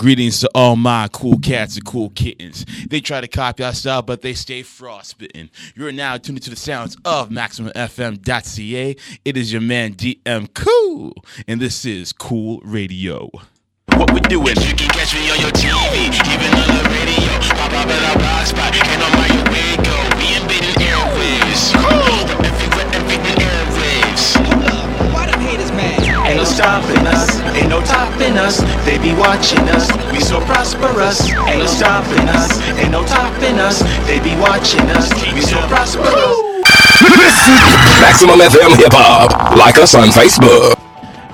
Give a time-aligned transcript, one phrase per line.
[0.00, 2.64] Greetings to all my cool cats and cool kittens.
[2.88, 5.50] They try to copy our style, but they stay frostbitten.
[5.74, 8.96] You're now tuned into the sounds of MaximumFM.ca.
[9.26, 11.12] It is your man DM Cool,
[11.46, 13.28] and this is Cool Radio.
[13.92, 14.56] What we doing?
[14.56, 17.54] You can catch me on your TV, even on the radio.
[17.58, 20.16] Pop up at our blog spot, and on my way go.
[20.16, 21.74] We invading airwaves.
[21.76, 22.79] Cool.
[26.30, 28.60] Ain't no stopping us, ain't no topping us.
[28.86, 31.28] They be watching us, we so prosperous.
[31.28, 33.82] Ain't no stopping us, ain't no topping us.
[34.06, 36.06] They be watching us, we so prosperous.
[38.00, 39.56] Maximum FM Hip Hop.
[39.56, 40.78] Like us on Facebook.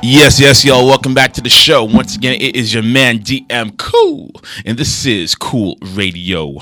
[0.02, 0.86] Yes, yes, y'all.
[0.86, 1.84] Welcome back to the show.
[1.84, 4.30] Once again, it is your man DM Cool,
[4.64, 6.54] and this is Cool Radio.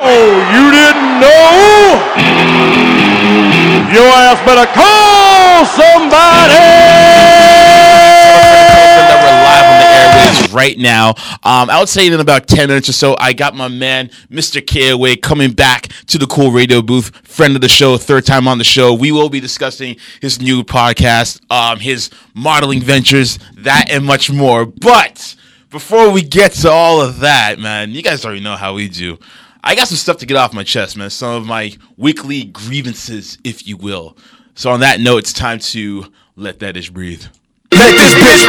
[0.00, 1.98] Oh, you didn't know?
[3.92, 6.88] Your ass better call somebody!
[10.52, 11.10] right now.
[11.42, 14.64] Um, I would say in about 10 minutes or so, I got my man, Mr.
[14.64, 18.58] KOA, coming back to the Cool Radio booth, friend of the show, third time on
[18.58, 18.94] the show.
[18.94, 24.64] We will be discussing his new podcast, um, his modeling ventures, that and much more.
[24.64, 25.36] But
[25.70, 29.18] before we get to all of that, man, you guys already know how we do.
[29.68, 31.10] I got some stuff to get off my chest, man.
[31.10, 34.16] Some of my weekly grievances, if you will.
[34.54, 37.22] So on that note, it's time to let that ish breathe.
[37.72, 38.46] Let this bitch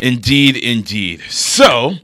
[0.00, 0.14] breathe.
[0.14, 1.22] Indeed, indeed.
[1.22, 1.94] So,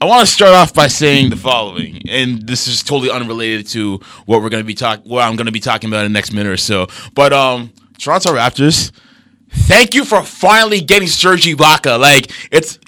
[0.00, 3.98] I want to start off by saying the following, and this is totally unrelated to
[4.24, 5.10] what we're going to be talking.
[5.10, 6.86] What I'm going to be talking about in the next minute or so.
[7.12, 8.92] But um, Toronto Raptors,
[9.50, 12.00] thank you for finally getting Serge Ibaka.
[12.00, 12.78] Like it's.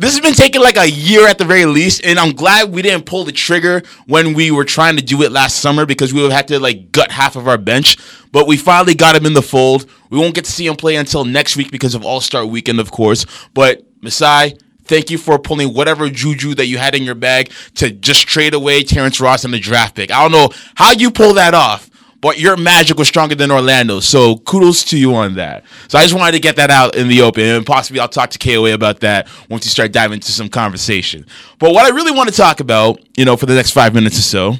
[0.00, 2.80] This has been taking like a year at the very least, and I'm glad we
[2.80, 6.22] didn't pull the trigger when we were trying to do it last summer because we
[6.22, 7.98] would have had to like gut half of our bench.
[8.32, 9.84] But we finally got him in the fold.
[10.08, 12.80] We won't get to see him play until next week because of All Star Weekend,
[12.80, 13.26] of course.
[13.52, 17.90] But Masai, thank you for pulling whatever juju that you had in your bag to
[17.90, 20.10] just trade away Terrence Ross in the draft pick.
[20.10, 21.89] I don't know how you pull that off,
[22.20, 24.00] but your magic was stronger than Orlando.
[24.00, 25.64] So kudos to you on that.
[25.88, 28.30] So I just wanted to get that out in the open, and possibly I'll talk
[28.30, 31.26] to KOA about that once you start diving into some conversation.
[31.58, 34.18] But what I really want to talk about, you know, for the next five minutes
[34.18, 34.54] or so,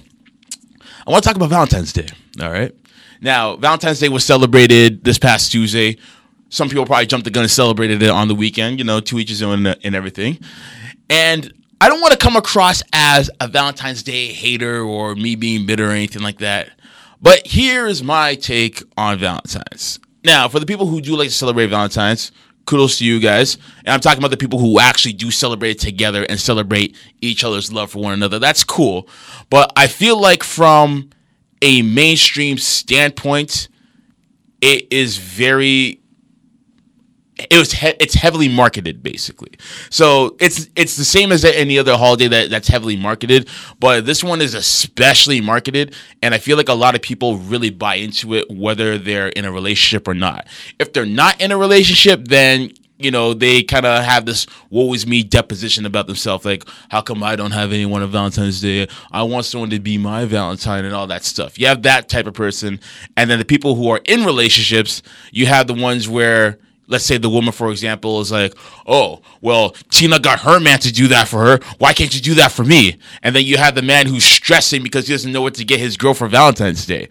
[1.06, 2.08] I want to talk about Valentine's Day.
[2.40, 2.74] All right.
[3.20, 5.98] Now, Valentine's Day was celebrated this past Tuesday.
[6.48, 9.18] Some people probably jumped the gun and celebrated it on the weekend, you know, two
[9.18, 10.38] each his own uh, and everything.
[11.08, 15.66] And I don't want to come across as a Valentine's Day hater or me being
[15.66, 16.70] bitter or anything like that.
[17.20, 20.00] But here is my take on Valentine's.
[20.24, 22.32] Now, for the people who do like to celebrate Valentine's,
[22.66, 23.56] kudos to you guys.
[23.84, 27.72] And I'm talking about the people who actually do celebrate together and celebrate each other's
[27.72, 28.38] love for one another.
[28.38, 29.08] That's cool.
[29.50, 31.10] But I feel like from
[31.62, 33.68] a mainstream standpoint,
[34.60, 35.99] it is very
[37.50, 39.52] it was he- it's heavily marketed basically.
[39.90, 44.22] So it's it's the same as any other holiday that that's heavily marketed, but this
[44.24, 48.34] one is especially marketed and I feel like a lot of people really buy into
[48.34, 50.46] it whether they're in a relationship or not.
[50.78, 54.92] If they're not in a relationship, then you know, they kind of have this woe
[54.92, 56.44] is me deposition about themselves.
[56.44, 58.88] Like, how come I don't have anyone on Valentine's Day?
[59.10, 61.58] I want someone to be my Valentine and all that stuff.
[61.58, 62.78] You have that type of person.
[63.16, 65.02] And then the people who are in relationships,
[65.32, 66.58] you have the ones where,
[66.90, 68.54] let's say the woman, for example, is like,
[68.86, 71.60] oh, well, Tina got her man to do that for her.
[71.78, 72.98] Why can't you do that for me?
[73.22, 75.80] And then you have the man who's stressing because he doesn't know what to get
[75.80, 77.08] his girl for Valentine's Day.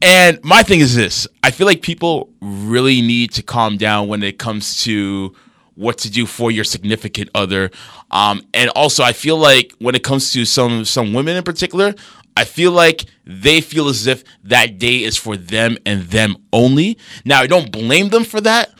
[0.00, 4.22] And my thing is this I feel like people really need to calm down when
[4.22, 5.34] it comes to
[5.74, 7.70] what to do for your significant other.
[8.10, 11.94] Um, and also, I feel like when it comes to some some women in particular,
[12.36, 16.98] I feel like they feel as if that day is for them and them only.
[17.24, 18.70] Now, I don't blame them for that.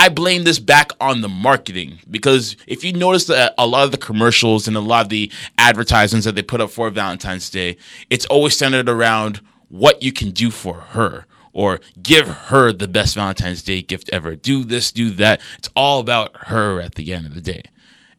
[0.00, 3.90] I blame this back on the marketing because if you notice that a lot of
[3.90, 7.76] the commercials and a lot of the advertisements that they put up for Valentine's Day,
[8.08, 13.14] it's always centered around what you can do for her or give her the best
[13.14, 14.36] Valentine's Day gift ever.
[14.36, 15.42] Do this, do that.
[15.58, 17.64] It's all about her at the end of the day.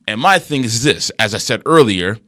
[0.07, 2.19] And my thing is this as I said earlier,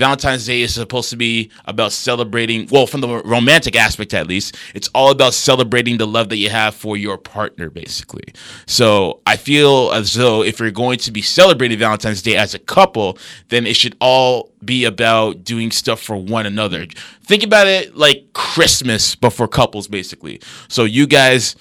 [0.00, 4.56] Valentine's Day is supposed to be about celebrating, well, from the romantic aspect at least,
[4.74, 8.24] it's all about celebrating the love that you have for your partner, basically.
[8.66, 12.58] So I feel as though if you're going to be celebrating Valentine's Day as a
[12.58, 13.18] couple,
[13.48, 16.86] then it should all be about doing stuff for one another.
[17.22, 20.40] Think about it like Christmas, but for couples, basically.
[20.68, 21.56] So you guys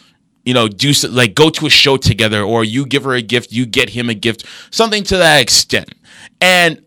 [0.46, 3.52] you know, do like go to a show together, or you give her a gift,
[3.52, 5.94] you get him a gift, something to that extent.
[6.40, 6.82] And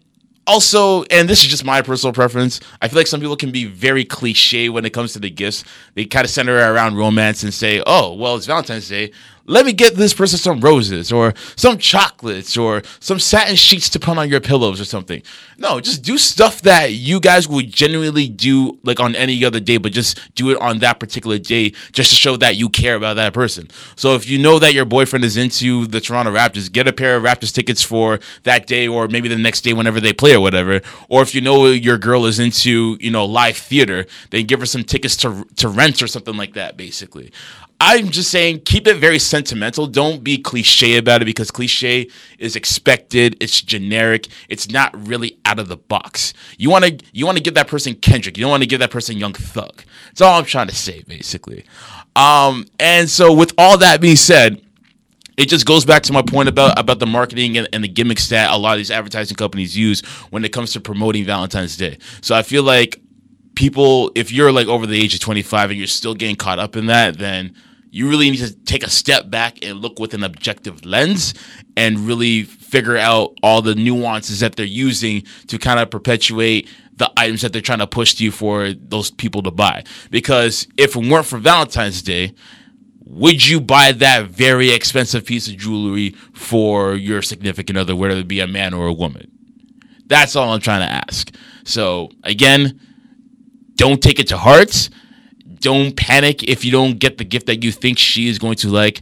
[0.47, 3.65] also, and this is just my personal preference, I feel like some people can be
[3.67, 5.65] very cliche when it comes to the gifts.
[5.95, 9.13] They kind of center around romance and say, oh, well, it's Valentine's Day.
[9.47, 13.99] Let me get this person some roses or some chocolates or some satin sheets to
[14.01, 15.23] put on your pillows or something.
[15.59, 19.77] No, just do stuff that you guys would genuinely do like on any other day,
[19.77, 23.15] but just do it on that particular day just to show that you care about
[23.15, 23.69] that person.
[23.97, 27.17] So if you know that your boyfriend is into the Toronto Raptors, get a pair
[27.17, 30.41] of Raptors tickets for that day or maybe the next day whenever they play or
[30.41, 30.81] whatever.
[31.09, 34.67] Or if you know your girl is into, you know, live theater, then give her
[34.67, 37.33] some tickets to to rent or something like that basically.
[37.85, 39.89] I'm just saying, keep it very sentimental.
[39.89, 42.09] Don't be cliche about it because cliche
[42.39, 43.37] is expected.
[43.41, 44.29] It's generic.
[44.49, 46.33] It's not really out of the box.
[46.59, 48.37] You want to you want to give that person Kendrick.
[48.37, 49.83] You don't want to give that person Young Thug.
[50.07, 51.65] That's all I'm trying to say, basically.
[52.15, 54.63] Um, and so, with all that being said,
[55.37, 58.29] it just goes back to my point about about the marketing and, and the gimmicks
[58.29, 61.99] that a lot of these advertising companies use when it comes to promoting Valentine's Day.
[62.21, 63.01] So I feel like
[63.57, 66.77] people, if you're like over the age of 25 and you're still getting caught up
[66.77, 67.57] in that, then
[67.95, 71.35] you really need to take a step back and look with an objective lens
[71.77, 77.13] and really figure out all the nuances that they're using to kind of perpetuate the
[77.19, 79.85] items that they're trying to push to you for those people to buy.
[80.11, 82.33] Because if it weren't for Valentine's Day,
[83.05, 88.27] would you buy that very expensive piece of jewelry for your significant other, whether it
[88.27, 89.31] be a man or a woman?
[90.07, 91.31] That's all I'm trying to ask.
[91.65, 92.81] So, again,
[93.75, 94.89] don't take it to heart.
[95.63, 98.69] Don't panic if you don't get the gift that you think she is going to
[98.69, 99.01] like.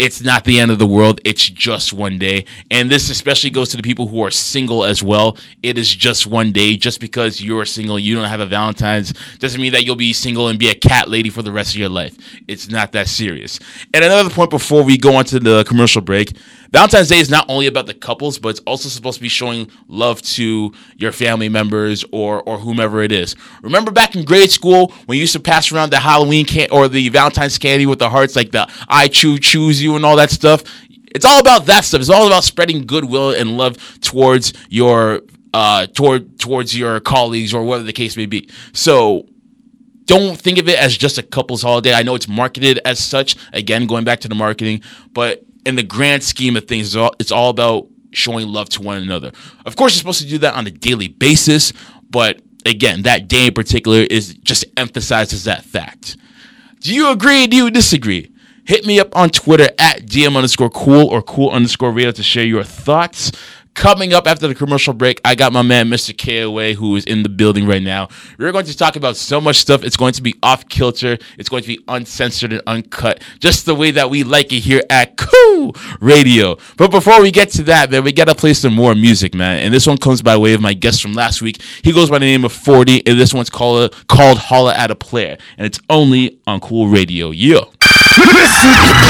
[0.00, 1.20] It's not the end of the world.
[1.26, 2.46] It's just one day.
[2.70, 5.36] And this especially goes to the people who are single as well.
[5.62, 6.76] It is just one day.
[6.76, 10.48] Just because you're single, you don't have a Valentine's, doesn't mean that you'll be single
[10.48, 12.16] and be a cat lady for the rest of your life.
[12.48, 13.60] It's not that serious.
[13.92, 16.34] And another point before we go on to the commercial break
[16.70, 19.70] Valentine's Day is not only about the couples, but it's also supposed to be showing
[19.88, 23.34] love to your family members or or whomever it is.
[23.62, 26.88] Remember back in grade school when you used to pass around the Halloween can or
[26.88, 30.30] the Valentine's candy with the hearts like the I choo choose you and all that
[30.30, 30.62] stuff?
[31.12, 32.00] It's all about that stuff.
[32.00, 35.22] It's all about spreading goodwill and love towards your
[35.52, 38.48] uh toward towards your colleagues or whatever the case may be.
[38.72, 39.26] So
[40.04, 41.92] don't think of it as just a couples holiday.
[41.94, 43.36] I know it's marketed as such.
[43.52, 44.82] Again, going back to the marketing,
[45.12, 48.82] but in the grand scheme of things, it's all, it's all about showing love to
[48.82, 49.32] one another.
[49.66, 51.72] Of course, you're supposed to do that on a daily basis,
[52.08, 56.16] but again, that day in particular is just emphasizes that fact.
[56.80, 57.46] Do you agree?
[57.46, 58.32] Do you disagree?
[58.64, 62.44] Hit me up on Twitter at DM underscore cool or cool underscore radio to share
[62.44, 63.32] your thoughts.
[63.74, 66.16] Coming up after the commercial break, I got my man Mr.
[66.16, 68.08] KOA who is in the building right now.
[68.38, 69.84] We're going to talk about so much stuff.
[69.84, 71.16] It's going to be off kilter.
[71.38, 74.82] It's going to be uncensored and uncut, just the way that we like it here
[74.90, 76.56] at Cool Radio.
[76.76, 79.60] But before we get to that, man, we gotta play some more music, man.
[79.60, 81.62] And this one comes by way of my guest from last week.
[81.82, 84.90] He goes by the name of Forty, and this one's called uh, called Holla at
[84.90, 87.30] a Player, and it's only on Cool Radio.
[87.30, 87.60] Yeah.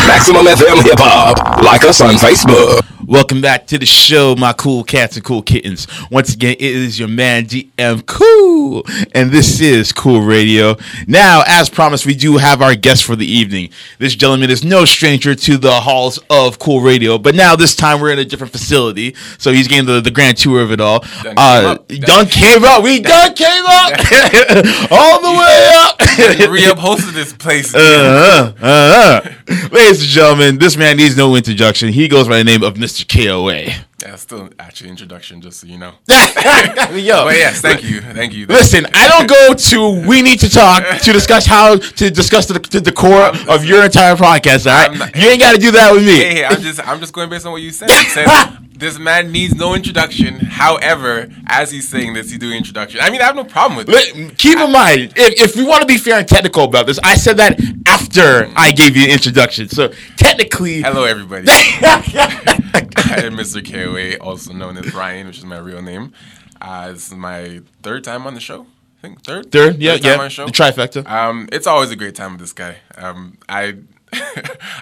[0.07, 1.63] Maximum FM Hip Hop.
[1.65, 2.81] Like us on Facebook.
[3.11, 5.89] Welcome back to the show, my cool cats and cool kittens.
[6.13, 8.85] Once again, it is your man DM Cool,
[9.17, 10.77] and this is Cool Radio.
[11.09, 13.71] Now, as promised, we do have our guest for the evening.
[13.99, 18.01] This gentleman is no stranger to the halls of Cool Radio, but now this time
[18.01, 21.01] we're in a different facility, so he's getting the, the grand tour of it all.
[21.01, 21.89] Done came uh, up.
[21.89, 22.85] done came up.
[22.85, 23.91] We done came up
[24.93, 25.35] all the
[26.39, 26.49] way up.
[26.49, 27.75] re-upholstered this place.
[27.75, 29.35] Uh, uh, uh.
[29.51, 31.93] Ladies and gentlemen, this man needs no introduction.
[31.93, 33.05] He goes by the name of Mr.
[33.05, 33.85] KOA.
[34.03, 35.93] Yeah, still actually introduction, just so you know.
[36.09, 38.47] Yo, But yes, thank you, thank you.
[38.47, 42.55] Listen, I don't go to we need to talk to discuss how to discuss the,
[42.59, 44.67] the, the core of your entire podcast.
[44.71, 46.17] All right, not- you ain't got to do that with me.
[46.17, 47.91] Hey, hey, I'm just, I'm just going based on what you said.
[47.91, 48.27] You said
[48.73, 50.41] this man needs no introduction.
[50.41, 53.01] However, as he's saying this, he's doing introduction.
[53.03, 54.39] I mean, I have no problem with it.
[54.39, 57.15] Keep in mind, if, if we want to be fair and technical about this, I
[57.17, 59.69] said that after I gave you the introduction.
[59.69, 61.47] So technically, Hello, everybody.
[61.49, 63.63] I am Mr.
[63.91, 66.13] KOA, also known as Brian, which is my real name.
[66.61, 68.67] Uh, this my third time on the show.
[68.99, 69.51] I think third.
[69.51, 71.07] third, yeah, time yeah, on the the trifecta.
[71.09, 72.77] Um, it's always a great time with this guy.
[72.97, 73.77] Um, I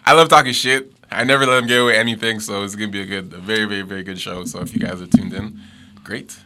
[0.04, 0.92] I love talking shit.
[1.10, 3.64] I never let him get away anything, so it's gonna be a good, a very,
[3.64, 4.44] very, very good show.
[4.44, 5.60] So if you guys are tuned in,
[6.04, 6.36] great.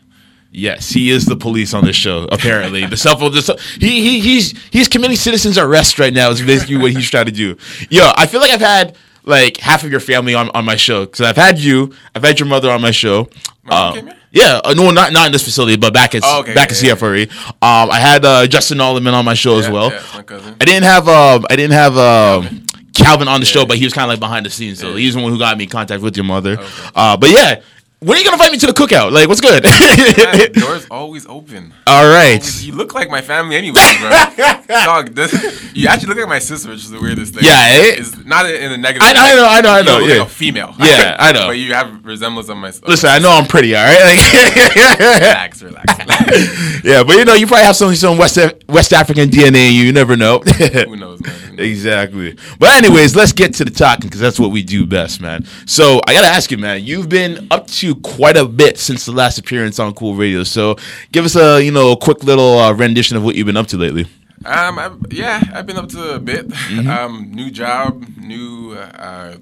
[0.54, 2.28] Yes, he is the police on this show.
[2.30, 6.28] Apparently, the self the, self- he he he's he's committing citizens arrest right now.
[6.30, 7.56] Is basically what he's trying to do.
[7.88, 11.04] Yo, I feel like I've had like half of your family on, on my show
[11.06, 13.28] because I've had you, I've had your mother on my show.
[13.68, 16.70] Um, yeah, uh, no, not not in this facility, but back at Oh, okay, back
[16.70, 17.30] yeah, at CFRE.
[17.62, 19.90] Um, I had uh, Justin Alderman on my show as well.
[19.92, 20.56] yeah, my cousin.
[20.60, 23.92] I didn't have um I didn't have um Calvin on the show, but he was
[23.94, 24.96] kind of like behind the scenes, so Yeah.
[24.98, 26.56] he's the one who got me in contact with your mother.
[26.94, 27.60] Uh, but yeah,
[28.02, 29.12] when are you gonna invite me to the cookout?
[29.12, 29.64] Like, what's good?
[29.64, 31.72] Yeah, doors always open.
[31.86, 32.34] All right.
[32.40, 34.10] Always- You look like my family anyway, bro.
[34.68, 35.32] Dog, this,
[35.74, 37.44] you actually look like my sister, which is the weirdest thing.
[37.44, 37.94] Yeah, eh?
[37.98, 39.06] It's not in a negative.
[39.08, 39.98] I know, I know, I know, I You know.
[39.98, 40.18] look Yeah.
[40.18, 40.74] like a female.
[40.78, 41.46] Yeah, I know.
[41.48, 42.68] but you have resemblance of my.
[42.68, 44.00] of Listen, I know I'm pretty, all right.
[44.02, 45.98] Like, Relax, relax.
[45.98, 46.84] relax.
[46.84, 49.72] yeah, but you know, you probably have some some West West African DNA.
[49.72, 50.38] You You never know.
[50.40, 51.51] Who knows, man?
[51.58, 52.36] Exactly.
[52.58, 55.44] But anyways, let's get to the talking because that's what we do best, man.
[55.66, 56.84] So I gotta ask you, man.
[56.84, 60.42] You've been up to quite a bit since the last appearance on Cool Radio.
[60.44, 60.76] So
[61.12, 63.66] give us a you know a quick little uh, rendition of what you've been up
[63.68, 64.06] to lately.
[64.44, 66.48] Um, I, yeah, I've been up to a bit.
[66.48, 66.88] Mm-hmm.
[66.92, 69.36] Um, new job, new uh,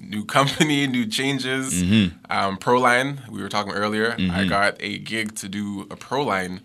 [0.00, 1.82] new company, new changes.
[1.82, 2.16] Mm-hmm.
[2.30, 4.16] Um, Proline, we were talking earlier.
[4.18, 6.60] I got a gig to do a Proline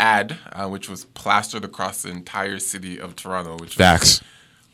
[0.00, 3.56] ad, uh, which was plastered across the entire city of Toronto.
[3.58, 4.20] Which Facts.
[4.20, 4.26] Was,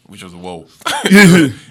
[0.06, 0.66] which was whoa.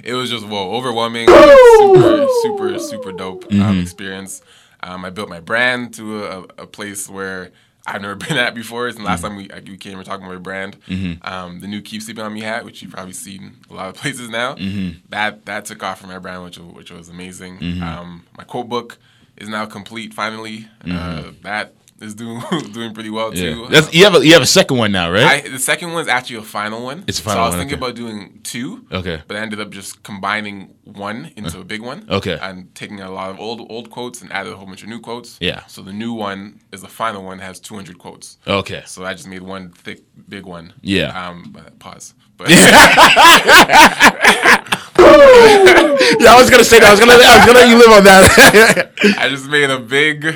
[0.04, 3.62] it was just whoa, overwhelming, super, super, super dope Mm-hmm.
[3.62, 4.42] um, experience.
[4.84, 7.52] Um, I built my brand to a, a place where
[7.88, 8.88] I've never been at before.
[8.88, 9.48] It's the last Mm-hmm.
[9.50, 10.78] time we, we came, we were talking about my brand.
[11.22, 13.96] Um, the new Keep Sleeping on Me hat, which you've probably seen a lot of
[14.02, 14.56] places now.
[14.56, 15.00] Mm-hmm.
[15.10, 17.58] That that took off for my brand, which was, which was amazing.
[17.82, 18.98] Um, my quote book
[19.38, 20.14] is now complete.
[20.14, 23.68] Finally, uh, that is doing doing pretty well too.
[23.70, 23.90] Yeah.
[23.92, 25.46] You have a you have a second one now, right?
[25.46, 27.04] I, the second one is actually a final one.
[27.08, 27.86] It's a so final I was one, thinking okay.
[27.86, 28.86] about doing two.
[28.92, 29.22] Okay.
[29.28, 32.06] But I ended up just combining one into a big one.
[32.10, 32.38] Okay.
[32.42, 35.00] And taking a lot of old old quotes and added a whole bunch of new
[35.00, 35.38] quotes.
[35.40, 35.66] Yeah.
[35.68, 38.38] So the new one is the final one has 200 quotes.
[38.48, 38.84] okay.
[38.86, 40.74] So I just made one thick big one.
[40.82, 41.28] Yeah.
[41.30, 41.52] Um.
[41.52, 42.14] But pause.
[42.38, 42.50] But
[46.20, 46.88] Yeah, I was gonna say that.
[46.88, 48.92] I was gonna I was gonna let you live on that.
[49.20, 50.36] I just made a big,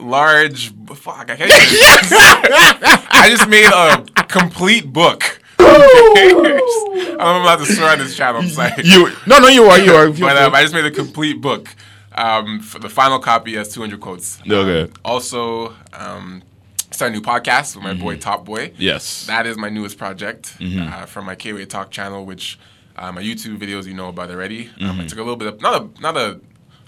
[0.00, 0.72] large.
[0.94, 1.30] Fuck.
[1.30, 1.40] I can't.
[1.42, 1.52] Even,
[3.12, 5.40] I just made a complete book.
[5.60, 8.40] I'm about to swear on this channel.
[8.42, 8.72] I'm sorry.
[8.82, 10.10] you no no you are you are.
[10.10, 11.68] But um, I just made a complete book.
[12.12, 14.40] Um, for the final copy has 200 quotes.
[14.42, 14.82] Okay.
[14.82, 16.42] Um, also, um,
[16.90, 18.72] started a new podcast with my boy Top Boy.
[18.76, 19.26] yes.
[19.26, 22.58] That is my newest project uh, from my KOA Talk channel, which
[22.96, 24.70] uh, my YouTube videos you know about already.
[24.80, 26.40] Um, I took a little bit of not a not a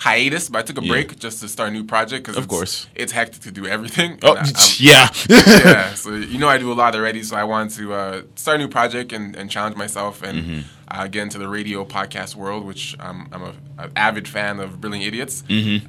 [0.07, 2.87] hiatus, but I took a break just to start a new project because Of course.
[2.95, 4.19] it's hectic to do everything.
[4.23, 4.51] oh I-
[4.91, 5.09] yeah.
[5.29, 8.57] yeah, so you know I do a lot already, so I wanted to uh, start
[8.57, 10.61] a new project and, and challenge myself and Mm-hmm.
[10.89, 14.81] uh, get into the radio podcast world, which um, I'm a, an avid fan of
[14.81, 15.45] Brilliant Idiots.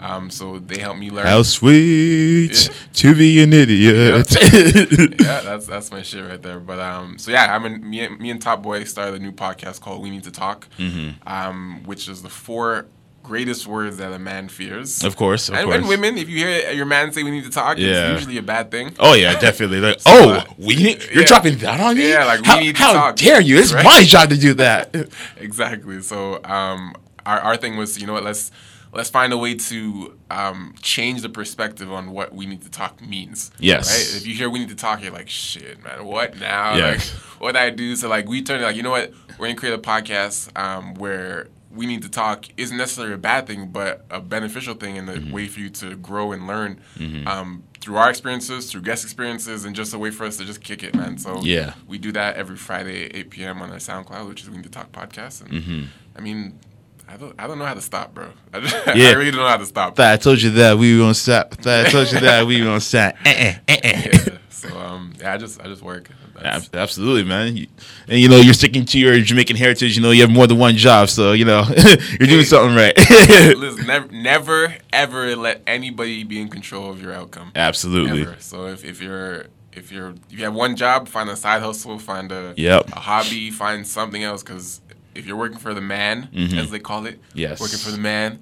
[0.09, 1.25] Um, so they helped me learn.
[1.25, 1.35] Mm-hmm.
[1.37, 2.69] How sweet
[3.01, 4.27] to be an idiot.
[5.21, 6.59] yeah, that's that's my shit right there.
[6.59, 9.31] But um, so yeah, I'm in, me, and- me and Top Boy started a new
[9.31, 11.27] podcast called We Need to Talk, Mm-hmm.
[11.27, 12.85] um, which is the four
[13.23, 15.03] greatest words that a man fears.
[15.03, 15.77] Of course, of and, course.
[15.77, 18.11] and women, if you hear your man say we need to talk, Yeah.
[18.11, 18.95] it's usually a bad thing.
[18.99, 19.79] Oh yeah, definitely.
[19.79, 21.27] Like, oh, uh, we need, you're yeah.
[21.27, 22.09] dropping that on me?
[22.09, 23.57] Yeah, like, we how, need to how talk, dare you?
[23.57, 23.85] It's right?
[23.85, 24.93] my job to do that.
[25.37, 26.01] exactly.
[26.01, 26.93] So um,
[27.25, 28.23] our our thing was, you know what?
[28.23, 28.51] Let's
[28.91, 33.01] let's find a way to um, change the perspective on what we need to talk
[33.01, 33.51] means.
[33.57, 33.89] Yes.
[33.89, 34.21] Right.
[34.21, 36.05] If you hear we need to talk, you're like, shit, man.
[36.05, 36.75] What now?
[36.75, 36.91] Yeah.
[36.91, 37.01] Like,
[37.39, 37.95] what I do?
[37.95, 39.13] So like, we turn it like, you know what?
[39.39, 43.47] We're gonna create a podcast um, where we need to talk isn't necessarily a bad
[43.47, 45.31] thing, but a beneficial thing and a Mm-hmm.
[45.31, 46.79] way for you to grow and learn
[47.25, 50.61] um, through our experiences, through guest experiences, and just a way for us to just
[50.61, 51.17] kick it, man.
[51.17, 51.73] So Yeah.
[51.87, 53.61] we do that every Friday, at 8 p.m.
[53.61, 55.41] on our SoundCloud, which is We Need to Talk podcast.
[55.41, 55.83] And Mm-hmm.
[56.15, 56.59] I mean,
[57.07, 58.29] I don't, I don't know how to stop, bro.
[58.53, 59.09] I, just, Yeah.
[59.09, 59.99] I really don't know how to stop.
[59.99, 61.55] I told you that we were gonna stop.
[61.65, 63.15] I told you that we were gonna stop.
[63.25, 63.79] Eh, eh.
[63.83, 64.37] Yeah.
[64.69, 66.09] So um, yeah, I just, I just work.
[66.35, 67.57] That's- Absolutely, man.
[67.57, 67.67] You-
[68.07, 69.95] And you know, you're sticking to your Jamaican heritage.
[69.95, 71.63] You know, you have more than one job, so you know
[72.19, 72.93] you're doing something right.
[73.57, 77.51] Listen, never, never, ever let anybody be in control of your outcome.
[77.55, 78.21] Absolutely.
[78.23, 78.35] Ever.
[78.39, 81.99] So if, if you're if you're if you have one job, find a side hustle,
[81.99, 82.89] find a Yep.
[82.93, 84.43] a hobby, find something else.
[84.43, 84.81] Because
[85.15, 87.37] if you're working for the man, as they call it, Mm-hmm.
[87.39, 87.59] Yes.
[87.59, 88.41] working for the man,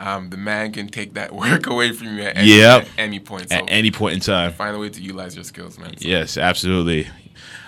[0.00, 2.82] um, the man can take that work away from you at any, Yep.
[2.82, 3.50] at any point.
[3.50, 4.52] So At any point in time.
[4.52, 5.96] find a way to utilize your skills, man.
[5.96, 7.08] So Yes, absolutely.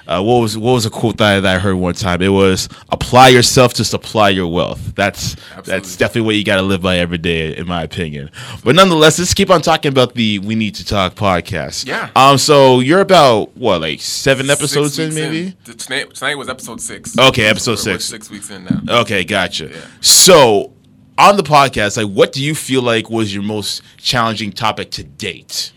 [0.04, 2.20] Uh, what was what was a quote that, that I heard one time?
[2.22, 4.96] It was apply yourself to supply your wealth.
[4.96, 8.28] That's that's definitely what you got to live by every day, in my opinion.
[8.64, 11.86] But nonetheless, let's keep on talking about the We Need to Talk podcast.
[11.86, 12.10] Yeah.
[12.16, 12.36] Um.
[12.36, 15.52] So you're about what, like seven episodes in, maybe?
[15.64, 17.16] T- Tonight, tonight was episode six.
[17.16, 18.04] Okay, episode we're- we're six.
[18.06, 19.02] six weeks in now.
[19.02, 19.70] Okay, gotcha.
[20.00, 20.72] So
[21.18, 25.04] on the podcast, like, what do you feel like was your most challenging topic to
[25.04, 25.72] date?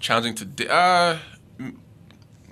[0.00, 1.16] challenging to di- uh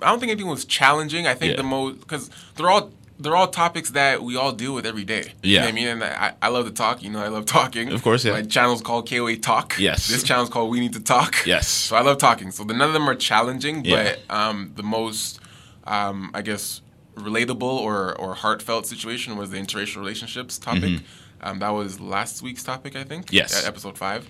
[0.01, 1.27] I don't think anything was challenging.
[1.27, 1.57] I think Yeah.
[1.57, 5.33] the most because they're all they're all topics that we all deal with every day.
[5.43, 5.69] You know Yeah.
[5.69, 7.03] I mean, and I, I love to talk.
[7.03, 7.89] You know, I love talking.
[7.93, 8.33] Of course, yeah.
[8.33, 9.75] My channel's called KOA Talk.
[9.77, 10.07] Yes.
[10.07, 11.35] This channel's called We Need to Talk.
[11.45, 11.67] Yes.
[11.87, 12.49] So I love talking.
[12.51, 14.15] So none of them are challenging, Yeah.
[14.27, 15.39] but um, the most,
[15.85, 16.81] um, I guess,
[17.15, 21.01] relatable or or heartfelt situation was the interracial relationships topic.
[21.43, 23.25] Um, that was last week's topic, I think.
[23.27, 23.35] Mm-hmm.
[23.35, 23.61] Yes.
[23.61, 24.27] At episode five.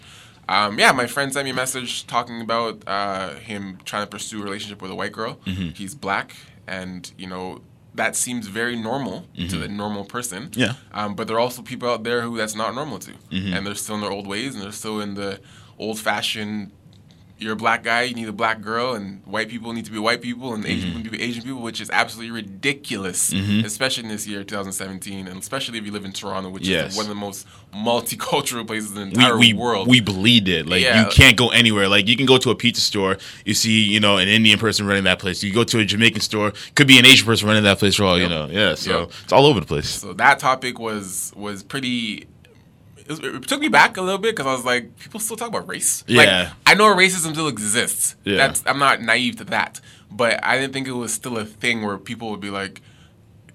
[0.50, 4.42] Um, yeah, my friend sent me a message talking about uh, him trying to pursue
[4.42, 5.36] a relationship with a white girl.
[5.46, 5.70] Mm-hmm.
[5.70, 6.36] He's black,
[6.68, 7.62] and you know
[7.96, 10.50] that seems very normal to the normal person.
[10.50, 10.60] Mm-hmm.
[10.60, 10.74] Yeah.
[10.94, 13.54] Um, but there are also people out there who that's not normal to, Mm-hmm.
[13.54, 15.40] and they're still in their old ways, and they're still in the
[15.78, 16.72] old-fashioned.
[17.40, 20.00] You're a black guy, you need a black girl, and white people need to be
[20.00, 20.72] white people, and Mm-hmm.
[20.72, 24.44] Asian people need to be Asian people, which is absolutely ridiculous, especially in this year,
[24.44, 26.92] 2017, and especially if you live in Toronto, which Yes.
[26.92, 29.88] is one of the most multicultural places in the entire we, world.
[29.88, 30.68] we believed it.
[30.68, 31.04] Like Yeah.
[31.06, 31.88] you can't go anywhere.
[31.88, 34.86] Like you can go to a pizza store, you see, you know, an Indian person
[34.86, 35.44] running that place.
[35.44, 38.04] You go to a Jamaican store, could be an Asian person running that place for
[38.06, 38.48] all you know.
[38.50, 39.12] Yeah, so Yep.
[39.24, 39.90] it's all over the place.
[39.90, 42.28] So that topic was was pretty.
[43.08, 45.50] It, it took me back a little bit because I was like, people still talk
[45.50, 46.04] about race.
[46.08, 46.54] Like, Yeah.
[46.66, 48.16] I know racism still exists.
[48.24, 48.38] Yeah.
[48.38, 49.82] That's I'm not naive to that,
[50.12, 52.82] but I didn't think it was still a thing where people would be like,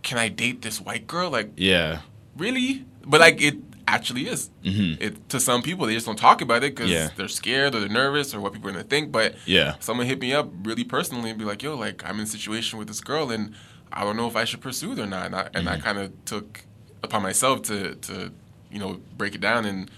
[0.02, 2.00] "Can I date this white girl?" Like, Yeah.
[2.36, 2.84] really?
[3.06, 4.50] But like, it actually is.
[4.62, 7.08] It to some people they just don't talk about it because Mm-hmm.
[7.08, 7.16] Yeah.
[7.16, 9.10] they're scared or they're nervous or what people are gonna think.
[9.12, 9.76] But Yeah.
[9.80, 12.78] someone hit me up really personally and be like, "Yo, like I'm in a situation
[12.78, 13.54] with this girl and
[13.90, 15.68] I don't know if I should pursue it or not." And I, Mm-hmm.
[15.68, 16.60] I kind of took
[17.02, 18.30] upon myself to to
[18.70, 19.90] you know break it down and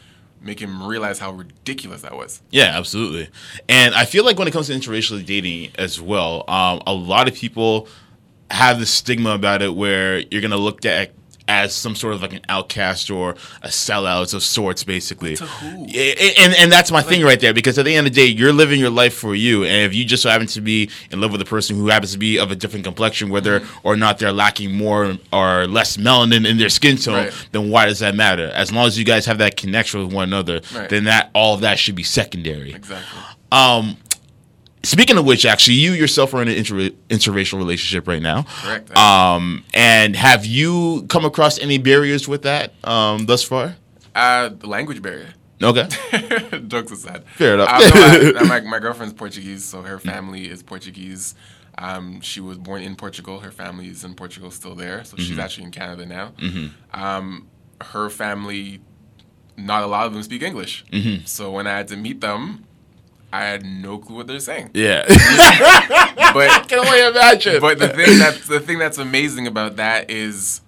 [0.42, 2.40] make him realize how ridiculous that was.
[2.50, 3.28] Yeah, absolutely.
[3.68, 7.28] And I feel like when it comes to interracial dating as well, um, a lot
[7.28, 7.88] of people
[8.50, 11.12] have this stigma about it where you're gonna look at
[11.50, 13.30] as some sort of like an outcast or
[13.62, 15.34] a sellout of sorts, basically.
[15.36, 15.86] To who?
[15.88, 18.26] Yeah, And and that's my thing right there because at the end of the day,
[18.26, 21.20] you're living your life for you, and if you just so happen to be in
[21.20, 23.86] love with a person who happens to be of a different complexion, whether Mm-hmm.
[23.88, 27.46] or not they're lacking more or less melanin in their skin tone, Right.
[27.52, 28.48] then why does that matter?
[28.54, 30.88] As long as you guys have that connection with one another, Right.
[30.88, 32.72] then that all of that should be secondary.
[32.72, 33.18] Exactly.
[34.82, 38.44] Speaking of which, actually, you yourself are in an inter- interracial relationship right now.
[38.62, 38.96] Correct.
[38.96, 43.76] Um, and have you come across any barriers with that um, thus far?
[44.14, 45.34] Uh, the language barrier.
[45.62, 45.86] Okay.
[46.68, 47.24] Jokes aside.
[47.36, 47.68] Fair enough.
[47.68, 47.80] Um,
[48.32, 51.34] no, I- my, my girlfriend's Portuguese, so her family is Portuguese.
[51.76, 53.40] Um, she was born in Portugal.
[53.40, 55.04] Her family is in Portugal, still there.
[55.04, 55.26] So Mm-hmm.
[55.26, 56.32] she's actually in Canada now.
[56.94, 57.48] Um,
[57.82, 58.80] her family,
[59.56, 60.84] not a lot of them speak English.
[60.90, 61.26] Mm-hmm.
[61.26, 62.64] So when I had to meet them,
[63.32, 64.70] I had no clue what they're saying.
[64.74, 65.04] Yeah.
[66.32, 67.60] But I can only imagine.
[67.60, 70.60] but the thing that's the thing that's amazing about that is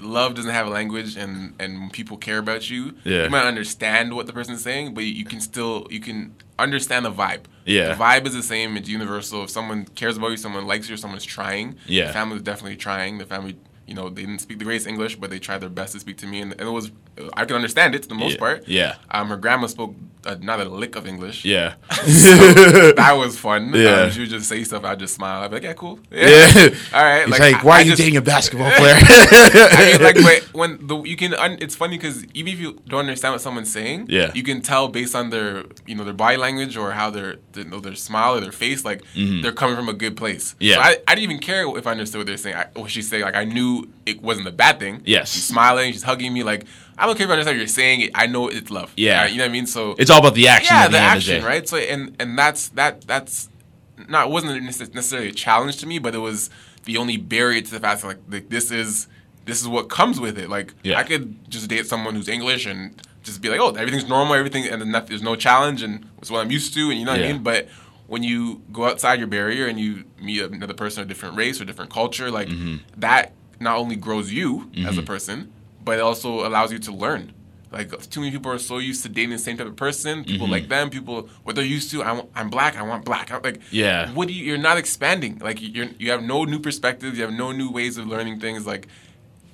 [0.00, 3.24] love doesn't have a language and and people care about you Yeah.
[3.24, 7.12] you might understand what the person's saying but you can still you can understand the
[7.12, 7.88] vibe Yeah.
[7.94, 10.96] the vibe is the same it's universal if someone cares about you someone likes you
[10.96, 12.06] someone's trying Yeah.
[12.06, 13.56] the family's definitely trying the family
[13.86, 16.16] you know they didn't speak the greatest english but they tried their best to speak
[16.18, 16.90] to me and, and it was
[17.36, 18.38] i can understand it to the most Yeah.
[18.44, 18.94] part Yeah.
[19.10, 19.94] um her grandma spoke
[20.26, 21.74] uh, not a lick of english yeah.
[22.96, 23.72] that was fun.
[23.74, 24.02] Yeah.
[24.02, 24.84] Um, she would just say stuff.
[24.84, 25.42] I'd just smile.
[25.42, 25.98] I'd be like, yeah, cool.
[26.10, 26.50] Yeah.
[26.94, 27.22] All right.
[27.28, 28.94] It's like, I- why I are you just- dating a basketball player?
[28.96, 32.80] I mean, like, but when the you can, un, it's funny because even if you
[32.88, 34.30] don't understand what someone's saying, Yeah.
[34.34, 37.64] you can tell based on their, you know, their body language or how their, their,
[37.64, 40.52] you know, their smile or their face, like they're coming from a good place.
[40.54, 40.64] Mm-hmm.
[40.64, 40.74] Yeah.
[40.76, 42.56] So I, I didn't even care if I understood what they're saying.
[42.56, 45.02] I, what she's saying, like, I knew it wasn't a bad thing.
[45.04, 45.32] Yes.
[45.32, 45.92] She's smiling.
[45.92, 46.42] She's hugging me.
[46.42, 46.66] Like,
[46.98, 48.00] I don't care if I understand what you're saying.
[48.02, 48.92] It, I know it's love.
[48.96, 49.26] Yeah.
[49.26, 49.66] You know what I mean?
[49.66, 50.74] So it's all about the action.
[50.74, 51.68] yeah, the, the action, right?
[51.68, 53.48] So and and that's that that's
[54.08, 56.50] not it wasn't necessarily a challenge to me, but it was
[56.84, 59.06] the only barrier to the fact that like, like this is
[59.44, 60.48] this is what comes with it.
[60.48, 60.98] Like Yeah.
[60.98, 64.66] I could just date someone who's English and just be like, oh, everything's normal, everything,
[64.66, 67.20] and then there's no challenge, and it's what I'm used to, and you know what
[67.20, 67.28] Yeah.
[67.28, 67.42] I mean.
[67.42, 67.68] But
[68.06, 71.64] when you go outside your barrier and you meet another person of different race or
[71.66, 72.76] different culture, like Mm-hmm.
[73.00, 75.52] that not only grows you as a person,
[75.84, 77.32] but it also allows you to learn.
[77.72, 80.24] Like too many people are so used to dating the same type of person.
[80.24, 80.52] People Mm-hmm.
[80.52, 80.90] like them.
[80.90, 82.02] People what they're used to.
[82.02, 82.76] I I'm black.
[82.76, 83.30] I want black.
[83.30, 84.12] I'm like Yeah.
[84.12, 84.44] What do you?
[84.44, 85.38] You're not expanding.
[85.38, 87.16] Like you're you have no new perspectives.
[87.16, 88.66] You have no new ways of learning things.
[88.66, 88.88] Like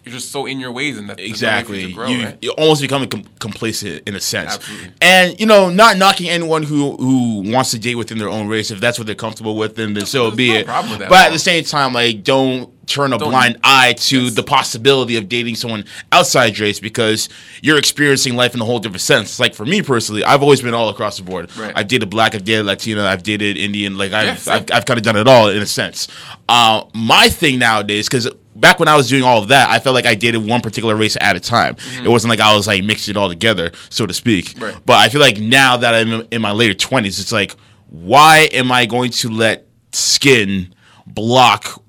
[0.07, 1.93] you're just so in your ways, and that there's way you Exactly.
[1.93, 2.39] grow, you, right?
[2.41, 4.55] you almost become com- complacent in a sense.
[4.55, 4.93] Absolutely.
[5.03, 8.71] And you know, not knocking anyone who who wants to date within their own race.
[8.71, 10.67] If that's what they're comfortable with, then, then so be no it.
[10.67, 11.33] but at all.
[11.33, 14.35] the same time, like don't turn a Don't- blind eye to Yes.
[14.35, 17.29] the possibility of dating someone outside race because
[17.61, 19.41] you're experiencing life in a whole different sense.
[19.41, 21.51] Like for me personally, I've always been all across the board.
[21.57, 21.73] Right.
[21.75, 23.99] I've dated black, I've dated Latina, I've dated Indian.
[23.99, 24.55] Like I've Yeah, same.
[24.55, 26.07] I've, I've kind of done it all in a sense.
[26.49, 28.29] Uh, my thing nowadays, because
[28.61, 30.97] back when I was doing all of that, I felt like I dated one particular
[30.97, 31.77] race at a time.
[32.03, 34.47] It wasn't like I was like mixing it all together, so to speak.
[34.47, 34.65] Mm-hmm.
[34.65, 34.77] Right.
[34.87, 37.57] But I feel like now that I'm in my later twenties, it's like,
[37.89, 40.75] why am I going to let skin
[41.07, 41.83] block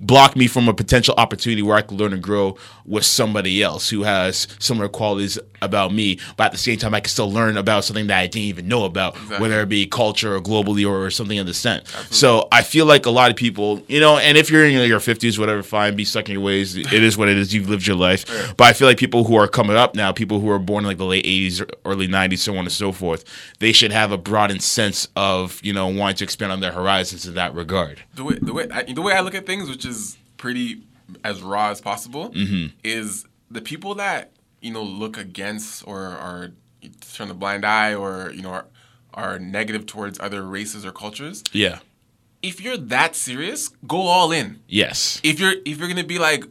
[0.00, 3.90] block me from a potential opportunity where I could learn and grow with somebody else
[3.90, 7.56] who has similar qualities about me, but at the same time, I can still learn
[7.56, 11.10] about something that I didn't even know about, whether it be culture or globally or
[11.10, 11.90] something of the sense.
[12.10, 15.00] So I feel like a lot of people, you know, and if you're in your
[15.00, 16.76] 50s, whatever, fine, be stuck in your ways.
[16.96, 17.52] It is what it is.
[17.52, 18.54] You've lived your life.
[18.56, 20.88] But I feel like people who are coming up now, people who are born in
[20.88, 23.24] like the late 80s, early 90s, so on and so forth,
[23.58, 27.26] they should have a broadened sense of, you know, wanting to expand on their horizons
[27.26, 28.02] in that regard.
[28.14, 30.82] the way the way I, the way I look at things, which is pretty
[31.24, 32.76] as raw as possible, Mm-hmm.
[32.84, 36.50] is the people that you know look against or are
[37.14, 38.66] turn a blind eye or you know are,
[39.14, 41.42] are negative towards other races or cultures.
[41.52, 41.78] Yeah.
[42.42, 44.60] If you're that serious, go all in.
[44.68, 45.20] Yes.
[45.24, 46.44] If you're if you're gonna be like,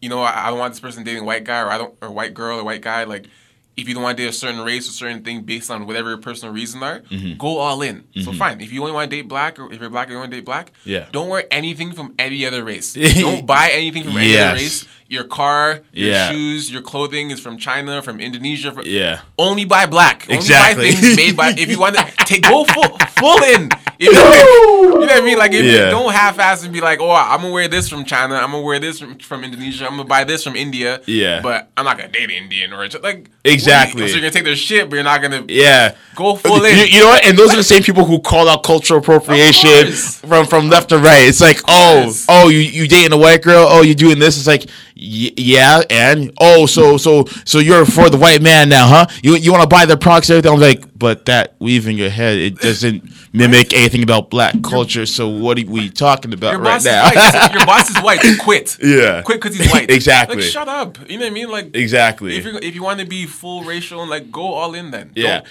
[0.00, 1.94] you know, I, I don't want this person dating a white guy or I don't
[2.02, 3.26] or white girl or white guy like.
[3.74, 6.10] If you don't want to date a certain race or certain thing based on whatever
[6.10, 7.38] your personal reasons are, Mm-hmm.
[7.38, 8.04] go all in.
[8.22, 8.60] So fine.
[8.60, 10.36] If you only want to date black or if you're black, and you want to
[10.36, 10.72] date black.
[10.84, 11.06] Yeah.
[11.10, 12.92] Don't wear anything from any other race.
[13.20, 14.44] don't buy anything from any Yes.
[14.50, 14.84] other race.
[15.08, 16.30] Your car, your Yeah.
[16.30, 18.72] shoes, your clothing is from China, from Indonesia.
[18.72, 19.20] From, Yeah.
[19.38, 20.26] Only buy black.
[20.28, 20.88] Exactly.
[20.88, 21.48] Only buy things made by.
[21.56, 23.70] If you want to take, go full, full in.
[24.04, 25.38] If you, you know what I mean?
[25.38, 25.84] Like, if Yeah.
[25.84, 28.34] you don't half-ass and be like, oh, I'm gonna wear this from China.
[28.34, 29.84] I'm gonna wear this from, from Indonesia.
[29.86, 31.00] I'm gonna buy this from India.
[31.06, 31.40] Yeah.
[31.40, 34.06] But I'm not gonna date an Indian or like Exactly.
[34.08, 35.44] So you're gonna take their shit, but you're not gonna.
[35.48, 35.94] Yeah.
[36.14, 36.76] Go full in.
[36.78, 37.24] You, you know what?
[37.24, 40.98] And those are the same people who call out cultural appropriation from from left to
[40.98, 41.22] right.
[41.28, 42.26] It's like, oh, course.
[42.28, 43.66] oh, you you dating a white girl?
[43.68, 44.36] Oh, you doing this?
[44.36, 48.86] It's like, y- yeah, and oh, so so so you're for the white man now,
[48.86, 49.06] huh?
[49.22, 50.54] You you want to buy their products, and everything?
[50.54, 55.06] I'm like, but that weave in your head, it doesn't mimic anything about black culture.
[55.06, 57.10] So what are we talking about Your right now?
[57.52, 58.20] Your boss is white.
[58.40, 58.78] Quit.
[58.82, 59.22] Yeah.
[59.22, 59.90] Quit because he's white.
[60.02, 60.36] Exactly.
[60.36, 60.98] Like shut up.
[61.10, 61.50] You know what I mean?
[61.50, 62.36] Like Exactly.
[62.36, 65.12] If you if you want to be full racial, and like go all in then.
[65.14, 65.42] Yeah.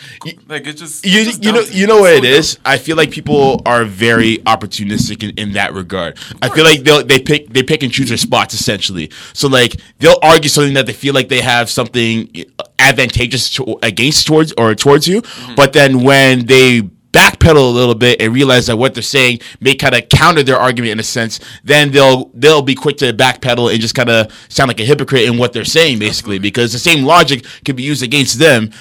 [0.47, 2.31] Like it's just you, it's just you know you know what So it dumb.
[2.31, 2.57] is.
[2.65, 6.17] I feel like people are very opportunistic in, in that regard.
[6.41, 9.11] I feel like they they pick they pick and choose their spots essentially.
[9.33, 12.29] So like they'll argue something that they feel like they have something
[12.79, 15.55] advantageous to, against towards or towards you, Mm-hmm.
[15.55, 19.75] but then when they backpedal a little bit and realize that what they're saying may
[19.75, 23.71] kind of counter their argument in a sense, then they'll they'll be quick to backpedal
[23.71, 26.79] and just kind of sound like a hypocrite in what they're saying basically because the
[26.79, 28.71] same logic could be used against them.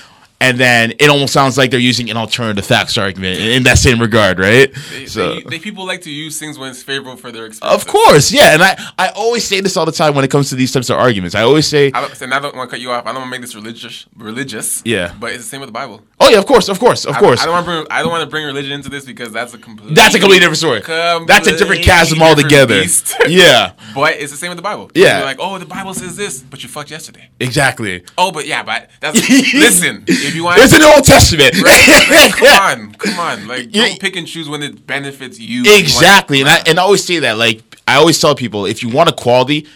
[0.43, 4.01] And then it almost sounds like they're using an alternative facts argument in, that same
[4.01, 4.73] regard, right?
[4.91, 7.83] They, so, they, they people like to use things when it's favorable for their experience.
[7.83, 8.55] of course, yeah.
[8.55, 10.89] And I, I always say this all the time when it comes to these types
[10.89, 11.35] of arguments.
[11.35, 13.05] I always say, I don't, and I don't want to cut you off.
[13.05, 14.83] I don't want to make this religious, religious.
[14.87, 15.15] Yeah.
[15.21, 16.03] But it's the same with the Bible.
[16.21, 17.43] oh yeah, of course, of course, of I- course.
[17.43, 17.87] I, don't want to bring.
[17.91, 19.95] I don't want to bring religion into this because that's a complete.
[19.95, 20.81] That's a completely different story.
[21.27, 22.81] That's a different chasm altogether.
[22.81, 24.91] different yeah, But it's the same with the Bible.
[24.95, 25.19] Yeah.
[25.19, 27.29] You're like, oh, the Bible says this, but you fucked yesterday.
[27.39, 28.05] exactly.
[28.17, 29.19] Oh, but yeah, but that's
[29.55, 30.05] listen.
[30.31, 31.53] If you want, It's in the Old Testament.
[31.55, 33.49] come on, come on.
[33.49, 35.63] Like, You- don't pick and choose when it benefits you.
[35.65, 37.37] You Exactly, and I and I always say that.
[37.37, 39.67] Like I always tell people, if you want a quality,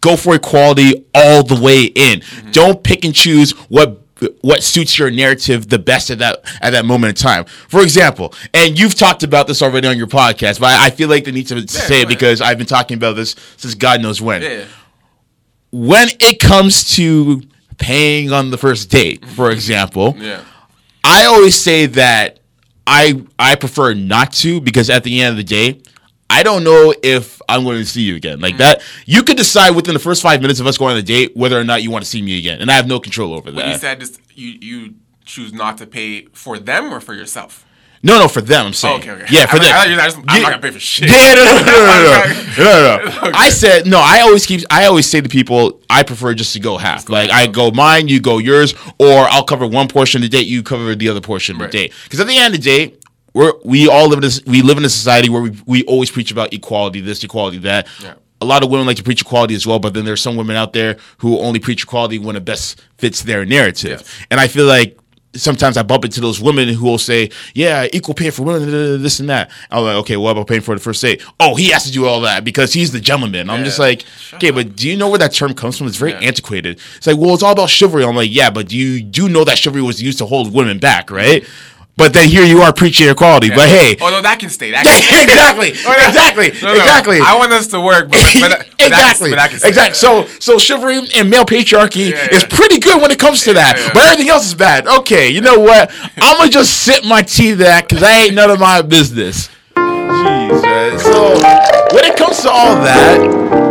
[0.00, 2.20] go for equality all the way in.
[2.20, 2.50] Mm-hmm.
[2.52, 3.98] Don't pick and choose what
[4.42, 7.44] what suits your narrative the best at that at that moment in time.
[7.46, 11.08] For example, and you've talked about this already on your podcast, but I, I feel
[11.08, 14.00] like the need to say go it because I've been talking about this since God
[14.02, 14.42] knows when.
[14.42, 14.64] Yeah.
[15.72, 17.42] When it comes to
[17.82, 20.40] paying on the first date, for example, Yeah.
[21.04, 22.38] I always say that
[22.86, 25.82] I I prefer not to because at the end of the day,
[26.30, 28.38] I don't know if I'm going to see you again.
[28.38, 28.42] Mm.
[28.42, 31.02] Like that, you could decide within the first five minutes of us going on a
[31.02, 33.34] date whether or not you want to see me again, and I have no control
[33.34, 37.14] over When you said just you you choose not to pay for them or for
[37.14, 37.66] yourself.
[38.04, 38.66] No, no, for them.
[38.66, 38.94] I'm saying.
[38.94, 39.26] Oh, okay, okay.
[39.30, 39.72] Yeah, for I, them.
[39.72, 40.42] I, I, I just, I'm yeah.
[40.42, 41.08] not gonna pay for shit.
[41.08, 42.24] Yeah, no, no, no, no,
[42.58, 42.64] no, no.
[42.64, 43.28] no, no.
[43.28, 43.30] okay.
[43.32, 44.00] I said no.
[44.02, 44.62] I always keep.
[44.70, 47.06] I always say to people, I prefer just to go half.
[47.06, 47.30] Go like.
[47.30, 50.64] I go mine, you go yours, or I'll cover one portion of the date, you
[50.64, 51.66] cover the other portion right.
[51.66, 51.92] of the date.
[52.04, 52.94] Because at the end of the day,
[53.34, 54.42] we're we all live in this.
[54.46, 57.86] We live in a society where we we always preach about equality, this equality, that.
[58.02, 60.36] Yeah a lot of women like to preach equality as well, but then there's some
[60.36, 64.00] women out there who only preach equality when it best fits their narrative.
[64.00, 64.26] Yes.
[64.32, 64.98] And I feel like
[65.34, 69.18] sometimes I bump into those women who will say, "Yeah, equal pay for women, this
[69.20, 71.84] and that." I'm like, "Okay, what about paying for the first date?" Oh, he has
[71.84, 73.48] to do all that because he's the gentleman.
[73.50, 74.54] I'm just like, Shut "Okay, up.
[74.56, 75.86] but do you know where that term comes from?
[75.86, 76.18] It's very Yeah.
[76.20, 79.28] antiquated." It's like, "Well, it's all about chivalry." I'm like, "Yeah, but do you do
[79.28, 81.44] know that chivalry was used to hold women back, right?"
[81.94, 83.50] But then here you are preaching equality.
[83.50, 84.70] But hey, oh no, that can stay.
[84.70, 85.22] That can stay.
[85.24, 86.80] exactly, Oh, exactly, No, no.
[86.80, 87.18] exactly.
[87.20, 89.94] I want us to work, but, but, but exactly, but that exactly.
[89.94, 93.76] So, so chivalry and male patriarchy Yeah, is pretty good when it comes to that,
[93.76, 93.90] yeah.
[93.92, 94.86] but everything else is bad.
[94.86, 95.92] Okay, you know what?
[96.22, 99.50] I'm gonna just sip my tea that because that ain't none of my business.
[99.76, 101.34] Jeez, so
[101.94, 103.61] when it comes to all that,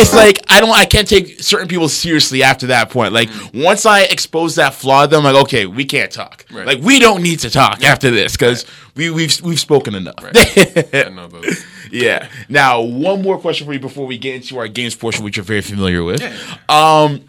[0.00, 3.12] it's like I don't, I can't take certain people seriously after that point.
[3.12, 6.44] Like once I expose that flaw, then I'm like, okay, we can't talk.
[6.50, 6.66] Right.
[6.66, 10.22] Like we don't need to talk after this because we we've we've spoken enough.
[10.22, 11.30] Know
[11.90, 12.28] yeah.
[12.48, 15.44] Now, one more question for you before we get into our games portion, which you're
[15.44, 16.20] very familiar with.
[16.20, 16.36] Yeah.
[16.68, 17.24] Um,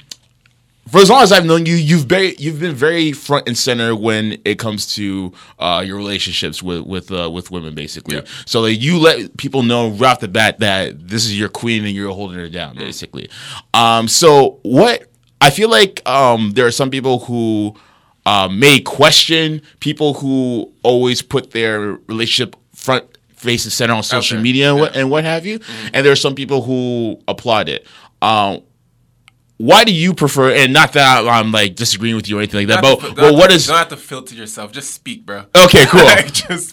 [0.90, 3.96] for as long as I've known you, you've very you've been very front and center
[3.96, 8.18] when it comes to uh, your relationships with with uh, with women, basically.
[8.18, 8.24] Yeah.
[8.46, 11.86] So like, you let people know right off the bat that this is your queen
[11.86, 13.30] and you're holding her down, basically.
[13.74, 15.06] Um, so what
[15.42, 17.76] I feel like um, there are some people who
[18.26, 24.40] uh, may question people who always put their relationship front face and center on social
[24.40, 25.60] media and, what, and what have you,
[25.94, 27.88] and there are some people who applaud it.
[28.22, 28.62] Um,
[29.60, 30.52] why do you prefer?
[30.52, 33.22] And not that I'm like disagreeing with you or anything like that, Don't but to-
[33.22, 34.72] well, what to- is Don't have to filter yourself.
[34.72, 35.46] Just speak, bro.
[35.66, 35.86] okay?
[35.86, 36.08] Cool,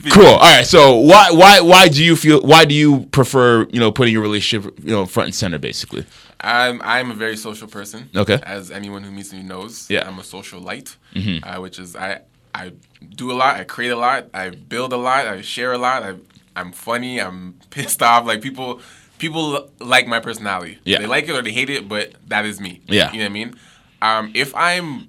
[0.13, 0.27] cool.
[0.27, 0.65] All right.
[0.65, 2.41] So why why why do you feel?
[2.43, 6.07] Why do you prefer you know putting your relationship you know front and center basically?
[6.41, 8.09] I'm I'm a very social person.
[8.15, 8.39] Okay.
[8.45, 9.91] As anyone who meets me knows.
[9.91, 10.01] Yeah.
[10.01, 10.09] Mm-hmm.
[10.11, 10.97] I'm a social light,
[11.43, 12.21] uh, which is I
[12.55, 12.73] I
[13.17, 13.57] do a lot.
[13.57, 14.29] I create a lot.
[14.33, 15.27] I build a lot.
[15.27, 16.03] I share a lot.
[16.05, 16.15] I
[16.55, 17.21] I'm funny.
[17.21, 18.25] I'm pissed off.
[18.27, 18.81] Like people
[19.19, 20.79] people like my personality.
[20.85, 20.99] Yeah.
[20.99, 22.81] They like it or they hate it, but that is me.
[22.87, 23.11] Yeah.
[23.13, 23.55] You know what I mean?
[24.03, 25.09] Um, if I'm,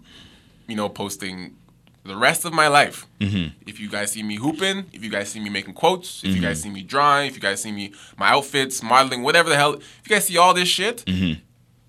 [0.67, 1.55] you know, posting
[2.03, 3.05] the rest of my life.
[3.19, 3.53] Mm-hmm.
[3.67, 6.41] If you guys see me hooping, if you guys see me making quotes, if you
[6.41, 9.73] guys see me drawing, if you guys see me my outfits, modeling, whatever the hell,
[9.73, 11.41] if you guys see all this shit, Mm-hmm.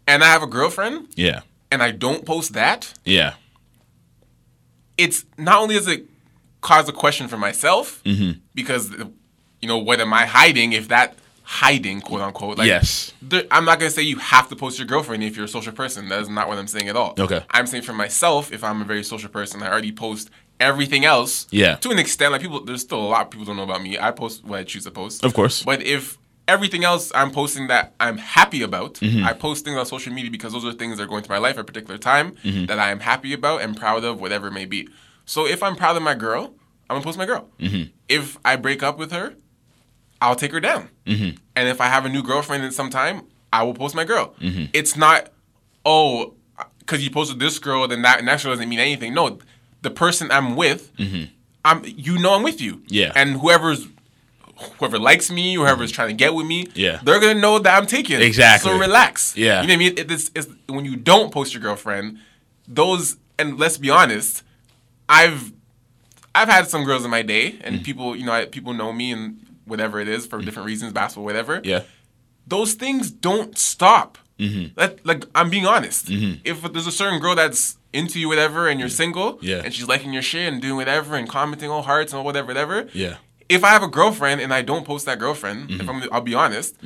[0.08, 1.42] and I have a girlfriend Yeah.
[1.70, 3.34] and I don't post that, Yeah.
[4.96, 6.06] it's not only does it
[6.62, 8.40] cause a question for myself Mm-hmm.
[8.54, 8.90] because
[9.62, 11.14] you know what am I hiding if that
[11.50, 13.14] hiding quote unquote like Yes.
[13.50, 16.06] I'm not gonna say you have to post your girlfriend if you're a social person
[16.10, 17.40] that is not what I'm saying at all Okay.
[17.50, 20.28] I'm saying for myself if I'm a very social person I already post
[20.60, 21.76] everything else Yeah.
[21.76, 23.98] to an extent like people there's still a lot of people don't know about me
[23.98, 25.62] I post what I choose to post Of course.
[25.62, 29.24] but if everything else I'm posting that I'm happy about, Mm-hmm.
[29.24, 31.40] I post things on social media because those are things that are going through my
[31.40, 32.66] life at a particular time Mm-hmm.
[32.66, 34.86] that I am happy about and proud of, whatever it may be.
[35.24, 36.54] So if I'm proud of my girl,
[36.90, 37.48] I'm gonna post my girl.
[37.58, 37.90] Mm-hmm.
[38.08, 39.34] If I break up with her,
[40.20, 40.88] I'll take her down.
[41.06, 41.36] Mm-hmm.
[41.56, 44.34] And if I have a new girlfriend in some time, I will post my girl.
[44.40, 44.66] Mm-hmm.
[44.72, 45.30] It's not,
[45.84, 46.34] oh,
[46.80, 49.14] because you posted this girl, then that next girl doesn't mean anything.
[49.14, 49.38] No,
[49.82, 50.92] the person I'm with,
[51.64, 52.76] I'm you know I'm with you.
[52.76, 52.86] Mm-hmm.
[52.88, 53.12] Yeah.
[53.14, 53.86] And whoever's
[54.78, 56.98] whoever likes me, whoever's trying to get with me, Yeah.
[57.04, 58.20] they're gonna know that I'm taken.
[58.20, 58.70] Exactly.
[58.70, 59.36] So relax.
[59.36, 59.62] Yeah.
[59.62, 59.98] You know what I mean?
[59.98, 62.18] It, it's, it's, when you don't post your girlfriend,
[62.66, 64.42] those and let's be honest,
[65.08, 65.52] I've
[66.34, 69.12] I've had some girls in my day, and people you know I, people know me
[69.12, 71.60] and whatever it is for different reasons, basketball, whatever.
[71.64, 71.82] Yeah.
[72.46, 74.18] Those things don't stop.
[74.38, 74.74] Mm-hmm.
[74.76, 76.06] That like I'm being honest.
[76.08, 79.62] If there's a certain girl that's into you, whatever, and you're single, Yeah.
[79.64, 82.88] and she's liking your shit and doing whatever and commenting all hearts and whatever, whatever,
[82.92, 83.16] Yeah.
[83.48, 86.34] if I have a girlfriend and I don't post that girlfriend, if I'm, I'll be
[86.34, 86.76] honest,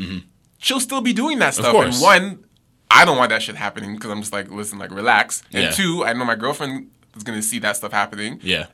[0.59, 1.75] she'll still be doing that stuff.
[1.75, 2.03] And Mm-hmm.
[2.03, 2.45] one,
[2.91, 5.43] I don't want that shit happening because I'm just like, listen, like relax.
[5.53, 5.71] And Yeah.
[5.73, 8.67] two, I know my girlfriend is gonna see that stuff happening, Yeah.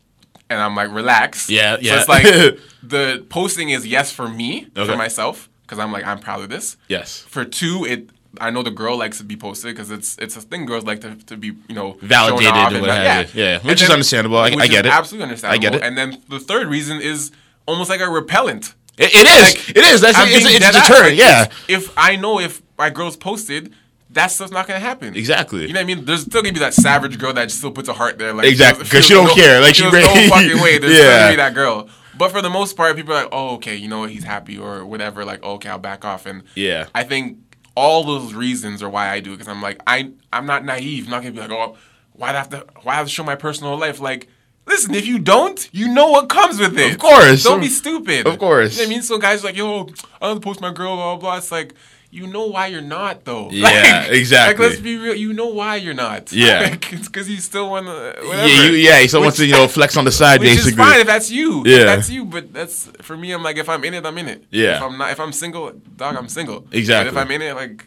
[0.50, 1.48] And I'm like, relax.
[1.50, 1.92] Yeah, yeah.
[1.92, 2.24] So it's like
[2.82, 4.90] the posting is yes for me, Okay.
[4.90, 6.76] for myself, because I'm like I'm proud of this.
[6.88, 7.20] Yes.
[7.22, 8.11] For two, it.
[8.40, 11.00] I know the girl likes to be posted because it's it's a thing girls like
[11.00, 13.42] to, to be you know Validated off and what that- have you.
[13.42, 14.38] Yeah, And which is understandable.
[14.38, 14.92] I- which I get it.
[14.92, 15.66] Absolutely understandable.
[15.66, 15.82] I get it.
[15.87, 17.32] And then the third reason is
[17.66, 18.74] almost like a repellent.
[18.98, 19.54] It, it is.
[19.54, 20.00] Like, it is.
[20.00, 21.14] That's I'm it's, it's a deterrent.
[21.16, 21.46] Yeah.
[21.68, 23.72] If I know if my girl's posted,
[24.18, 25.14] that stuff's not gonna happen.
[25.16, 25.62] Exactly.
[25.66, 26.04] You know what I mean?
[26.04, 28.33] There's still gonna be that savage girl that still puts a heart there.
[28.35, 29.61] Like Exactly, 'cause she don't no- care.
[29.61, 30.78] Like, she no fucking way.
[30.78, 31.18] There's still Yeah.
[31.20, 31.88] gonna be that girl.
[32.16, 34.11] But for the most part, people are like, oh, okay, you know what?
[34.11, 35.24] He's happy or whatever.
[35.24, 36.26] Like, oh, okay, I'll back off.
[36.26, 36.87] And Yeah.
[36.94, 37.38] I think
[37.76, 41.04] all those reasons are why I do it because I'm like, I I'm not naive.
[41.04, 41.76] I'm not gonna be like, oh,
[42.12, 44.00] why I have to why I have to show my personal life?
[44.00, 44.26] Like,
[44.66, 46.90] listen, if you don't, you know what comes with it.
[46.94, 47.44] Of course.
[47.44, 48.26] Don't be stupid.
[48.26, 48.72] Of course.
[48.74, 49.02] You know what I mean?
[49.02, 49.88] So guys are like, yo,
[50.20, 51.37] I don't post my girl, blah blah blah.
[51.37, 51.74] It's like.
[52.11, 53.51] You know why you're not though.
[53.53, 54.64] Yeah, exactly.
[54.64, 55.14] Like, let's be real.
[55.14, 56.33] You know why you're not.
[56.38, 56.61] Yeah.
[56.71, 58.14] Like, it's because you still want to.
[58.25, 59.01] Yeah, you, yeah.
[59.01, 60.71] He still wants to, you know, flex on the side, Which basically.
[60.73, 61.62] is fine if that's you.
[61.66, 61.77] Yeah.
[61.81, 62.25] If that's you.
[62.25, 63.33] But that's for me.
[63.33, 64.44] I'm like, if I'm in it, I'm in it.
[64.51, 64.77] Yeah.
[64.77, 66.66] If I'm not, if I'm single, dog, I'm single.
[66.73, 67.12] Exactly.
[67.12, 67.87] But if I'm in it, like,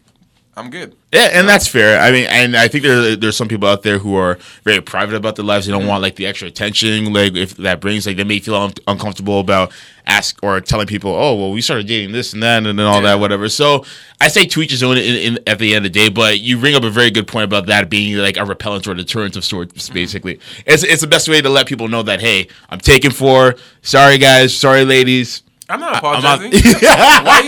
[0.54, 0.94] I'm good.
[1.14, 1.98] Yeah, and that's fair.
[1.98, 5.14] I mean, and I think there there's some people out there who are very private
[5.16, 5.64] about their lives.
[5.66, 5.80] They Mm-hmm.
[5.80, 8.74] don't want like the extra attention, like if that brings like they may feel un-
[8.86, 9.72] uncomfortable about
[10.06, 12.96] ask or telling people, oh well, we started dating this and that and then all
[12.96, 13.12] Yeah.
[13.12, 13.48] that whatever.
[13.48, 13.86] So
[14.20, 16.10] I say to each his own in, in, at the end of the day.
[16.10, 18.92] But you bring up a very good point about that being like a repellent or
[18.94, 19.72] deterrent of sorts.
[19.86, 19.94] Mm-hmm.
[19.94, 23.54] Basically, it's it's the best way to let people know that hey, I'm taken for.
[23.80, 25.44] Sorry guys, sorry ladies.
[25.70, 26.44] I'm not I'm out.
[26.44, 26.52] apologizing.
[27.24, 27.40] why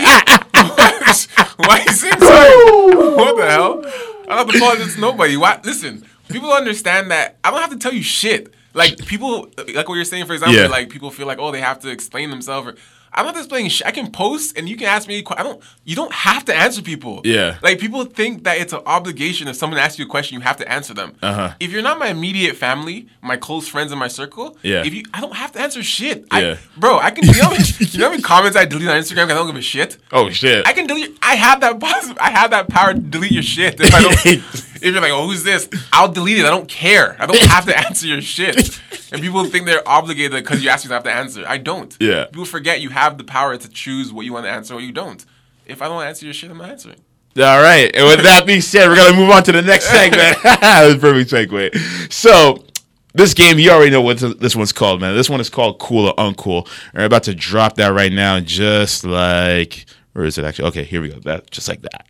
[0.55, 1.44] you?
[1.67, 3.15] why you saying sorry?
[3.15, 3.81] what the hell?
[4.27, 5.37] I don't have to apologize to nobody.
[5.37, 5.59] Why?
[5.63, 8.53] Listen, people understand that I don't have to tell you shit.
[8.73, 10.67] Like people, like what you're saying, for example, Yeah.
[10.67, 12.67] like people feel like, oh, they have to explain themselves.
[12.69, 12.75] Or,
[13.15, 13.87] I'm not explaining shit.
[13.87, 15.23] I can post and you can ask me.
[15.37, 15.61] I don't.
[15.85, 17.21] You don't have to answer people.
[17.23, 17.57] Yeah.
[17.63, 20.57] Like people think that it's an obligation if someone asks you a question, you have
[20.57, 21.15] to answer them.
[21.23, 21.53] Uh-huh.
[21.59, 24.83] If you're not my immediate family, my close friends in my circle, Yeah.
[24.85, 26.25] If you, I don't have to answer shit.
[26.31, 26.57] Yeah.
[26.57, 27.23] I, bro, I can.
[27.25, 29.55] You know, you know how many comments I delete on Instagram because I don't give
[29.55, 29.97] a shit.
[30.11, 30.67] Oh shit.
[30.67, 31.17] I can delete.
[31.21, 32.17] I have that possible.
[32.19, 33.79] I have that power to delete your shit.
[33.79, 35.69] If I don't, if you're like, oh, who's this?
[35.93, 36.45] I'll delete it.
[36.45, 37.15] I don't care.
[37.19, 38.79] I don't have to answer your shit.
[39.15, 41.45] And people think they're obligated because you ask me to have to answer.
[41.47, 41.95] I don't.
[42.01, 42.25] Yeah.
[42.25, 44.91] People forget you have the power to choose what you want to answer or you
[44.91, 45.25] don't.
[45.65, 46.99] If I don't answer your shit, I'm not answering.
[47.37, 47.89] All right.
[47.95, 50.37] And with that being said, we're gonna move on to the next segment.
[51.01, 52.11] perfect segue.
[52.11, 52.65] So
[53.13, 55.15] this game, you already know what this one's called, man.
[55.15, 56.67] This one is called Cool or Uncool.
[56.93, 60.67] We're about to drop that right now, just like where is it actually?
[60.69, 61.19] Okay, here we go.
[61.19, 62.05] That just like that.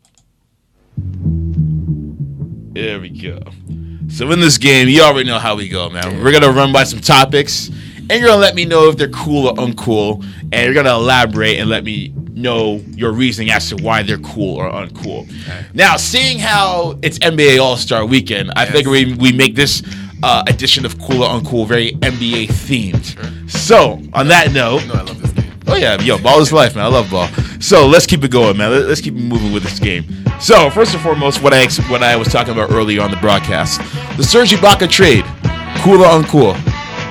[2.73, 3.39] There we go.
[4.15, 6.23] So in this game, you already know how we go, man.
[6.23, 9.47] We're gonna run by some topics, and you're gonna let me know if they're cool
[9.49, 10.23] or uncool,
[10.53, 14.55] and you're gonna elaborate and let me know your reasoning as to why they're cool
[14.55, 15.29] or uncool.
[15.73, 19.83] Now, seeing how it's NBA All Star Weekend, I figure we, we make this
[20.23, 23.51] uh, edition of Cool or Uncool very NBA themed.
[23.51, 25.45] So, on that note, No, I love this.
[25.67, 26.85] Oh yeah, yo, ball is life, man.
[26.85, 27.27] I love ball.
[27.59, 28.87] So let's keep it going, man.
[28.87, 30.05] Let's keep moving with this game.
[30.39, 33.79] So first and foremost, what I what I was talking about earlier on the broadcast,
[34.17, 35.23] the Serge Ibaka trade,
[35.81, 36.53] cool or uncool?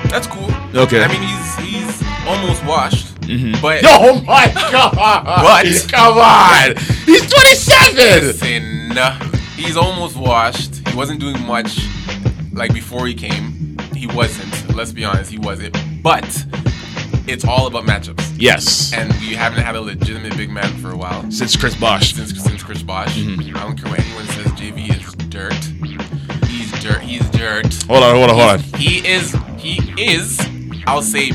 [0.09, 0.49] That's cool.
[0.73, 1.03] Okay.
[1.03, 3.61] I mean, he's he's almost washed, mm-hmm.
[3.61, 4.95] but Oh my god!
[5.43, 5.65] What?
[5.91, 8.27] Come on, he's twenty seven.
[8.27, 8.91] Listen,
[9.57, 10.87] he's almost washed.
[10.87, 11.79] He wasn't doing much
[12.53, 13.77] like before he came.
[13.93, 14.75] He wasn't.
[14.75, 15.75] Let's be honest, he wasn't.
[16.01, 16.23] But
[17.27, 18.35] it's all about matchups.
[18.37, 21.29] Yes, And we haven't had a legitimate big man for a while.
[21.31, 22.13] since Chris Bosh.
[22.13, 23.15] Since since Chris Bosh.
[23.15, 23.55] Mm-hmm.
[23.55, 25.53] I don't care what anyone says, JV is dirt.
[26.47, 27.01] He's dirt.
[27.01, 27.73] He's dirt.
[27.87, 28.59] Hold on, hold on, hold on.
[28.79, 30.39] He is he is
[30.87, 31.31] I'll say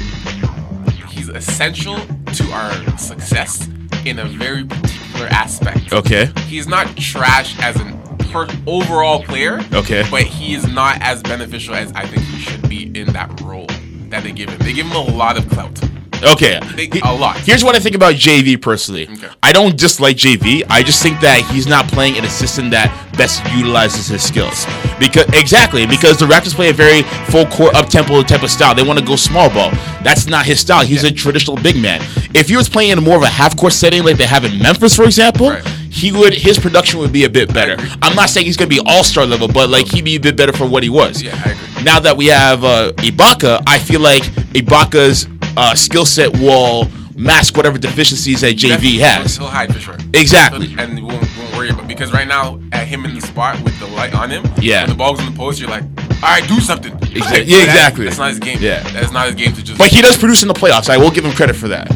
[1.08, 1.96] he's essential
[2.34, 3.68] to our success
[4.04, 5.92] in a very particular aspect.
[5.92, 6.30] Okay.
[6.46, 7.98] He's not trash as an
[8.30, 9.60] per- overall player.
[9.72, 10.04] Okay.
[10.10, 13.66] But he is not as beneficial as I think he should be in that role
[14.10, 14.58] that they give him.
[14.58, 15.78] They give him a lot of clout.
[16.22, 16.60] Okay.
[16.76, 17.38] They- He- a lot.
[17.38, 19.08] Here's what I think about JV personally.
[19.10, 19.28] Okay.
[19.42, 20.62] I don't dislike JV.
[20.68, 24.66] I just think that he's not playing in a system that best utilizes his skills.
[24.98, 28.74] Because exactly, because the Raptors play a very full court up tempo type of style.
[28.74, 29.70] They want to go small ball.
[30.02, 30.84] That's not his style.
[30.84, 32.02] He's a traditional big man.
[32.34, 34.58] If he was playing in more of a half court setting like they have in
[34.58, 35.64] Memphis, for example, Right.
[35.90, 37.76] He would his production would be a bit better.
[38.00, 40.36] I'm not saying he's gonna be all star level, but like he'd be a bit
[40.36, 41.20] better for what he was.
[41.22, 41.82] Yeah, I agree.
[41.84, 44.22] Now that we have uh, Ibaka, I feel like
[44.54, 45.26] Ibaka's
[45.56, 49.36] uh, skill set will mask whatever deficiencies that JV Definitely, has.
[49.36, 49.96] He'll hide for sure.
[50.14, 50.74] Exactly.
[50.78, 53.78] And we won't, won't worry about because right now at him in the spot with
[53.78, 54.44] the light on him.
[54.60, 54.82] Yeah.
[54.82, 55.82] When the ball's in the post, you're like,
[56.22, 56.92] all right, do something.
[56.92, 58.04] Exa- yeah, That- exactly.
[58.06, 58.58] That's not his game.
[58.60, 58.80] Yeah.
[58.92, 59.76] That's not his game to just.
[59.78, 60.88] But he does produce in the playoffs.
[60.88, 61.90] I will give him credit for that.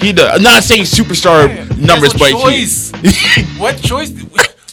[0.00, 0.36] He does.
[0.36, 2.92] I'm not saying superstar has numbers, but choice.
[3.02, 3.42] he.
[3.58, 4.10] what choice?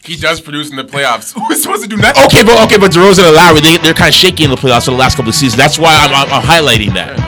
[0.03, 1.33] He does produce in the playoffs.
[1.33, 2.23] Who's supposed to do nothing?
[2.25, 4.85] Okay, but okay, but DeRozan and Lowry, they, they're kind of shaky in the playoffs
[4.85, 5.57] for the last couple of seasons.
[5.57, 7.19] That's why I'm, I'm, I'm highlighting that.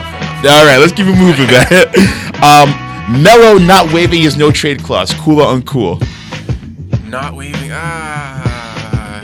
[0.46, 1.68] All right, let's keep it moving, man.
[2.42, 5.12] um, Melo not waiving his no trade clause.
[5.12, 6.00] Cool or uncool?
[7.06, 7.70] Not waving.
[7.70, 9.20] Ah.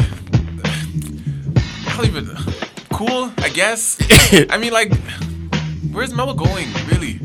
[1.86, 2.36] I don't even.
[2.90, 3.96] Cool, I guess.
[4.50, 4.94] I mean, like,
[5.92, 6.68] where's Melo going?
[6.88, 7.20] Really?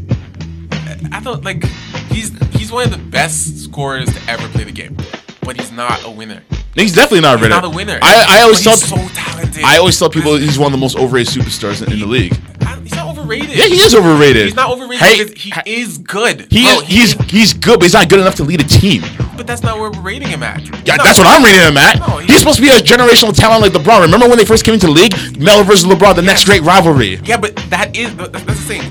[1.11, 1.63] I- I thought like
[2.11, 4.95] he's he's one of the best scorers to ever play the game,
[5.41, 6.41] but he's not a winner.
[6.75, 7.55] He's definitely not a He's winner.
[7.55, 7.99] not a winner.
[8.01, 9.63] I, I always tell so talented.
[9.65, 12.33] I always tell people he's one of the most overrated superstars in, in the league.
[12.61, 13.49] I- he's not overrated.
[13.49, 14.45] Yeah, he is overrated.
[14.45, 16.47] He's not overrated Hey, he is good.
[16.49, 18.63] he Bro, is, oh, he's he's good, but he's not good enough to lead a
[18.63, 19.03] team.
[19.35, 20.61] But that's not where we're rating him at.
[20.87, 21.03] Yeah, No.
[21.03, 21.99] that's what I'm rating him at.
[21.99, 24.01] No, he- he's supposed to be a generational talent like LeBron.
[24.03, 25.13] Remember when they first came into the league?
[25.37, 27.19] Melo versus LeBron, the next great rivalry.
[27.25, 28.81] Yeah, but that is that's, that's the thing.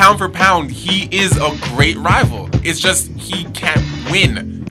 [0.00, 2.48] Pound for pound, he is a great rival.
[2.64, 4.66] It's just he can't win.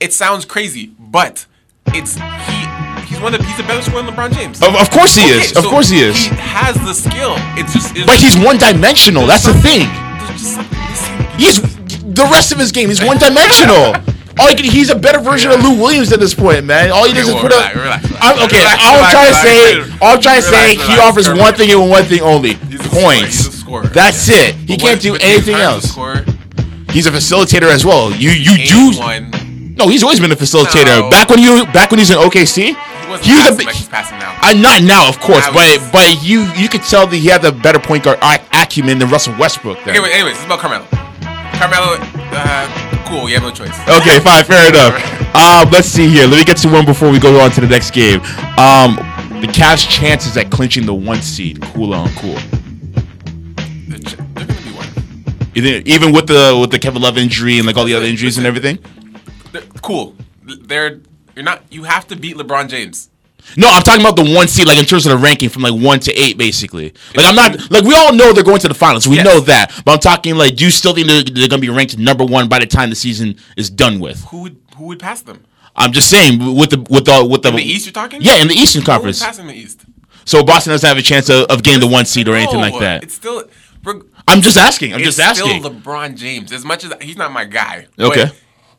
[0.00, 1.46] It, sounds crazy, but
[1.94, 2.58] it's he.
[3.08, 4.60] He's one of he's a better scorer than LeBron James.
[4.62, 5.56] Of, of course he Okay, is.
[5.56, 6.26] Of so course he is.
[6.26, 7.36] He has the skill.
[7.56, 7.96] It's just.
[7.96, 9.26] It's but he's one dimensional.
[9.26, 9.88] That's the thing.
[9.88, 11.40] There's just something missing.
[11.40, 11.56] He's
[12.12, 12.90] the rest of his game.
[12.90, 13.96] He's one dimensional.
[14.38, 16.90] All he can, he's a better version of Lou Williams at this point, man.
[16.92, 17.80] All he does Okay, is well, put relax, up.
[17.80, 18.24] relax, relax.
[18.26, 21.30] I'm, okay, Relax, all I'm trying to say, all I'm trying to say, he offers
[21.32, 22.56] one thing and one thing only:
[22.92, 23.55] points.
[23.66, 23.86] Scorer.
[23.88, 24.54] That's it.
[24.54, 25.84] He But can't what- do anything else.
[25.90, 26.24] scorer,
[26.92, 28.10] He's a facilitator as well.
[28.12, 28.88] You you do.
[28.88, 31.00] anyone- No, he's always been a facilitator.
[31.02, 31.10] No.
[31.10, 32.72] Back when you back when he's in OKC, He he
[33.12, 33.66] was a passing bit.
[33.66, 34.32] like he's passing now.
[34.40, 37.52] I'm not now, of course, but but you you could tell that he had the
[37.52, 39.78] better point guard ac- acumen than Russell Westbrook.
[39.84, 40.00] Then.
[40.02, 40.86] Wait, anyways, it's about Carmelo.
[41.60, 41.98] Carmelo,
[42.32, 42.68] uh,
[43.08, 43.76] cool, you have no choice.
[43.88, 44.94] Okay, fine, fair enough.
[45.34, 46.26] Um, let's see here.
[46.26, 48.20] Let me get to one before we go on to the next game.
[48.56, 48.96] Um,
[49.42, 52.38] the Cavs' chances at clinching the one seed, cool on cool.
[55.64, 58.46] Even with the with the Kevin Love injury and like all the other injuries and
[58.46, 58.78] everything.
[59.82, 60.14] Cool.
[60.44, 61.00] They're
[61.34, 61.62] you're not.
[61.70, 63.10] You have to beat LeBron James.
[63.56, 65.72] No, I'm talking about the one seed, like in terms of the ranking from like
[65.74, 66.92] one to eight, basically.
[67.14, 69.06] Like I'm not like we all know they're going to the finals.
[69.06, 69.24] We Yes.
[69.24, 71.68] know that, but I'm talking like, do you still think they're, they're going to be
[71.68, 74.24] ranked number one by the time the season is done with?
[74.26, 75.44] Who would who would pass them?
[75.76, 78.20] I'm just saying with the with the with the, In the East, you're talking?
[78.20, 79.22] Yeah, in the Eastern Who would Conference.
[79.22, 79.84] pass in the East?
[80.24, 82.62] So Boston doesn't have a chance of, of getting the one seed or anything No,
[82.68, 83.04] like that.
[83.04, 83.44] It's still.
[84.28, 84.92] I'm just asking.
[84.92, 85.50] I'm it's just asking.
[85.50, 86.52] It's still LeBron James.
[86.52, 87.86] As much as he's not my guy.
[87.98, 88.26] Okay.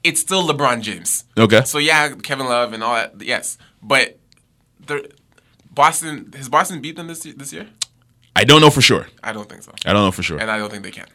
[0.04, 1.24] It's still LeBron James.
[1.38, 1.64] Okay.
[1.64, 3.22] So yeah, Kevin Love and all that.
[3.22, 4.20] Yes, but
[4.86, 5.10] the
[5.72, 7.68] Boston has Boston beat them this this year?
[8.36, 9.08] I don't know for sure.
[9.24, 10.40] I don't think so, I don't know for sure.
[10.40, 11.08] and I don't think they can.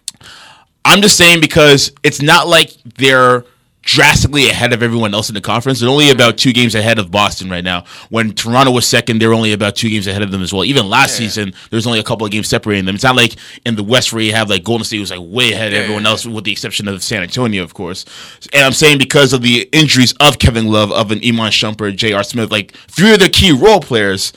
[0.84, 3.44] I'm just saying because it's not like they're
[3.82, 5.80] drastically ahead of everyone else in the conference.
[5.80, 7.84] They're only about two games ahead of Boston right now.
[8.10, 10.64] When Toronto was second, they're only about two games ahead of them as well.
[10.64, 11.26] Even last Yeah.
[11.26, 12.94] season, there's only a couple of games separating them.
[12.94, 13.34] It's not like
[13.66, 15.80] in the West where you have like Golden State was like way ahead of Yeah,
[15.80, 18.04] everyone yeah, else, with the exception of San Antonio, of course.
[18.52, 22.22] And I'm saying because of the injuries of Kevin Love, of an Iman Shumpert, J.R.
[22.22, 24.32] Smith, like three of their key role players.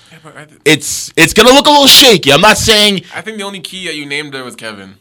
[0.66, 2.34] It's it's gonna look a little shaky.
[2.34, 4.96] I'm not saying I think the only key that you named there was Kevin.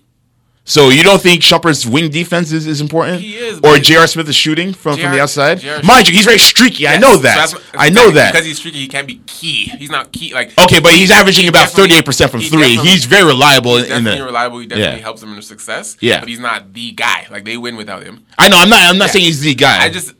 [0.65, 0.89] So.
[0.89, 3.21] You don't think Shumpert's wing defense is, is important?
[3.21, 4.07] He is, Or J.R.
[4.07, 5.63] Smith is shooting from, from the outside.
[5.85, 6.87] Mind you, he's very streaky.
[6.89, 7.51] I know So that.
[7.53, 8.33] that's I know that.
[8.33, 9.67] because he's streaky, he can't be key.
[9.79, 10.33] He's not key.
[10.35, 12.77] Like Okay, but he's averaging about thirty-eight percent from he three.
[12.77, 14.25] He's very reliable he's in, in definitely the.
[14.27, 14.59] reliable.
[14.59, 15.03] He definitely Yeah.
[15.03, 15.97] helps them in their success.
[16.01, 16.21] Yeah.
[16.21, 17.27] but he's not the guy.
[17.31, 18.25] Like they win without him.
[18.39, 18.59] I know.
[18.59, 18.81] I'm not.
[18.83, 19.13] I'm not Yeah.
[19.13, 19.85] saying he's the guy.
[19.85, 20.15] I just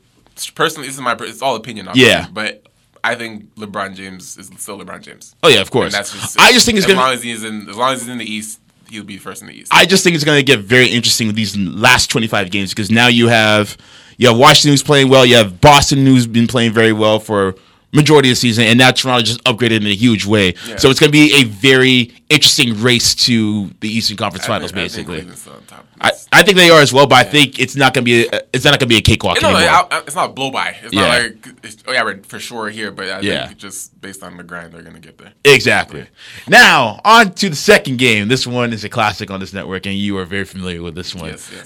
[0.55, 1.15] personally, this is my.
[1.21, 1.87] It's all opinion.
[1.87, 2.27] Obviously, Yeah.
[2.31, 2.61] but
[3.03, 5.35] I think LeBron James is still LeBron James.
[5.43, 5.85] Oh yeah, of course.
[5.85, 6.39] And that's just.
[6.39, 7.03] I just think it's as gonna.
[7.05, 9.47] long as he's in, as long as he's in the East, he'll be first in
[9.47, 9.71] the East.
[9.73, 12.91] I just think it's going to get very interesting with these last 25 games because
[12.91, 13.77] now you have
[14.17, 17.55] you have Washington who's playing well, you have Boston who's been playing very well for
[17.91, 20.53] majority of the season, and now Toronto just upgraded in a huge way.
[20.67, 20.77] Yeah.
[20.77, 24.71] So it's going to be a very interesting race to the Eastern Conference I Finals,
[24.71, 25.53] think- I think basically.
[25.53, 25.87] On top.
[26.01, 28.27] I, I think they are as well, but I think it's not going to be
[28.27, 29.69] a, it's not going to be a cakewalk no, anymore.
[29.69, 30.75] I- I- it's not a blow by.
[30.83, 31.01] It's Yeah.
[31.01, 33.47] not like it's, oh yeah, we're for sure here, but I Yeah.
[33.47, 35.31] think just based on the grind, they're gonna get there.
[35.45, 36.05] Exactly.
[36.47, 38.27] Now, on to the second game.
[38.27, 41.15] This one is a classic on this network, and you are very familiar with this
[41.15, 41.29] one.
[41.29, 41.49] Yes,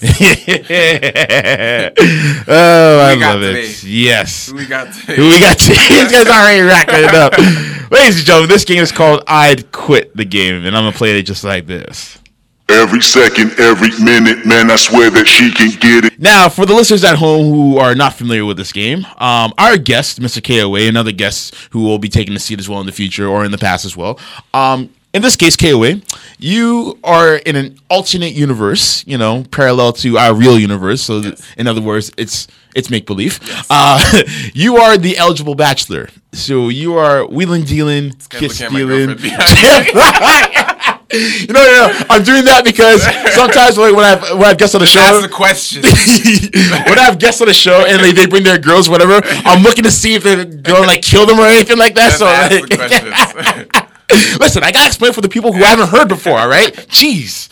[2.48, 3.82] oh, I love it.
[3.84, 4.48] Yes.
[4.48, 5.16] Who we got today?
[5.16, 5.74] Who we got today?
[5.88, 7.32] These guys already racking it up.
[7.90, 11.18] Ladies and gentlemen, this game is called I'd Quit the Game, and I'm to play
[11.18, 12.18] it just like this.
[12.68, 16.20] Every second, every minute, man, I swear that she can get it.
[16.20, 19.76] Now, for the listeners at home who are not familiar with this game, um, our
[19.76, 20.40] guest, Mr.
[20.42, 23.44] KOA, another guest who will be taking the seat as well in the future or
[23.44, 24.20] in the past as well.
[24.54, 26.00] Um, in this case, KOA,
[26.38, 31.02] you are in an alternate universe, you know, parallel to our real universe.
[31.02, 33.40] So, th- in other words, it's it's make believe.
[33.68, 34.22] Uh,
[34.54, 36.08] you are the eligible bachelor.
[36.32, 39.18] So you are wheeling, dealing, kiss looking at my stealing.
[41.12, 43.02] You know, no, no, I'm doing that because
[43.34, 45.82] sometimes like, when I when I have guests on the show, That's the question.
[46.86, 49.64] when I have guests on the show and like, they bring their girls, whatever, I'm
[49.64, 52.10] looking to see if they're going to like kill them or anything like that.
[52.10, 52.76] Just so, like, the
[53.72, 53.79] questions.
[54.40, 56.38] listen, I gotta explain for the people who haven't heard before.
[56.38, 57.48] All right, jeez,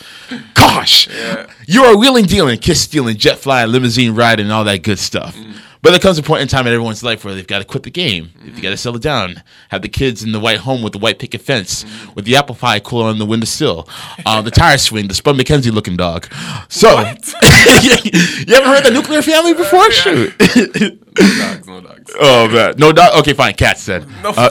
[0.53, 1.47] gosh, Yeah.
[1.67, 5.35] you are wheeling, dealing, kiss stealing, jet flying, limousine riding, all that good stuff.
[5.35, 5.53] Mm.
[5.81, 7.83] But there comes a point in time in everyone's life where they've got to quit
[7.83, 8.31] the game.
[8.43, 11.19] They've got to settle down, have the kids in the white home with the white
[11.19, 12.15] picket fence, Mm.
[12.15, 13.87] with the apple pie cooler on the windowsill,
[14.25, 16.27] uh, the tire swing, the Spud McKenzie looking dog.
[16.67, 19.89] So, you haven't heard the nuclear family before?
[19.91, 20.37] Shoot.
[20.37, 22.11] dogs, no dogs.
[22.19, 23.17] oh man, no dog.
[23.19, 23.53] Okay, fine.
[23.53, 24.05] Cats then.
[24.21, 24.49] No, Uh,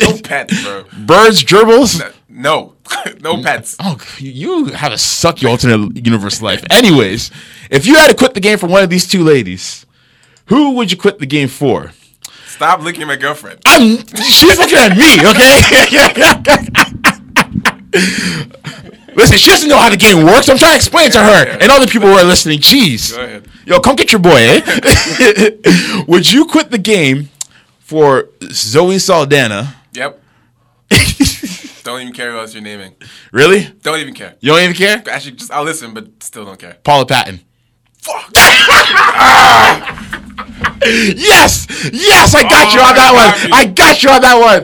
[0.00, 0.84] no pets, bro.
[1.06, 2.14] birds, gerbils.
[2.28, 2.74] No,
[3.20, 3.74] no pets.
[3.80, 6.62] Oh, you have a sucky alternate universe life.
[6.70, 7.30] Anyways,
[7.70, 9.86] if you had to quit the game for one of these two ladies,
[10.48, 11.92] who would you quit the game for?
[12.46, 13.60] Stop looking at my girlfriend.
[13.66, 13.98] I'm.
[13.98, 15.20] She's looking at me.
[15.30, 15.60] Okay.
[19.14, 20.48] Listen, she doesn't know how the game works.
[20.48, 22.60] I'm trying to explain to her and all the people who are listening.
[22.60, 23.14] Jeez.
[23.14, 23.48] Go ahead.
[23.66, 26.04] Yo, come get your boy, eh?
[26.08, 27.28] would you quit the game
[27.80, 29.74] for Zoe Saldana?
[29.92, 30.22] Yep.
[31.82, 32.94] don't even care who else you're naming.
[33.32, 33.64] Really?
[33.82, 34.36] Don't even care.
[34.40, 35.02] You don't even care?
[35.10, 36.76] Actually, just I'll listen, but still don't care.
[36.84, 37.40] Paula Patton.
[38.08, 39.94] Fuck.
[40.80, 41.66] Yes!
[41.92, 43.30] Yes, I got Oh, you on that one.
[43.30, 43.50] got me.
[43.52, 44.62] I got you on that one.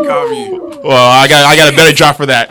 [0.00, 0.50] he caught me.
[0.88, 2.48] Well, I got I got a better drop for that.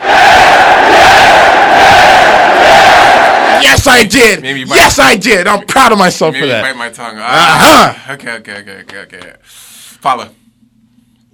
[3.62, 4.42] Yes, I did.
[4.42, 5.46] Maybe yes, I did.
[5.46, 6.62] I'm proud of myself Maybe for that.
[6.62, 7.16] bite my tongue.
[7.18, 9.32] Ah, Okay, okay, okay, okay, okay.
[10.02, 10.30] Paula.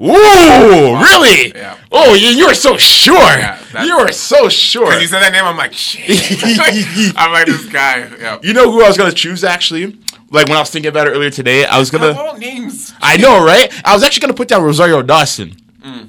[0.02, 1.52] Ooh, really?
[1.54, 1.78] Yeah.
[1.92, 3.14] Oh, you, you were so sure.
[3.14, 4.86] that's- you were so sure.
[4.86, 6.02] Because you said that name, I'm like, shit.
[7.16, 8.10] I'm like, this guy.
[8.20, 8.38] Yeah.
[8.42, 9.96] You know who I was gonna choose actually?
[10.30, 12.12] Like when I was thinking about it earlier today, I was gonna.
[12.18, 12.92] all names.
[13.00, 13.70] I know, right?
[13.86, 15.50] I was actually gonna put down Rosario Dawson.
[15.84, 16.08] Mm.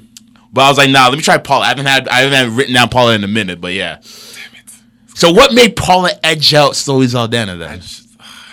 [0.52, 1.64] But I was like, nah, let me try Paula.
[1.64, 3.98] I haven't had I haven't written down Paula in a minute, but yeah.
[5.14, 7.80] So what made Paula edge out Zoe Saldana then?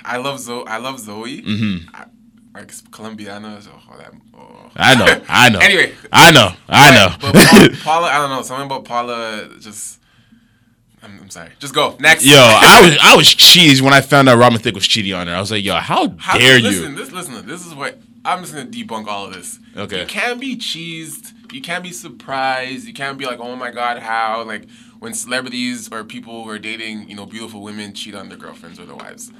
[0.03, 0.65] I love Zoe.
[0.67, 1.41] I love Zoe.
[1.41, 1.95] Mm-hmm.
[1.95, 2.05] I,
[2.53, 3.61] like Colombiana.
[3.61, 4.71] So, oh, that, oh.
[4.75, 5.59] I know, I know.
[5.59, 5.93] Anyway.
[6.11, 7.15] I know, I know.
[7.19, 8.41] But Paula, Paula, I don't know.
[8.41, 9.99] Something about Paula just.
[11.03, 11.49] I'm, I'm sorry.
[11.57, 12.25] Just go next.
[12.25, 15.27] Yo, I was I was cheesed when I found out Robin Thicke was cheating on
[15.27, 15.35] her.
[15.35, 16.95] I was like, yo, how, How- dare listen, you?
[16.95, 19.59] This, listen, this is what I'm just gonna debunk all of this.
[19.75, 20.01] Okay.
[20.01, 21.33] You can't be cheesed.
[21.51, 22.87] You can't be surprised.
[22.87, 24.43] You can't be like, oh my god, how?
[24.43, 28.37] Like when celebrities or people who are dating, you know, beautiful women cheat on their
[28.37, 29.31] girlfriends or their wives.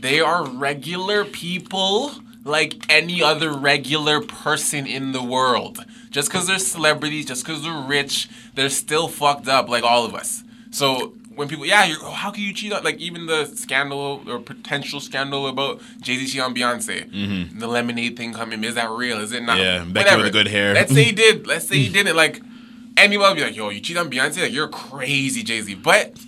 [0.00, 2.12] They are regular people
[2.44, 5.84] like any other regular person in the world.
[6.10, 10.14] Just because they're celebrities, just because they're rich, they're still fucked up like all of
[10.14, 10.44] us.
[10.70, 14.22] So when people, yeah, you're, oh, how can you cheat on, like even the scandal
[14.26, 18.90] or potential scandal about Jay Z cheating on Beyonce, the lemonade thing coming, is that
[18.90, 19.18] real?
[19.18, 19.56] Is it not?
[19.58, 19.88] Mm-hmm.
[19.88, 20.74] Yeah, Becky with the good hair.
[20.74, 21.46] Let's say he did.
[21.46, 22.16] Let's say he didn't.
[22.16, 22.42] Like
[22.96, 24.42] anyone would be like, yo, you cheat on Beyonce?
[24.42, 25.74] Like you're crazy, Jay Z.
[25.76, 26.18] But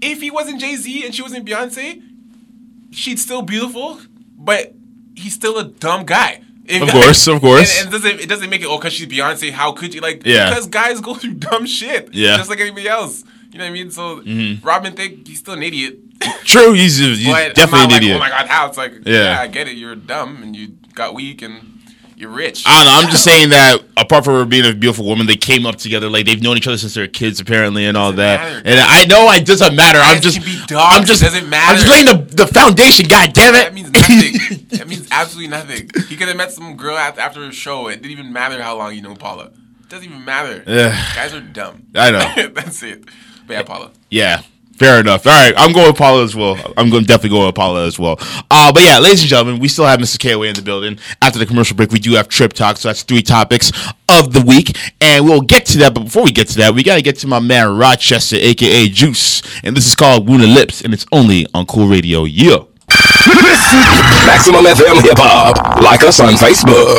[0.00, 2.02] if he wasn't Jay Z and she wasn't Beyonce,
[2.90, 4.00] she's still beautiful,
[4.36, 4.74] but
[5.16, 6.42] he's still a dumb guy.
[6.64, 7.80] If- Of course, of course.
[7.80, 9.50] And, and it doesn't it doesn't make it oh because she's Beyonce?
[9.50, 10.22] How could you like?
[10.24, 10.48] Yeah.
[10.50, 12.10] Because guys go through dumb shit.
[12.14, 12.28] Yeah.
[12.30, 12.36] Mm-hmm.
[12.38, 13.24] Just like anybody else.
[13.50, 13.90] You know what I mean?
[13.90, 14.22] So
[14.62, 15.98] Robin Thicke, he's still an idiot.
[16.44, 18.16] True, he's, he's definitely an not idiot.
[18.16, 18.68] oh my god, how?
[18.68, 19.32] It's like, Yeah.
[19.34, 19.40] yeah.
[19.40, 19.76] I get it.
[19.76, 21.71] You're dumb and you got weak and
[22.22, 22.62] you're rich.
[22.66, 22.98] I don't know.
[23.00, 26.08] I'm just saying that apart from her being a beautiful woman, they came up together.
[26.08, 28.40] Like they've known each other since they were kids, apparently, and all that.
[28.40, 28.62] matter.
[28.64, 29.98] And I know it doesn't matter.
[29.98, 30.96] I'm just, be dogs.
[30.96, 33.08] I'm just, It doesn't I'm just laying the, the foundation.
[33.08, 33.64] God damn it!
[33.64, 34.66] That means nothing.
[34.78, 35.90] that means absolutely nothing.
[36.08, 37.88] He could have met some girl after, after a show.
[37.88, 39.46] It didn't even matter how long you know Paula.
[39.80, 40.62] It doesn't even matter.
[40.64, 41.86] Guys are dumb.
[41.94, 42.48] I know.
[42.54, 43.04] That's it.
[43.48, 43.90] But yeah, Paula.
[44.10, 44.42] Yeah.
[44.82, 45.24] Fair enough.
[45.28, 46.56] All right, I'm going with Paula as well.
[46.76, 48.16] I'm going definitely go with Paula as well.
[48.50, 50.20] Uh, but yeah, ladies and gentlemen, we still have Mr.
[50.20, 50.98] KOA in the building.
[51.22, 53.70] After the commercial break, we do have Trip Talk, so that's three topics
[54.08, 55.94] of the week, and we'll get to that.
[55.94, 58.88] But before we get to that, we got to get to my man Rochester, aka
[58.88, 62.24] Juice, and this is called Wounded Lips, and it's only on Cool Radio.
[62.24, 62.64] Yeah.
[64.26, 65.80] Maximum FM Hip Hop.
[65.80, 66.98] Like us on Facebook.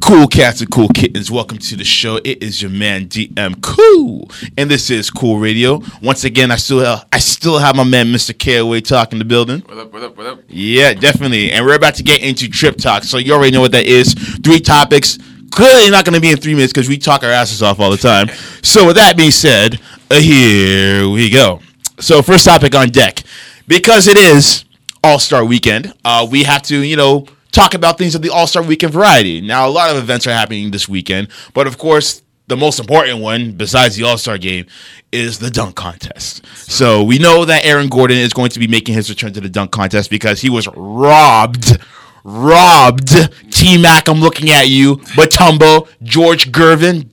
[0.00, 2.16] Cool cats and cool kittens, welcome to the show.
[2.16, 5.82] It is your man DM Cool, and this is Cool Radio.
[6.02, 8.36] Once again, I still have, I still have my man Mr.
[8.36, 9.60] KOA talking the building.
[9.60, 10.40] What up, what up, what up?
[10.48, 11.52] Yeah, definitely.
[11.52, 13.04] And we're about to get into Trip Talk.
[13.04, 14.14] So you already know what that is.
[14.42, 15.18] Three topics.
[15.52, 17.90] Clearly not going to be in three minutes because we talk our asses off all
[17.90, 18.28] the time.
[18.62, 19.80] So with that being said,
[20.10, 21.60] uh, here we go.
[21.98, 23.22] So first topic on deck,
[23.68, 24.64] because it is
[25.04, 25.92] All Star Weekend.
[26.04, 27.26] Uh, we have to, you know,
[27.60, 29.40] talk about things of the All Star Weekend variety.
[29.40, 33.20] Now, a lot of events are happening this weekend, but of course, the most important
[33.20, 34.66] one, besides the All Star game,
[35.12, 36.44] is the dunk contest.
[36.56, 39.48] So we know that Aaron Gordon is going to be making his return to the
[39.48, 41.78] dunk contest because he was robbed.
[42.24, 43.10] Robbed.
[43.50, 44.96] T Mac, I'm looking at you.
[45.16, 47.08] Mutombo, George Gervin,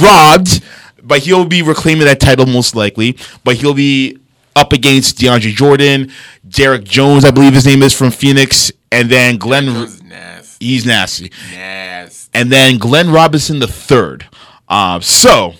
[0.00, 0.62] robbed.
[1.02, 3.16] But he'll be reclaiming that title most likely.
[3.44, 4.18] But he'll be
[4.56, 6.10] up against DeAndre Jordan,
[6.46, 9.66] Derrick Jones, I believe his name is from Phoenix, and then Glenn.
[10.08, 10.64] Nasty.
[10.64, 11.32] He's nasty.
[11.52, 12.30] Nasty.
[12.34, 14.26] And then Glenn Robinson the third.
[14.68, 15.54] Um, so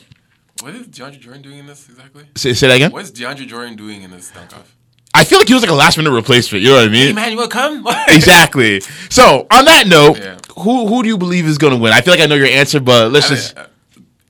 [0.63, 2.25] What is DeAndre Jordan doing in this exactly?
[2.37, 2.91] say, say that again.
[2.93, 4.75] What is DeAndre Jordan doing in this dunk off?
[5.15, 6.63] I feel like he was like a last minute replacement.
[6.63, 7.17] You know what I mean?
[7.17, 7.87] wanna come?
[8.09, 8.81] exactly.
[9.09, 10.37] So on that note, Yeah.
[10.59, 11.93] who who do you believe is going to win?
[11.93, 13.67] I feel like I know your answer, but let's I mean, just uh,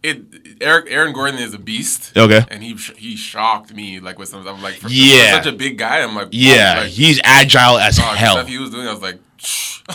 [0.02, 0.27] it
[0.60, 2.16] Eric Aaron Gordon is a beast.
[2.16, 2.44] Okay.
[2.50, 5.32] And he he shocked me like with some I'm like for, Yeah.
[5.36, 6.00] such a big guy.
[6.00, 8.34] I'm like yeah, like, he's agile as dog, hell.
[8.34, 8.86] stuff he was doing.
[8.88, 9.18] I was like,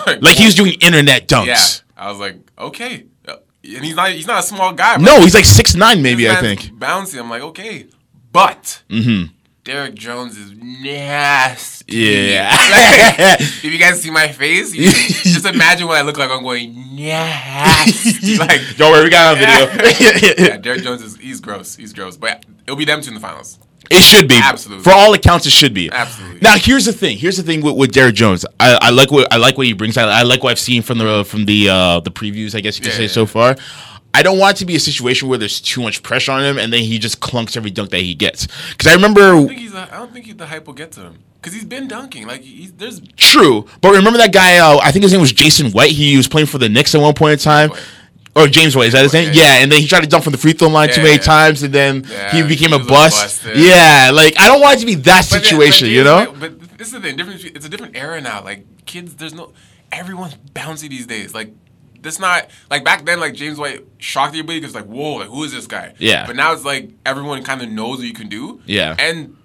[0.22, 1.46] Like he was doing internet dunks.
[1.48, 1.66] yeah.
[2.06, 3.06] I was like, okay.
[3.28, 4.96] Uh, And he's not he's not a small guy.
[4.98, 5.06] bro.
[5.06, 6.62] No, he's like six nine, maybe I think.
[6.80, 7.20] bouncy.
[7.20, 7.88] I'm like, okay,
[8.32, 9.32] but Mm-hmm.
[9.64, 11.96] Derrick Jones is nasty.
[11.96, 12.50] Yeah.
[12.52, 16.30] Like, if you guys see my face, you just imagine what I look like.
[16.30, 18.38] I'm going nasty.
[18.38, 20.46] like, Don't worry, we got on video.
[20.50, 21.78] yeah, Derrick Jones is he's gross.
[21.78, 23.58] He's gross, but it'll be them two in the finals.
[23.90, 24.36] It should be.
[24.42, 24.84] Absolutely.
[24.84, 25.90] For all accounts, it should be.
[25.92, 26.40] Absolutely.
[26.42, 27.18] Now, here's the thing.
[27.18, 28.46] Here's the thing with, with Derrick Jones.
[28.60, 29.98] I, I like what I like what he brings.
[29.98, 32.54] I, I like what I've seen from the from the uh, the previews.
[32.56, 33.10] I guess you could Yeah, say yeah.
[33.10, 33.56] so far.
[34.14, 36.58] I don't want it to be a situation where there's too much pressure on him
[36.60, 38.48] and then he just clunks every dunk that he gets.
[38.72, 39.76] Because I remember I don't think he's.
[39.76, 42.28] I don't think he, the hype will get to him because he's been dunking.
[42.28, 44.58] Like he's there's True, but remember that guy?
[44.60, 45.92] Uh, I think his name was Jason White.
[45.92, 47.72] He was playing for the Knicks at one point in time.
[48.36, 49.32] Or James White, is that his name?
[49.32, 49.54] Yeah, yeah.
[49.62, 51.22] and then he tried to dunk from the free throw line too many yeah.
[51.22, 53.46] times, and then Yeah, he became he a bust.
[53.56, 54.10] yeah.
[54.12, 56.36] like I don't want it to be that But then- situation, but you know?
[56.40, 57.16] But this is the thing.
[57.16, 57.44] Different.
[57.46, 58.44] It's a different era now.
[58.44, 59.54] Like kids, there's no.
[59.92, 61.34] Everyone's bouncy these days.
[61.34, 61.54] Like.
[62.04, 63.20] This not like back then.
[63.20, 65.96] Like James White shocked everybody because like, whoa, like who is this guy?
[65.98, 66.28] Yeah.
[66.28, 68.62] But now it's like everyone kind of knows what you can do.
[68.66, 68.96] Yeah.
[69.00, 69.38] And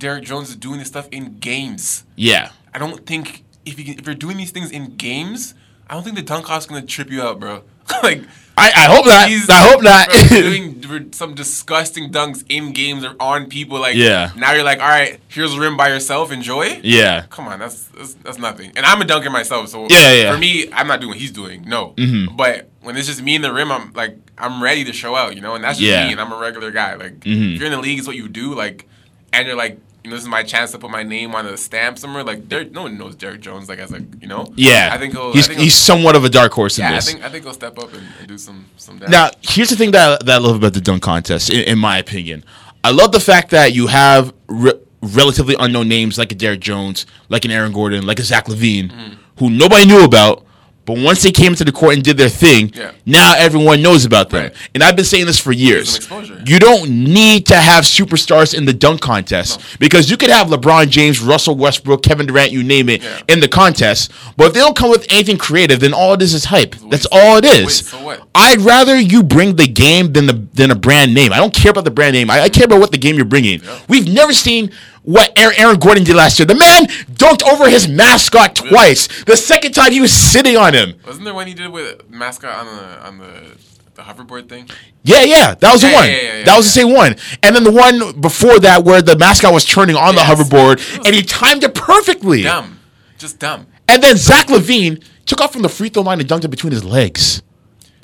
[0.00, 2.04] Derrick Jones is doing this stuff in games.
[2.16, 5.54] Yeah, I don't think if you can, if you're doing these things in games,
[5.88, 7.62] I don't think the dunk off's gonna trip you out, bro.
[8.02, 8.22] like
[8.58, 9.30] I, I hope not.
[9.48, 10.10] I hope not.
[10.28, 13.78] doing some disgusting dunks in games or on people.
[13.80, 14.32] Like Yeah.
[14.36, 16.30] now you're like, all right, here's a rim by yourself.
[16.30, 16.78] Enjoy.
[16.82, 17.24] yeah.
[17.30, 18.72] Come on, that's, that's that's nothing.
[18.76, 20.32] And I'm a dunker myself, so Yeah, yeah.
[20.32, 21.62] For me, I'm not doing what he's doing.
[21.66, 21.90] No.
[21.96, 22.36] Mm-hmm.
[22.36, 25.34] But when it's just me in the rim, I'm like I'm ready to show out,
[25.36, 25.54] you know.
[25.54, 26.00] And that's just Yeah.
[26.00, 26.06] Mm-hmm.
[26.08, 26.96] me, and I'm a regular guy.
[26.96, 27.26] Like if
[27.58, 28.54] you're in the league, it's what you do.
[28.54, 28.86] Like,
[29.32, 31.56] and you're like, you know, this is my chance to put my name on a
[31.56, 32.24] stamp somewhere.
[32.24, 33.68] Like, Derek, no one knows Derrick Jones.
[33.68, 34.52] Like as like you know.
[34.56, 34.90] Yeah.
[34.92, 35.32] I think he'll.
[35.32, 37.10] he's I think he's he'll, somewhat of a dark horse in yeah, I this.
[37.10, 38.98] think I think he'll step up and, and do some some.
[38.98, 39.10] Damage.
[39.12, 41.98] Now, here's the thing that, that I love about the dunk contest, in, in my
[41.98, 42.44] opinion.
[42.82, 44.72] I love the fact that you have re-
[45.02, 48.90] relatively unknown names like a Derrick Jones, like an Aaron Gordon, like a Zach LaVine,
[48.90, 49.14] Mm-hmm.
[49.38, 50.44] who nobody knew about.
[50.86, 52.90] But once they came into the court and did their thing, Yeah.
[53.06, 54.44] now everyone knows about them.
[54.44, 54.52] Right.
[54.74, 56.08] And I've been saying this for years.
[56.46, 60.88] You don't need to have superstars in the dunk contest because you could have LeBron
[60.88, 63.20] James, Russell Westbrook, Kevin Durant, you name it, Yeah.
[63.28, 64.10] in the contest.
[64.36, 66.74] But if they don't come with anything creative, then all it is is hype.
[66.90, 67.64] That's all it is.
[67.66, 68.16] Wait, so?
[68.34, 71.32] I'd rather you bring the game than the than a brand name.
[71.32, 72.30] I don't care about the brand name.
[72.30, 73.60] I, I care about what the game you're bringing.
[73.88, 74.70] We've never seen
[75.02, 76.46] what Aaron, Gordon did last year.
[76.46, 79.08] The man dunked over his mascot twice.
[79.24, 80.94] The second time he was sitting on him.
[81.06, 83.56] Wasn't there one he did with mascot on the on the
[83.94, 84.68] the hoverboard thing?
[85.02, 86.08] Yeah, yeah, that was the one.
[86.08, 87.16] yeah, yeah, yeah, that was the same one.
[87.42, 90.28] And then the one before that where the mascot was turning on Yes.
[90.28, 92.42] the hoverboard and he timed it perfectly.
[92.42, 92.78] Dumb,
[93.18, 93.66] just dumb.
[93.88, 96.72] And then Zach LaVine took off from the free throw line and dunked it between
[96.72, 97.42] his legs.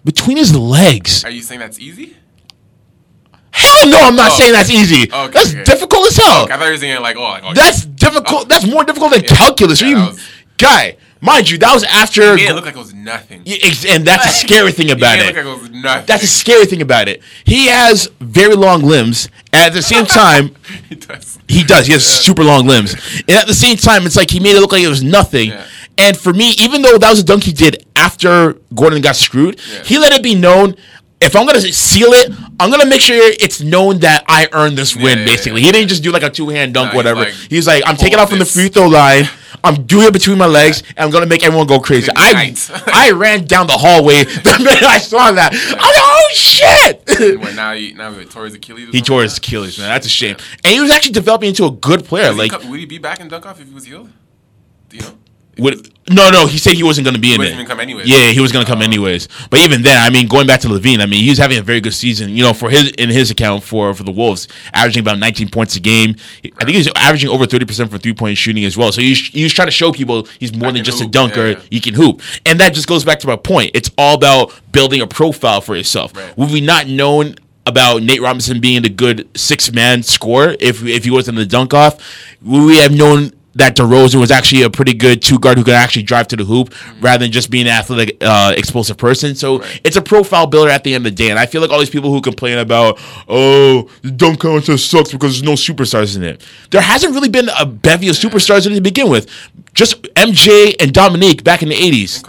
[0.05, 1.24] Between his legs.
[1.24, 2.16] Are you saying that's easy?
[3.57, 4.36] Hell no, I'm not Oh.
[4.36, 5.11] saying that's easy.
[5.11, 5.64] Okay, that's okay.
[5.64, 6.44] difficult as hell.
[6.44, 8.42] I thought you were saying like, oh, like, oh, That's difficult.
[8.42, 8.44] Oh.
[8.48, 9.80] That's more difficult than calculus.
[9.80, 10.20] Yeah, you, was-
[10.59, 10.96] guy?
[11.22, 12.34] Mind you, that was after.
[12.34, 13.38] It made it look like it was nothing.
[13.88, 15.26] And that's a scary thing It about it.
[15.34, 16.07] look like it was nothing.
[16.07, 17.22] That's a scary thing about it.
[17.44, 20.54] He has very long limbs, and at the same time,
[20.90, 21.38] He does.
[21.48, 21.86] he does.
[21.86, 22.92] He has super long limbs,
[23.26, 25.48] and at the same time, it's like he made it look like it was nothing.
[25.48, 25.64] Yeah.
[25.96, 29.59] And for me, even though that was a dunk he did after Gordon got screwed,
[29.72, 29.82] Yeah.
[29.84, 30.76] he let it be known.
[31.19, 34.95] If I'm gonna seal it, I'm gonna make sure it's known that I earned this
[34.95, 35.19] win.
[35.21, 35.67] yeah, basically, yeah.
[35.69, 37.21] he didn't just do like a two hand dunk, he's whatever.
[37.21, 39.25] like, He's like, I'm taking off from the free throw line.
[39.64, 42.11] I'm doing it between my legs, and I'm gonna make everyone go crazy.
[42.14, 42.55] I
[42.93, 45.53] I ran down the hallway the minute I saw that.
[45.55, 47.53] I was like, oh shit!
[47.57, 48.91] Now he now he tore his Achilles.
[48.93, 49.39] He tore his?
[49.39, 49.89] Achilles, man.
[49.89, 50.37] That's a shame.
[50.62, 52.31] And he was actually developing into a good player.
[52.33, 54.11] Like, co- would he be back in dunk off if he was healed?
[54.91, 55.19] Do you know?
[55.59, 57.66] Would, no, no, he said he wasn't going to be in wasn't it.
[57.66, 58.09] come anyways.
[58.09, 58.84] Yeah, he was going to come oh.
[58.84, 59.26] anyways.
[59.50, 61.62] But even then, I mean, going back to LaVine, I mean, he was having a
[61.62, 62.30] very good season.
[62.30, 65.74] You know, for his in his account for for the Wolves, averaging about 19 points
[65.74, 66.14] a game.
[66.44, 68.92] I think he's averaging over 30 percent from three point shooting as well.
[68.92, 71.48] So he's he's trying to show people he's more I than just a dunker.
[71.48, 71.62] Yeah, yeah.
[71.70, 73.72] He can hoop, and that just goes back to my point.
[73.74, 76.14] It's all about building a profile for yourself.
[76.14, 76.36] Right.
[76.38, 77.36] Would we not known?
[77.68, 81.74] About Nate Robinson being the good six man scorer, if if he wasn't the dunk
[81.74, 81.98] off,
[82.40, 85.74] would we have known that DeRozan was actually a pretty good two guard who could
[85.74, 89.34] actually drive to the hoop rather than just being an athletic, uh, explosive person.
[89.34, 89.80] So Right.
[89.82, 91.30] it's a profile builder at the end of the day.
[91.30, 92.98] And I feel like all these people who complain about,
[93.28, 96.42] oh, the dunk contest sucks because there's no superstars in it.
[96.70, 99.26] There hasn't really been a bevy of superstars in it to begin with.
[99.74, 102.22] Just MJ and Dominique back in the 80s.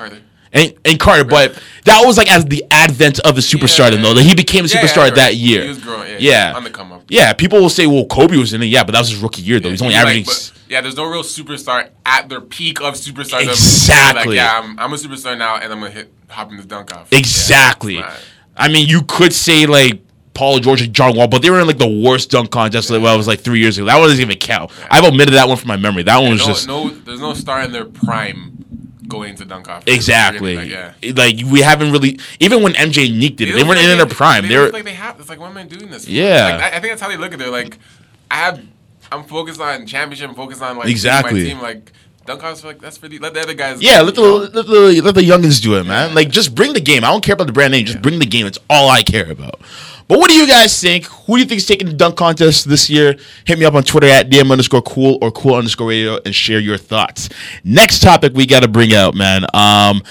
[0.58, 4.02] And, and Carter, but that was like as the advent of the superstar, Yeah.
[4.02, 4.14] though.
[4.14, 5.62] That he became a superstar yeah, that year.
[5.64, 6.10] He was growing.
[6.14, 6.18] Yeah,
[6.52, 7.04] yeah, on the come up.
[7.10, 9.42] Yeah, people will say, "Well, Kobe was in it." Yeah, but that was his rookie
[9.42, 9.70] year, though.
[9.70, 10.26] He's only Like, averaging.
[10.26, 13.48] but- yeah, there's no real superstar at their peak of superstars.
[13.48, 14.36] Exactly.
[14.36, 16.94] Like, yeah, I'm, I'm a superstar now, and I'm gonna hit hop in the dunk
[16.96, 17.12] off.
[17.14, 17.96] Exactly.
[17.96, 18.14] Yeah,
[18.56, 20.02] I mean, you could say like
[20.34, 22.90] Paul George and John Wall, but they were in like the worst dunk contest.
[22.90, 23.86] Like, well, it was like three years ago.
[23.86, 24.72] That one doesn't even count.
[24.92, 26.04] I've omitted that one from my memory.
[26.04, 28.66] That one was no, just no, there's no star in their prime
[29.08, 29.84] going to dunk off.
[29.88, 30.56] exactly.
[30.56, 30.94] Like, yeah.
[31.16, 33.98] Like we haven't really even when MJ and Nick did it, they weren't like in
[33.98, 34.44] their prime.
[34.44, 35.20] They They were like they have.
[35.20, 36.08] It's like, why am I doing this?
[36.08, 36.58] Yeah.
[36.60, 37.50] Like, I, I think that's how they look at it.
[37.50, 37.78] Like,
[38.30, 38.62] I have,
[39.12, 40.30] I'm focused on championship.
[40.30, 41.44] I'm focused on like Exactly.
[41.44, 41.62] my team.
[41.62, 41.92] Like
[42.26, 43.82] dunk offs, like that's for the let the other guys.
[43.82, 44.02] yeah.
[44.02, 44.38] Let the, you know?
[44.38, 46.14] let the let the youngins do it, man.
[46.14, 47.04] Like just bring the game.
[47.04, 47.86] I don't care about the brand name.
[47.86, 48.46] Just bring the game.
[48.46, 49.62] It's all I care about.
[50.08, 51.06] But what do you guys think?
[51.06, 53.18] Who do you think is taking the dunk contest this year?
[53.46, 56.60] Hit me up on Twitter at DM underscore cool or cool underscore radio and share
[56.60, 57.28] your thoughts.
[57.64, 59.46] Next topic we got to bring out, man.
[59.54, 60.02] Um,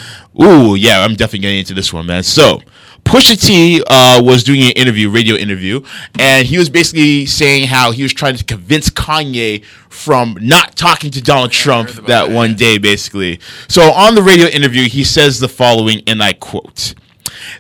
[0.40, 2.22] ooh, yeah, I'm definitely getting into this one, man.
[2.22, 2.60] So,
[3.06, 5.80] Pusha T uh, was doing an interview, radio interview,
[6.18, 11.10] and he was basically saying how he was trying to convince Kanye from not talking
[11.12, 13.40] to Donald Trump that that, one day, basically.
[13.68, 16.94] So, on the radio interview, he says the following, and I quote.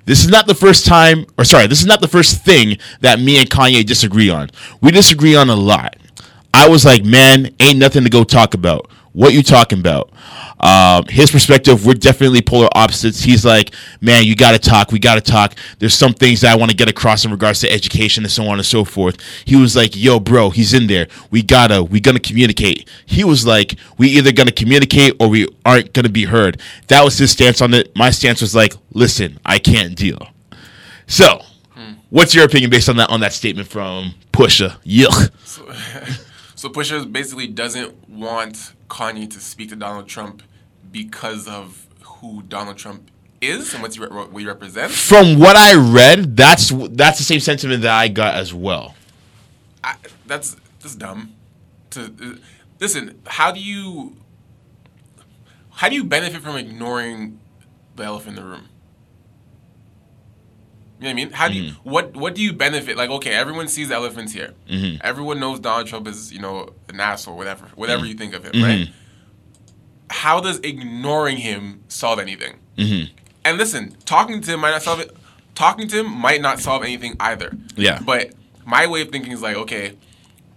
[0.04, 3.20] This is not the first time, or sorry, this is not the first thing that
[3.20, 4.50] me and Kanye disagree on.
[4.80, 5.96] We disagree on a lot.
[6.54, 8.90] I was like, man, ain't nothing to go talk about.
[9.16, 10.10] What you talking about?
[10.60, 13.22] Um, his perspective, we're definitely polar opposites.
[13.22, 14.92] He's like, man, you got to talk.
[14.92, 15.54] We got to talk.
[15.78, 18.46] There's some things that I want to get across in regards to education and so
[18.46, 19.16] on and so forth.
[19.46, 21.08] He was like, yo, bro, he's in there.
[21.30, 22.90] We gotta, we gonna communicate.
[23.06, 26.60] He was like, we either gonna communicate or we aren't gonna be heard.
[26.88, 27.96] That was his stance on it.
[27.96, 30.28] My stance was like, listen, I can't deal.
[31.06, 31.40] So,
[32.10, 34.76] what's your opinion based on that on that statement from Pusha?
[34.84, 36.22] Yuck.
[36.56, 40.42] So Pusha basically doesn't want Kanye to speak to Donald Trump
[40.90, 43.10] because of who Donald Trump
[43.40, 44.96] is and what's he re- what he represents.
[44.96, 48.94] From what I read, that's that's the same sentiment that I got as well.
[49.84, 51.34] I, that's that's dumb.
[51.90, 52.34] To uh,
[52.80, 54.16] listen, how do you
[55.70, 57.38] how do you benefit from ignoring
[57.96, 58.68] the elephant in the room?
[60.98, 61.30] You know what I mean?
[61.32, 61.90] How do you mm-hmm.
[61.90, 62.96] what what do you benefit?
[62.96, 64.54] Like, okay, everyone sees the elephants here.
[64.68, 64.98] Mm-hmm.
[65.02, 68.08] Everyone knows Donald Trump is you know an asshole, whatever, whatever mm-hmm.
[68.08, 68.88] you think of him, right?
[70.08, 72.54] How does ignoring him solve anything?
[73.44, 75.16] And listen, talking to him might not solve it.
[75.54, 77.52] Talking to him might not solve anything either.
[77.76, 78.00] Yeah.
[78.04, 78.32] But
[78.64, 79.96] my way of thinking is like, okay,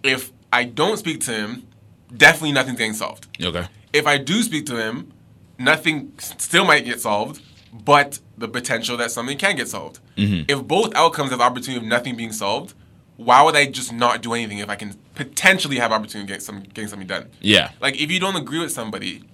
[0.02, 1.66] if I don't speak to him,
[2.14, 3.28] definitely nothing's getting solved.
[3.42, 3.66] Okay.
[3.92, 5.12] If I do speak to him,
[5.58, 7.40] nothing still might get solved,
[7.72, 10.00] but the potential that something can get solved.
[10.20, 10.42] Mm-hmm.
[10.48, 12.74] If both outcomes have opportunity of nothing being solved,
[13.16, 16.42] why would I just not do anything if I can potentially have opportunity to get
[16.42, 17.26] some getting something done?
[17.40, 17.70] Yeah.
[17.80, 19.24] Like if you don't agree with somebody,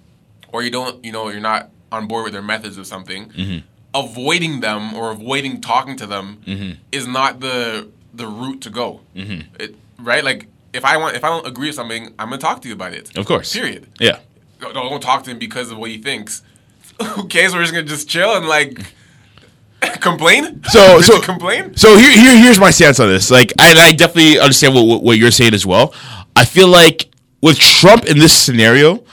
[0.51, 3.59] or you don't, you know, you're not on board with their methods or something, Mm-hmm.
[3.93, 6.71] avoiding them or avoiding talking to them Mm-hmm.
[6.91, 9.01] is not the the route to go.
[9.15, 10.23] It, right?
[10.23, 12.73] Like if I want, if I don't agree with something, I'm gonna talk to you
[12.73, 13.15] about it.
[13.17, 13.53] Of course.
[13.53, 13.87] Period.
[13.99, 14.19] Yeah.
[14.59, 16.41] Don't, don't talk to him because of what he thinks.
[17.19, 18.93] okay, so we're just gonna just chill and like
[20.09, 20.63] complain.
[20.65, 21.75] So so complain.
[21.75, 23.29] So here, here here's my stance on this.
[23.31, 25.93] Like, I, I definitely understand what, what you're saying as well.
[26.35, 27.09] I feel like
[27.41, 29.03] with Trump in this scenario,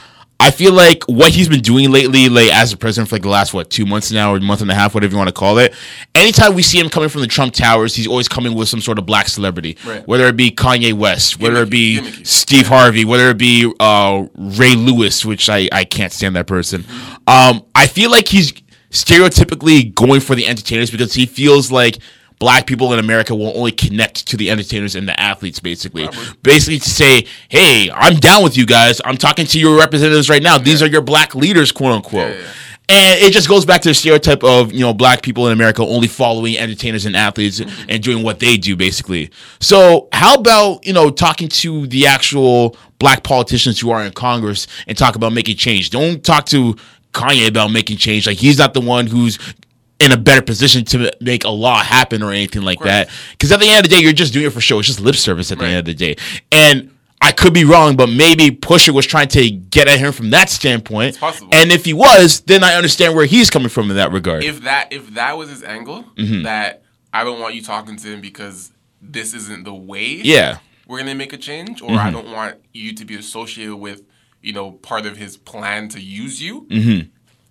[0.40, 3.28] I feel like what he's been doing lately, like as a president for like the
[3.28, 5.32] last what two months now or a month and a half, whatever you want to
[5.32, 5.72] call it.
[6.14, 8.98] Anytime we see him coming from the Trump towers, he's always coming with some sort
[8.98, 10.06] of black celebrity, Right.
[10.06, 12.26] whether it be Kanye West, whether it be Gimmicky, gimmicky.
[12.26, 16.82] Steve Harvey, whether it be uh, Ray Lewis, which I, I can't stand that person.
[16.82, 17.14] Mm-hmm.
[17.28, 18.52] Um, I feel like he's
[18.94, 21.98] stereotypically going for the entertainers because he feels like
[22.38, 26.08] black people in America will only connect to the entertainers and the athletes, basically.
[26.42, 29.00] Basically, to say, hey, I'm down with you guys.
[29.04, 30.58] I'm talking to your representatives right now.
[30.58, 32.30] These are your black leaders, quote unquote.
[32.30, 32.52] Yeah, yeah.
[32.86, 35.82] And it just goes back to the stereotype of you know black people in America
[35.82, 39.30] only following entertainers and athletes and doing what they do basically.
[39.58, 44.66] So how about you know talking to the actual black politicians who are in Congress
[44.86, 45.88] and talk about making change?
[45.88, 46.76] Don't talk to
[47.14, 48.26] Kanye about making change.
[48.26, 49.38] Like he's not the one who's
[50.00, 53.08] in a better position to make a law happen or anything like that.
[53.30, 54.78] Because at the end of the day, you're just doing it for show.
[54.80, 56.16] It's just lip service at the end of the day.
[56.52, 56.90] And
[57.22, 60.50] I could be wrong, but maybe Pusha was trying to get at him from that
[60.50, 61.18] standpoint.
[61.18, 61.48] possible.
[61.54, 64.44] And if he was, then I understand where he's coming from in that regard.
[64.44, 66.42] if that if that was his angle, Mm-hmm.
[66.42, 66.82] that
[67.14, 70.06] I don't want you talking to him because this isn't the way.
[70.24, 70.58] yeah.
[70.88, 71.98] we're gonna make a change, or Mm-hmm.
[72.06, 74.02] I don't want you to be associated with,
[74.44, 76.66] you know, part of his plan to use you.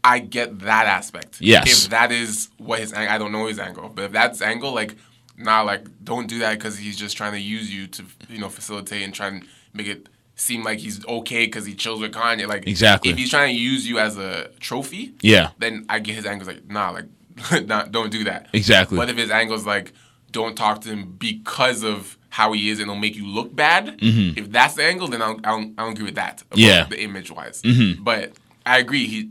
[0.04, 1.34] I get that aspect.
[1.36, 1.44] Mm-hmm.
[1.46, 1.86] Yes.
[1.86, 4.96] If that is what his, I don't know his angle, but if that's angle, like,
[5.38, 8.50] nah, like, don't do that because he's just trying to use you to, you know,
[8.50, 12.48] facilitate and try and make it seem like he's okay because he chills with Kanye.
[12.48, 13.12] Like, Exactly.
[13.12, 15.52] If he's trying to use you as a trophy, Yeah.
[15.60, 17.06] then I get his angles like, nah, like,
[17.66, 18.48] nah, don't do that.
[18.52, 18.98] Exactly.
[18.98, 19.94] But if his angle's like,
[20.32, 23.96] don't talk to him because of how he is and it'll make you look bad,
[24.02, 26.38] if that's the angle, then I don't, I don't, I don't agree with that.
[26.50, 26.60] Mm-hmm.
[26.60, 26.86] Yeah.
[26.90, 27.62] The image wise.
[28.00, 28.34] But
[28.66, 29.30] I agree, he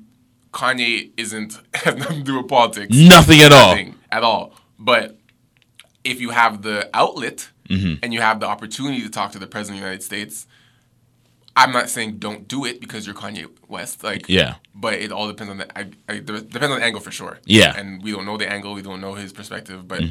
[0.53, 2.97] Kanye isn't, has nothing to do with politics.
[2.97, 3.77] Nothing at all.
[4.13, 4.55] At all.
[4.79, 5.19] But
[6.05, 7.95] if you have the outlet Mm-hmm.
[8.03, 10.47] and you have the opportunity to talk to the president of the United States,
[11.57, 14.05] I'm not saying don't do it because you're Kanye West.
[14.05, 14.57] Like, Yeah.
[14.75, 17.39] But it all depends on the I, I, depends on the angle for sure.
[17.47, 17.71] Yeah.
[17.71, 17.79] Mm-hmm.
[17.79, 18.75] And we don't know the angle.
[18.75, 19.89] We don't know his perspective.
[19.89, 20.03] But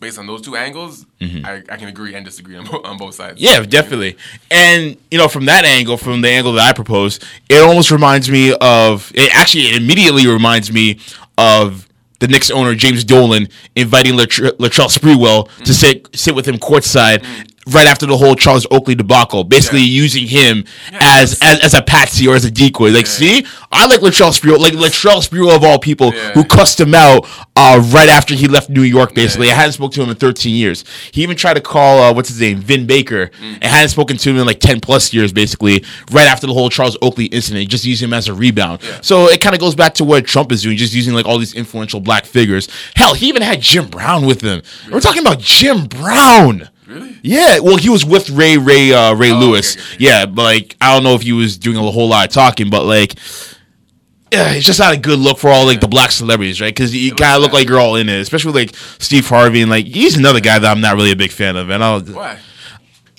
[0.00, 1.44] based on those two angles, mm-hmm.
[1.44, 3.40] I, I can agree and disagree on, bo- on both sides.
[3.40, 4.16] Yeah, definitely.
[4.50, 8.30] And you know, from that angle, from the angle that I propose, it almost reminds
[8.30, 9.12] me of.
[9.14, 10.98] It actually it immediately reminds me
[11.38, 11.86] of
[12.20, 15.72] the Knicks owner James Dolan inviting Latr- Latrell Sprewell to mm-hmm.
[15.72, 17.18] sit sit with him courtside.
[17.18, 17.42] Mm-hmm.
[17.70, 20.02] Right after the whole Charles Oakley debacle, basically Yeah.
[20.02, 20.64] using him
[21.00, 22.90] as, as as a patsy or as a decoy.
[22.90, 26.32] Like, see, I like Latrell Sprewell, like Latrell Sprewell of all people, Yeah.
[26.32, 29.14] who cussed him out uh, right after he left New York.
[29.14, 30.84] Basically, I hadn't spoken to him in 13 years.
[31.12, 33.54] He even tried to call uh, what's his name, Vin Baker, Mm.
[33.60, 35.32] and hadn't spoken to him in like 10 plus years.
[35.32, 38.80] Basically, right after the whole Charles Oakley incident, just using him as a rebound.
[39.02, 41.38] So it kind of goes back to what Trump is doing, just using like all
[41.38, 42.68] these influential black figures.
[42.96, 44.62] Hell, he even had Jim Brown with him.
[44.90, 46.69] We're talking about Jim Brown.
[46.90, 47.18] Really?
[47.22, 49.76] Yeah, well, he was with Ray Ray uh, Ray Oh, Lewis.
[49.76, 50.04] okay, okay.
[50.04, 52.68] Yeah, but like I don't know if he was doing a whole lot of talking,
[52.70, 53.14] but like.
[54.32, 56.72] Yeah, it's just not a good look for all like the black celebrities, right?
[56.72, 59.68] Because you kind of look like you're all in it, especially like Steve Harvey and
[59.68, 61.68] like he's another guy that I'm not really a big fan of.
[61.68, 62.38] And I'll Why?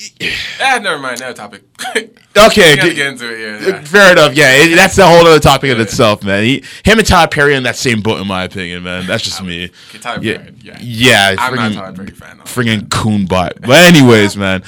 [0.61, 1.17] ah, never mind.
[1.21, 1.63] Another topic.
[1.95, 3.39] okay, Gotta get into it.
[3.61, 3.67] Yeah.
[3.67, 3.81] yeah.
[3.81, 4.35] fair enough.
[4.35, 6.43] Yeah, it, that's a whole other topic in itself, man.
[6.43, 9.05] He, him and Tyler Perry in that same boat, in my opinion, man.
[9.05, 9.69] That's just me.
[9.99, 10.77] Tyler Yeah, Perry, yeah.
[10.81, 12.37] yeah, I'm not a friggin- Perry fan.
[12.37, 12.43] though.
[12.43, 13.61] friggin' coonbot.
[13.61, 14.63] But anyways, man.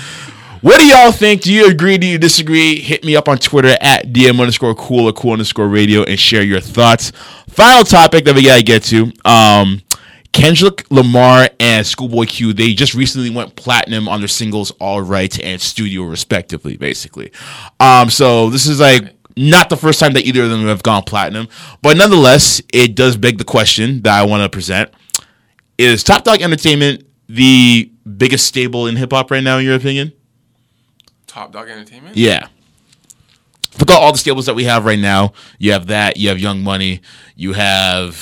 [0.61, 1.41] What do y'all think?
[1.41, 1.97] Do you agree?
[1.97, 2.79] Do you disagree?
[2.79, 6.41] Hit me up on Twitter at DM underscore cool or cool underscore radio and share
[6.41, 7.11] your thoughts.
[7.49, 9.11] Final topic that we gotta get to.
[9.25, 9.81] Um
[10.33, 15.39] Kendrick Lamar and Schoolboy Q, they just recently went platinum on their singles All Right
[15.41, 17.31] and Studio respectively, basically.
[17.79, 21.03] Um, so this is like not the first time that either of them have gone
[21.03, 21.47] platinum,
[21.81, 24.91] but nonetheless, it does beg the question that I want to present.
[25.77, 30.13] Is Top Dawg Entertainment the biggest stable in hip hop right now, in your opinion?
[31.27, 32.17] Top Dawg Entertainment.
[32.17, 32.47] Yeah.
[33.71, 35.33] Forgot all the stables that we have right now.
[35.57, 36.17] You have that.
[36.17, 37.01] You have Young Money.
[37.35, 38.15] You have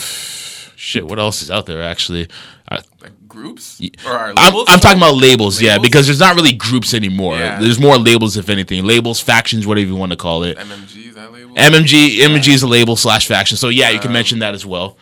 [0.82, 1.06] shit.
[1.08, 1.82] What else is out there?
[1.84, 2.28] Actually,
[2.70, 4.66] uh, Like groups or I'm, labels?
[4.70, 7.38] I'm talking about labels, yeah, because there's not really groups anymore.
[7.38, 7.60] Yeah.
[7.60, 8.84] There's more labels, if anything.
[8.86, 10.58] Labels, factions, whatever you want to call it.
[10.58, 11.08] MMG.
[11.10, 11.56] Is that label?
[11.56, 13.58] MMG, MMG is a label slash faction.
[13.58, 14.98] So yeah, you can mention that as well.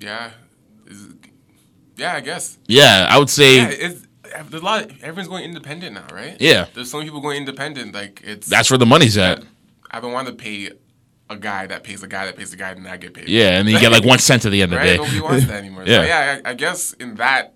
[0.00, 0.30] yeah.
[1.96, 2.58] Yeah, I guess.
[2.66, 4.06] Yeah, I would say Yeah, it's
[4.48, 4.90] there's a lot.
[5.02, 6.36] everyone's going independent now, right?
[6.40, 6.66] Yeah.
[6.74, 7.94] There's some people going independent.
[7.94, 8.46] Like it's.
[8.48, 9.44] that's where the money's at.
[9.90, 10.70] I've been wanting to pay
[11.32, 13.28] a guy that pays a guy that pays a guy, and I get paid.
[13.28, 14.96] Yeah, and then you get like one cent at the end of the right?
[14.96, 14.96] day.
[14.98, 15.84] Nobody wants that anymore.
[15.86, 16.00] Yeah.
[16.00, 17.54] So yeah, I, I guess in that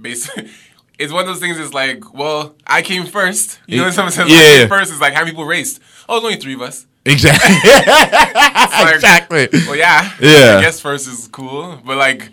[0.00, 0.30] base,
[0.98, 1.58] it's one of those things.
[1.58, 3.58] It's like, well, I came first.
[3.66, 4.66] You know, what someone says Yeah, I yeah.
[4.68, 4.92] first.
[4.92, 5.80] is like how many people raced.
[6.08, 6.86] Oh, there's only three of us.
[7.04, 7.54] Exactly.
[7.54, 9.48] It's like, exactly.
[9.66, 10.10] Well, yeah.
[10.20, 10.56] Yeah.
[10.58, 12.30] I guess first is cool, but like,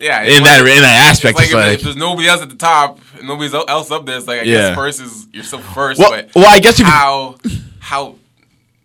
[0.00, 0.22] yeah.
[0.22, 2.48] In that in that aspect, It's it's like, if, like, if there's nobody else at
[2.48, 4.68] the top and nobody else up there, it's like I Yeah.
[4.68, 7.36] guess first is you're still first, well, but well, I guess you, how
[7.80, 8.16] how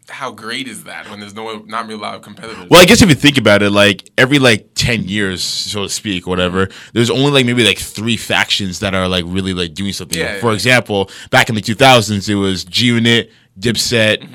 [0.10, 2.68] how great is that when there's no not really a lot of competitors?
[2.70, 5.90] Well, I guess if you think about it, like every like ten years, so to
[5.90, 9.94] speak, whatever, there's only like maybe like three factions that are like really like doing
[9.94, 10.18] something.
[10.20, 10.54] Yeah, For yeah.
[10.54, 14.28] example, back in the 2000s, it was G Unit, Dipset,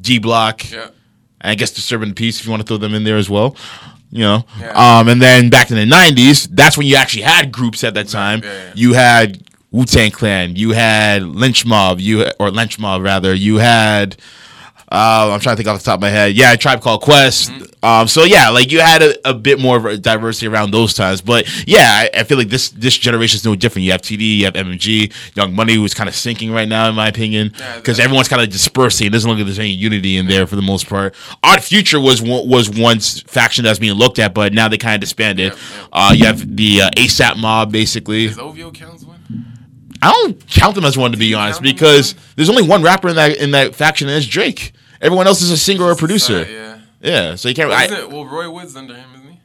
[0.00, 0.74] D Block, Mm-hmm.
[0.74, 0.84] yeah.
[1.40, 3.56] and I guess Disturbing Peace if you want to throw them in there as well.
[4.12, 4.44] You know,
[4.74, 8.08] um, and then back in the '90s, that's when you actually had groups at that
[8.08, 8.42] time.
[8.74, 9.42] You had
[9.72, 14.16] Wu Tang Clan, you had Lynch Mob, you or Lynch Mob rather, you had
[14.90, 16.34] uh, I'm trying to think off the top of my head.
[16.34, 17.50] Yeah, Tribe Called Quest.
[17.50, 17.64] Mm-hmm.
[17.84, 20.94] Um, so yeah, like you had a, a bit more of a diversity around those
[20.94, 21.20] times.
[21.20, 23.84] But yeah, I, I feel like this this generation is no different.
[23.84, 26.94] You have TD, you have MMG, Young Money, who's kind of sinking right now, in
[26.94, 29.06] my opinion, because that- everyone's kind of dispersing.
[29.06, 31.14] It doesn't look like there's any unity in there for the most part.
[31.42, 34.94] Odd Future was one- was once faction that's being looked at, but now they kind
[34.94, 35.52] of disbanded.
[35.52, 35.86] Yeah, yeah.
[35.92, 38.26] Uh, you have the uh, ASAP mob, basically.
[38.26, 39.05] Is OVO one?
[40.02, 43.16] I don't count them as one to be honest, because there's only one rapper in
[43.16, 44.72] that in that faction, and it's Drake.
[45.00, 46.46] Everyone else is a singer or a producer.
[46.48, 46.78] Yeah.
[47.02, 47.68] Yeah, so you can't.
[47.68, 49.40] Well, I, it, well, Roy Wood's under him, isn't he?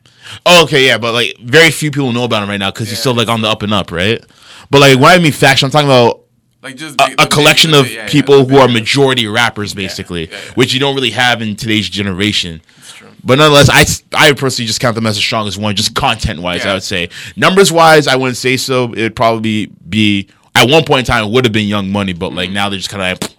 [0.45, 2.99] oh, okay, yeah, but like very few people know about him right now because he's
[2.99, 4.23] still like on the up and up, right?
[4.69, 6.21] But like when I mean faction, I'm talking about
[6.63, 10.29] Like just a, a collection of yeah, yeah, people the who are majority rappers, basically,
[10.29, 10.53] yeah, yeah.
[10.53, 12.61] which you don't really have in today's generation.
[12.93, 13.09] true.
[13.23, 13.85] But nonetheless, I
[14.29, 16.65] I personally just count them as the strongest one, just content wise.
[16.65, 18.91] I would say numbers wise, I wouldn't say so.
[18.93, 22.33] It'd probably be at one point in time it would have been Young Money, but
[22.33, 23.31] like now they're just kind of like,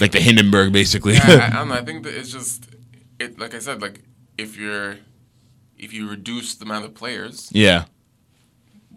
[0.00, 1.14] like the Hindenburg, basically.
[1.14, 1.30] Mm-hmm.
[1.30, 1.74] Yeah, I, I don't know.
[1.74, 2.68] I think that it's just
[3.18, 3.38] it.
[3.38, 4.00] Like I said, like
[4.38, 4.96] if you're
[5.78, 7.84] if you reduce the amount of players, yeah,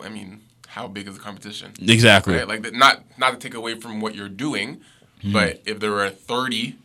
[0.02, 1.74] I mean, how big is the competition?
[1.82, 2.36] exactly.
[2.36, 2.48] Right?
[2.48, 4.82] Like that, not not to take away from what you're doing,
[5.22, 5.34] Hmm.
[5.34, 6.76] but if there were thirty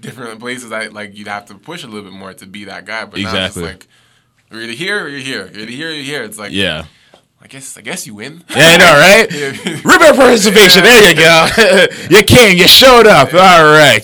[0.00, 2.84] different places, I like you'd have to push a little bit more to be that
[2.84, 3.04] guy.
[3.04, 3.62] But now it's Exactly.
[3.62, 3.86] just like
[4.50, 5.46] you're either here or you're here.
[5.52, 6.22] You're either here or you're here.
[6.22, 6.86] It's like Yeah.
[7.40, 8.42] I guess I guess you win.
[8.50, 9.30] Yeah, I know, right?
[9.84, 10.82] Ribbon participation.
[10.82, 11.46] There you go.
[12.16, 12.56] you came.
[12.58, 13.32] You showed up.
[13.32, 14.02] All right.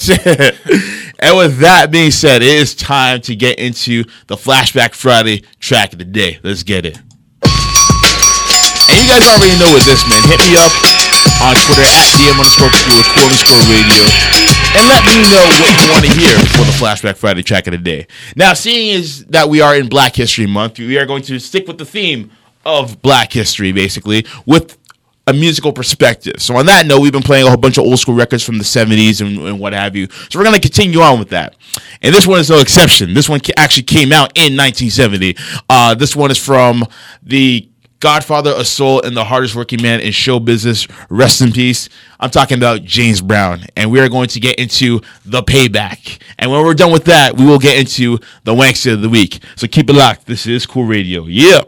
[1.19, 5.93] and with that being said, it is time to get into the Flashback Friday track
[5.93, 6.39] of the day.
[6.45, 6.97] Let's get it.
[8.87, 10.23] And you guys already know what this, man.
[10.31, 10.71] Hit me up
[11.43, 14.05] on Twitter at DM underscore cool or cool underscore radio.
[14.79, 17.73] And let me know what you want to hear for the Flashback Friday track of
[17.73, 18.07] the day.
[18.37, 21.67] Now, seeing is that we are in Black History Month, we are going to stick
[21.67, 22.31] with the theme
[22.65, 24.79] of Black History, basically, with
[25.27, 26.35] a musical perspective.
[26.39, 28.59] So on that note, we've been playing a whole bunch of old school records from
[28.59, 30.09] the 70s and, and what have you.
[30.29, 31.57] So we're going to continue on with that.
[32.03, 33.15] And this one is no exception.
[33.15, 35.37] This one actually came out in 1970.
[35.69, 36.85] Uh, this one is from
[37.23, 37.69] the
[38.01, 40.87] Godfather of Soul and the hardest working man in show business.
[41.09, 41.89] Rest in peace.
[42.21, 43.63] I'm talking about James Brown.
[43.77, 46.21] And we are going to get into the payback.
[46.39, 49.43] And when we're done with that, we will get into the wankster of the week.
[49.57, 50.27] So keep it locked.
[50.27, 51.25] This is Cool Radio.
[51.25, 51.63] Yeah.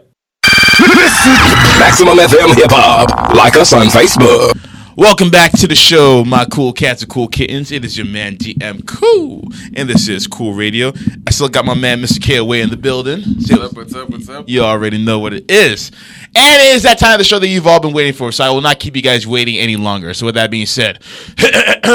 [1.79, 3.33] Maximum FM Hip Hop.
[3.33, 4.53] Like us on Facebook.
[4.95, 7.71] Welcome back to the show, my cool cats and cool kittens.
[7.71, 10.93] It is your man DM Cool, and this is Cool Radio.
[11.25, 12.23] I still got my man Mr.
[12.23, 13.21] KOA in the building.
[13.21, 13.73] What's up?
[13.73, 14.09] What's up?
[14.11, 14.47] What's up?
[14.47, 15.91] You already know what it is.
[16.35, 18.43] And it is that time of the show that you've all been waiting for, so
[18.43, 20.13] I will not keep you guys waiting any longer.
[20.13, 21.01] So, with that being said,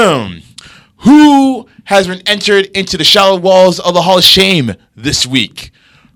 [0.97, 5.71] who has been entered into the shallow walls of the Hall of Shame this week?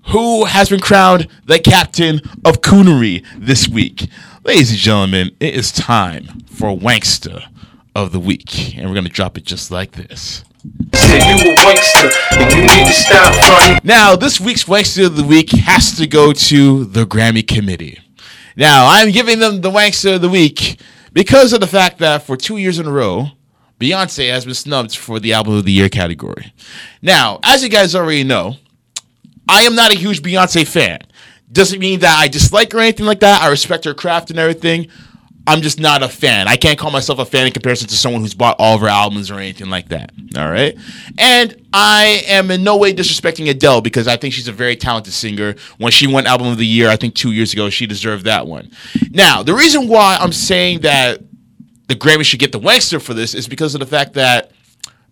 [0.08, 4.08] Who has been crowned the captain of coonery this week?
[4.42, 7.44] Ladies and gentlemen, it is time for Wankster
[7.94, 8.74] of the Week.
[8.74, 10.44] And we're going to drop it just like this.
[13.84, 17.98] Now, this week's Wankster of the Week has to go to the Grammy Committee.
[18.56, 20.80] Now, I'm giving them the Wankster of the Week
[21.12, 23.32] because of the fact that for two years in a row,
[23.78, 26.54] Beyonce has been snubbed for the Album of the Year category.
[27.02, 28.56] Now, as you guys already know,
[29.48, 31.00] I am not a huge Beyonce fan.
[31.50, 33.42] Doesn't mean that I dislike her or anything like that.
[33.42, 34.88] I respect her craft and everything.
[35.46, 36.46] I'm just not a fan.
[36.46, 38.86] I can't call myself a fan in comparison to someone who's bought all of her
[38.86, 40.12] albums or anything like that.
[40.36, 40.76] All right.
[41.16, 45.14] And I am in no way disrespecting Adele because I think she's a very talented
[45.14, 45.54] singer.
[45.78, 48.46] When she won Album of the Year, I think two years ago, she deserved that
[48.46, 48.70] one.
[49.10, 51.22] Now, the reason why I'm saying that
[51.88, 54.52] the Grammy should get the Wankster for this is because of the fact that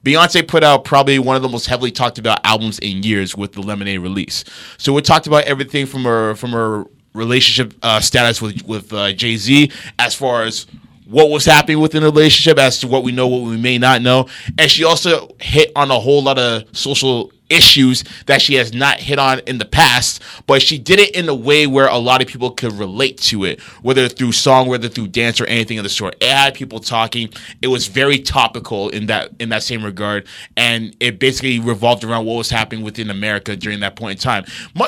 [0.05, 3.53] Beyonce put out probably one of the most heavily talked about albums in years with
[3.53, 4.45] the Lemonade release.
[4.79, 9.13] So we talked about everything from her from her relationship uh, status with with uh,
[9.13, 10.67] Jay Z, as far as
[11.07, 14.03] what was happening within the relationship, as to what we know, what we may not
[14.03, 14.29] know,
[14.59, 19.01] and she also hit on a whole lot of social issues that she has not
[19.01, 22.21] hit on in the past, but she did it in a way where a lot
[22.23, 25.85] of people could relate to it, whether through song, whether through dance or anything of
[25.85, 26.17] the sort.
[26.21, 27.31] It had people talking.
[27.63, 30.27] It was very topical in that in that same regard,
[30.57, 34.45] and it basically revolved around what was happening within America during that point in time.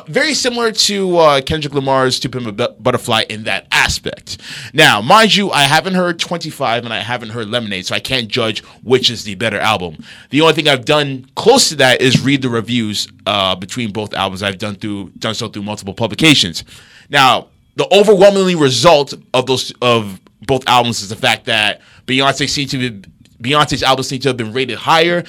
[0.09, 4.39] Very similar to uh, Kendrick Lamar's "To Pimp a Butterfly" in that aspect.
[4.73, 8.29] Now, mind you, I haven't heard 25 and I haven't heard Lemonade, so I can't
[8.29, 10.05] judge which is the better album.
[10.31, 14.15] The only thing I've done close to that is read the reviews uh, between both
[14.15, 14.43] albums.
[14.43, 16.65] I've done through done so through multiple publications.
[17.09, 22.71] Now, the overwhelmingly result of those of both albums is the fact that Beyonce seemed
[22.71, 23.09] to be
[23.43, 25.25] Beyonce's albums seem to have been rated higher.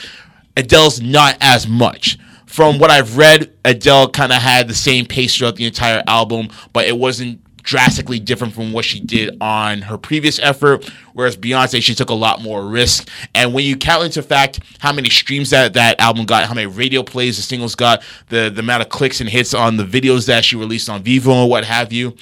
[0.58, 2.18] Adele's not as much.
[2.48, 6.50] From what I've read, Adele kind of had the same pace throughout the entire album,
[6.74, 7.40] but it wasn't
[7.70, 10.90] drastically different from what she did on her previous effort.
[11.14, 13.08] Whereas Beyonce, she took a lot more risk.
[13.36, 16.66] And when you count into fact how many streams that that album got, how many
[16.66, 20.26] radio plays the singles got, the the amount of clicks and hits on the videos
[20.26, 22.16] that she released on Vevo and what have you,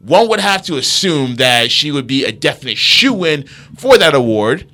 [0.00, 4.14] one would have to assume that she would be a definite shoe in for that
[4.14, 4.66] award.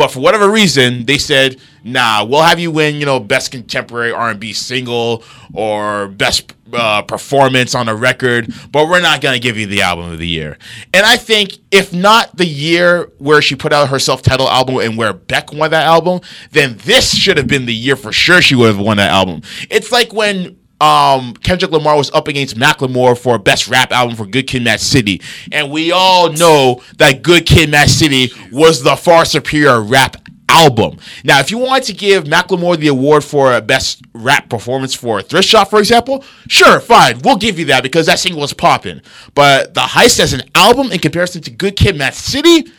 [0.00, 4.12] But for whatever reason, they said, "Nah, we'll have you win, you know, best contemporary
[4.12, 5.22] R&B single
[5.52, 10.10] or best uh, performance on a record, but we're not gonna give you the album
[10.10, 10.56] of the year."
[10.94, 14.96] And I think, if not the year where she put out her self-titled album and
[14.96, 18.54] where Beck won that album, then this should have been the year for sure she
[18.54, 19.42] would have won that album.
[19.68, 24.26] It's like when um, Kendrick Lamar was up against Macklemore for best rap album for
[24.26, 25.20] Good Kid, Mad City,
[25.52, 30.16] and we all know that Good Kid, Mad City was the far superior rap
[30.50, 30.98] album.
[31.22, 35.48] Now, if you wanted to give Macklemore the award for best rap performance for Thrift
[35.48, 39.00] Shop, for example, sure, fine, we'll give you that because that single was popping.
[39.34, 42.70] But the Heist as an album in comparison to Good Kid, Mad City,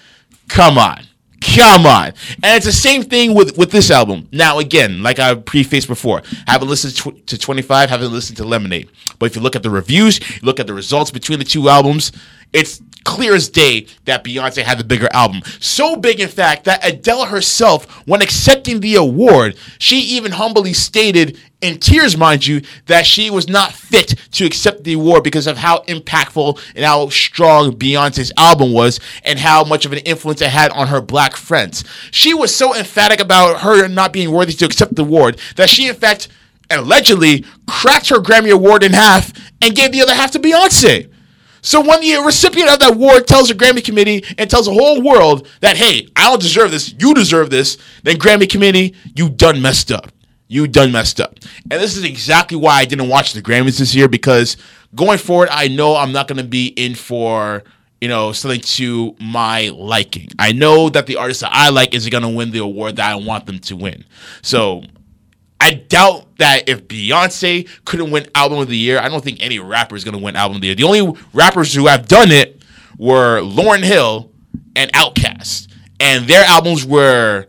[0.49, 1.08] come on.
[1.42, 2.14] Come on.
[2.44, 4.28] And it's the same thing with, with this album.
[4.32, 8.89] Now, again, like I prefaced before, haven't listened to, to 25, haven't listened to Lemonade.
[9.18, 12.12] But if you look at the reviews, look at the results between the two albums,
[12.54, 15.41] it's clear as day that Beyonce had the bigger album.
[15.60, 21.39] So big, in fact, that Adele herself, when accepting the award, she even humbly stated,
[21.62, 25.58] in tears, mind you, that she was not fit to accept the award because of
[25.58, 30.49] how impactful and how strong Beyonce's album was and how much of an influence it
[30.49, 31.84] had on her black friends.
[32.10, 35.88] She was so emphatic about her not being worthy to accept the award that she,
[35.88, 36.30] in fact,
[36.72, 39.32] allegedly cracked her Grammy Award in half
[39.62, 41.12] and gave the other half to Beyonce.
[41.62, 45.01] So when the recipient of that award tells the Grammy committee and tells the whole
[45.01, 49.62] world that, hey, I don't deserve this, you deserve this, then Grammy committee, you done
[49.62, 50.12] messed up.
[50.47, 51.39] You done messed up.
[51.70, 54.57] And this is exactly why I didn't watch the Grammys this year because
[54.93, 57.64] going forward, I know I'm not going to be in for
[58.01, 60.28] you know something to my liking.
[60.39, 63.09] I know that the artist that I like isn't going to win the award that
[63.09, 64.03] I want them to win.
[64.41, 64.84] So
[65.62, 69.59] I doubt that if Beyonce couldn't win Album of the Year, I don't think any
[69.59, 70.76] rapper is going to win Album of the Year.
[70.76, 72.64] The only rappers who have done it
[72.97, 74.32] were Lauryn Hill
[74.76, 75.68] and Outkast,
[75.99, 77.45] and their albums were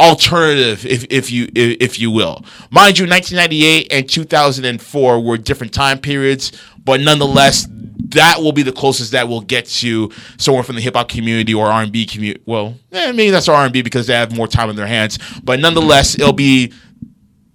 [0.00, 2.44] alternative, if if you if, if you will.
[2.70, 6.50] Mind you, 1998 and 2004 were different time periods,
[6.84, 7.68] but nonetheless,
[8.08, 11.54] that will be the closest that will get to someone from the hip hop community
[11.54, 12.42] or R and B community.
[12.44, 15.20] Well, eh, maybe that's R and B because they have more time in their hands,
[15.44, 16.72] but nonetheless, it'll be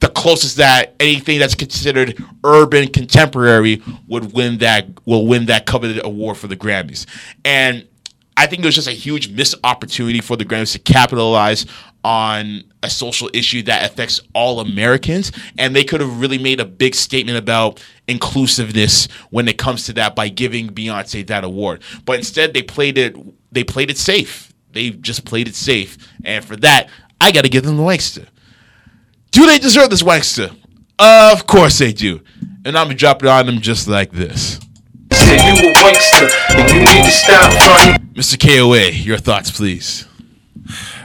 [0.01, 6.03] the closest that anything that's considered urban contemporary would win that will win that coveted
[6.03, 7.05] award for the Grammys.
[7.45, 7.87] And
[8.35, 11.67] I think it was just a huge missed opportunity for the Grammys to capitalize
[12.03, 15.31] on a social issue that affects all Americans.
[15.59, 19.93] And they could have really made a big statement about inclusiveness when it comes to
[19.93, 21.83] that by giving Beyonce that award.
[22.05, 23.15] But instead they played it
[23.51, 24.51] they played it safe.
[24.71, 25.97] They just played it safe.
[26.23, 26.89] And for that,
[27.19, 28.27] I gotta give them the wankster.
[29.31, 30.55] Do they deserve this wankster?
[30.99, 32.21] Of course they do.
[32.65, 34.59] And I'm gonna drop it on them just like this.
[35.11, 38.01] You a wankster, and you need to stop.
[38.13, 38.39] Mr.
[38.39, 40.05] KOA, your thoughts, please.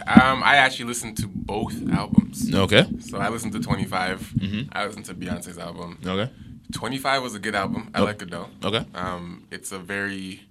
[0.06, 2.52] Um, I actually listened to both albums.
[2.54, 2.84] Okay.
[3.00, 4.68] So I listened to 25.
[4.72, 5.98] I listened to Beyonce's album.
[6.04, 6.30] Okay.
[6.72, 7.90] 25 was a good album.
[7.94, 8.48] I like it though.
[8.64, 8.84] Okay.
[8.94, 10.42] Um, it's a very,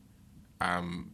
[0.61, 1.11] um,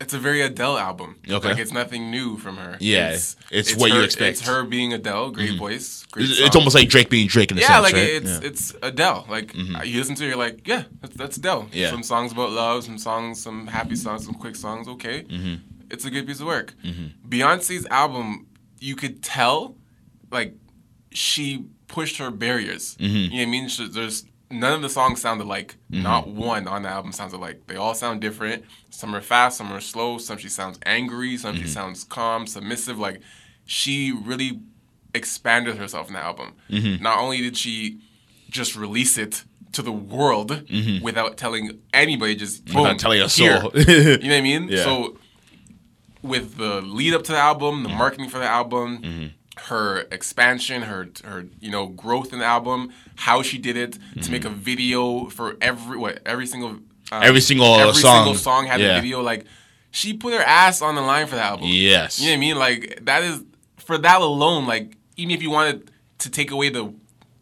[0.00, 1.16] it's a very Adele album.
[1.28, 1.48] Okay.
[1.48, 2.76] Like it's nothing new from her.
[2.80, 3.16] Yeah,
[3.50, 4.38] it's what you expect.
[4.38, 6.30] It's her being Adele, great voice, great.
[6.30, 8.02] It's, it's almost like Drake being Drake in the yeah, sense, like right?
[8.08, 8.36] it's Yeah.
[8.36, 8.46] Mm-hmm.
[8.46, 9.26] it's Adele.
[9.28, 11.68] Like uh, you listen to it, you're like, yeah, that's, that's Adele.
[11.72, 11.90] Yeah.
[11.90, 14.86] Some songs about love, some songs, some happy songs, some quick songs.
[14.88, 15.54] Okay, Mm-hmm.
[15.90, 16.74] it's a good piece of work.
[17.28, 18.46] Beyonce's album,
[18.80, 19.74] you could tell,
[20.30, 20.54] like,
[21.10, 22.96] she pushed her barriers.
[23.00, 23.16] Mm-hmm.
[23.16, 23.68] You know what I mean?
[23.68, 25.76] She, there's none of the songs sounded like.
[25.90, 28.64] Not one on the album sounds like They all sound different.
[28.90, 30.18] Some are fast, some are slow.
[30.18, 31.36] Some she sounds angry.
[31.36, 31.62] Some Mm-hmm.
[31.64, 32.98] she sounds calm, submissive.
[32.98, 33.20] Like
[33.66, 34.60] she really
[35.14, 36.52] expanded herself in the album.
[36.70, 37.02] Mm-hmm.
[37.02, 37.98] Not only did she
[38.50, 40.62] just release it to the world
[41.02, 42.78] without telling anybody, just Mm-hmm.
[42.78, 43.46] Without telling a soul.
[43.74, 44.68] you know what I mean?
[44.68, 44.84] Yeah.
[44.84, 45.18] So
[46.22, 49.26] with the lead up to the album, the marketing for the album, Mm-hmm.
[49.66, 54.30] Her expansion, her her you know growth in the album, how she did it to
[54.30, 57.22] make a video for every what every single um, Mm-hmm.
[57.24, 58.24] Every single every song.
[58.24, 58.98] single song had Yeah.
[58.98, 59.46] a video like
[59.90, 61.66] she put her ass on the line for the album.
[61.66, 62.20] Yes.
[62.20, 62.58] You know what I mean?
[62.58, 63.42] Like that is
[63.78, 64.66] for that alone.
[64.66, 66.92] Like even if you wanted to take away the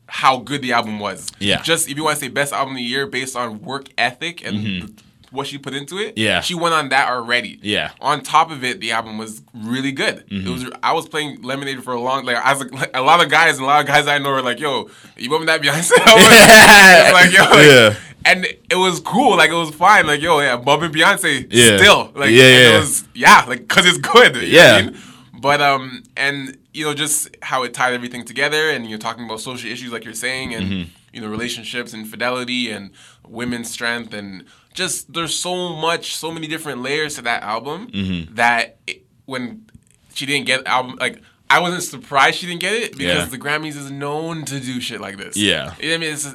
[0.06, 1.62] how good the album was, Yeah.
[1.62, 4.44] Just if you want to say best album of the year based on work ethic
[4.46, 4.92] and the-
[5.32, 6.18] what she put into it, Mm-hmm.
[6.18, 6.40] Yeah.
[6.40, 7.58] she went on that already.
[7.62, 7.88] Yeah.
[7.88, 8.02] Mm-hmm.
[8.04, 10.24] On top of it, the album was really good.
[10.30, 10.64] It was.
[10.82, 12.24] I was playing Lemonade for a long.
[12.24, 14.30] Like I was like, a lot of guys and a lot of guys I know
[14.30, 17.94] were like, "Yo, you bumping that Beyonce?" album?" like yo, like, Yeah.
[18.24, 19.36] And it was cool.
[19.36, 20.06] Like it was fine.
[20.06, 21.76] Like yo, yeah, bumping Beyonce Yeah.
[21.76, 22.12] still.
[22.14, 22.76] Like Yeah, yeah.
[22.76, 24.34] It was yeah, like cause it's good.
[24.36, 24.74] you know what Yeah.
[24.76, 24.96] I mean?
[25.38, 29.40] But um, and you know, just how it tied everything together, and you're talking about
[29.40, 30.90] social issues, like you're saying, and Mm-hmm.
[31.12, 32.90] you know, relationships and fidelity and
[33.28, 34.44] women's strength, and
[34.76, 38.34] just there's so much, so many different layers to that album Mm-hmm.
[38.36, 39.66] that it, when
[40.14, 41.20] she didn't get album, like
[41.50, 43.24] I wasn't surprised she didn't get it because Yeah.
[43.24, 45.36] the Grammys is known to do shit like this.
[45.36, 45.74] Yeah.
[45.80, 46.28] you know I mean, it's,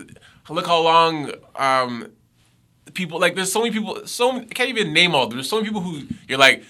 [0.49, 2.07] look how long um
[2.93, 5.27] people like there's so many people so I can't even name all.
[5.27, 6.63] There's so many people who you're like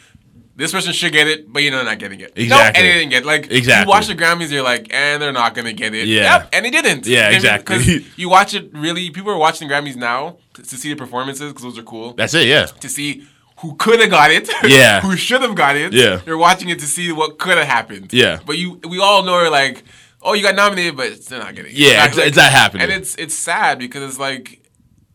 [0.61, 2.35] this person should get it, but you know they're not getting it.
[2.37, 2.79] No, Exactly.
[2.81, 3.25] and they didn't get it.
[3.25, 3.83] like Exactly.
[3.83, 6.07] You watch the Grammys, you're like, and they're not gonna get it.
[6.07, 6.21] Yeah.
[6.39, 7.05] Yep, and they didn't.
[7.07, 8.05] Yeah, You know what I mean?
[8.15, 9.09] you watch it really.
[9.09, 12.13] People are watching the Grammys now to, to see the performances because those are cool.
[12.13, 12.65] That's it, yeah.
[12.67, 14.49] to see who could have got it.
[14.63, 15.01] Yeah.
[15.01, 15.93] who should have got it.
[15.93, 16.21] Yeah.
[16.25, 18.11] You're watching it to see what could have happened.
[18.13, 18.39] Yeah.
[18.45, 19.83] But you, we all know, like,
[20.21, 21.77] oh, you got nominated, but they're not getting it.
[21.77, 22.83] Yeah, Like- it's- it's not happening.
[22.83, 24.59] And it's it's sad because it's like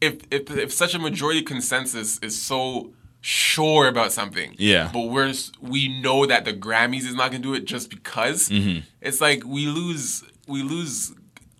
[0.00, 2.92] if if if such a majority consensus is so
[3.26, 4.54] sure about something.
[4.56, 4.88] Yeah.
[4.92, 8.48] But we're we know that the Grammys is not gonna do it just because.
[8.48, 8.80] Mm-hmm.
[9.00, 11.12] It's like we lose we lose.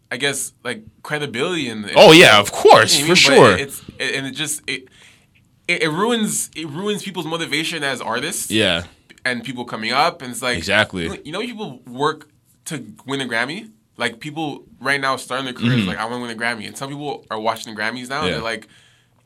[0.08, 1.84] I guess like credibility in.
[1.84, 3.44] in Oh yeah, of course, you know for I mean?
[3.44, 3.58] Sure.
[3.58, 4.86] It's it, and it just it,
[5.66, 8.48] it it ruins it ruins people's motivation as artists.
[8.48, 8.84] Yeah.
[9.24, 11.20] And people coming up and it's like Exactly.
[11.24, 12.28] You know, people work
[12.66, 13.72] to win a Grammy.
[13.96, 16.76] Like people right now starting their careers like I want to win a Grammy, and
[16.76, 18.20] some people are watching the Grammys now.
[18.20, 18.26] Mm-hmm.
[18.26, 18.34] Yeah.
[18.34, 18.68] and They're like,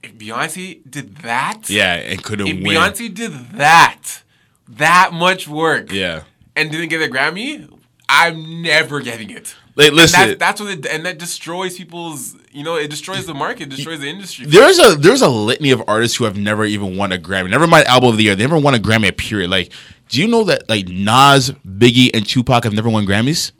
[0.02, 2.64] if Beyonce did that, Yeah, and couldn't if win.
[2.76, 4.22] Beyonce did that,
[4.68, 6.22] that much work, Yeah.
[6.56, 7.68] and didn't get a Grammy,
[8.08, 9.54] I'm never getting it.
[9.76, 13.24] Like, And listen, that's, that's what it, and that destroys people's, you know, it destroys
[13.26, 14.46] the market, destroys the industry.
[14.46, 17.48] there's a there's a litany of artists who have never even won a Grammy.
[17.50, 18.34] Never mind album of the year.
[18.34, 19.16] They never won a Grammy.
[19.16, 19.48] Period.
[19.48, 19.72] Like,
[20.08, 23.52] do you know that like Nas, Biggie, and Tupac have never won Grammys?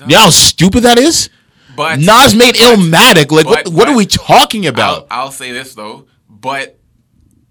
[0.00, 1.28] You know how stupid that is.
[1.76, 3.30] But Nas made Illmatic.
[3.30, 5.06] Like, what but- what are but- we talking about?
[5.10, 6.78] I'll, I'll say this though, but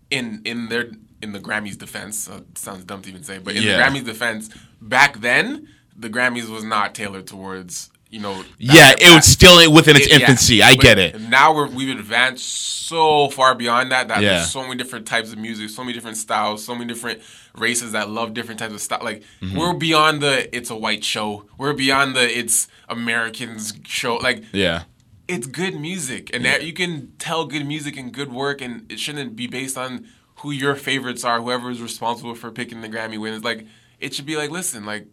[0.09, 0.91] in in their
[1.21, 3.77] in the Grammys defense, uh, sounds dumb to even say, but in Yeah.
[3.77, 4.49] the Grammys defense,
[4.81, 8.43] back then the Grammys was not tailored towards you know.
[8.57, 10.19] yeah, it was still within its it- yeah.
[10.19, 10.63] infancy.
[10.63, 11.21] I But get it.
[11.21, 12.45] Now we're, we've advanced
[12.87, 14.29] so far beyond that that Yeah.
[14.37, 17.21] there's so many different types of music, so many different styles, so many different
[17.55, 18.99] races that love different types of style.
[19.03, 19.57] Like Mm-hmm.
[19.57, 21.45] we're beyond the it's a white show.
[21.57, 24.15] We're beyond the it's Americans show.
[24.17, 24.83] Like Yeah.
[25.27, 28.99] it's good music, and that you can tell good music and good work, and it
[28.99, 30.05] shouldn't be based on
[30.37, 33.43] who your favorites are, whoever is responsible for picking the Grammy winners.
[33.43, 33.65] Like
[33.99, 35.05] it should be like, listen, like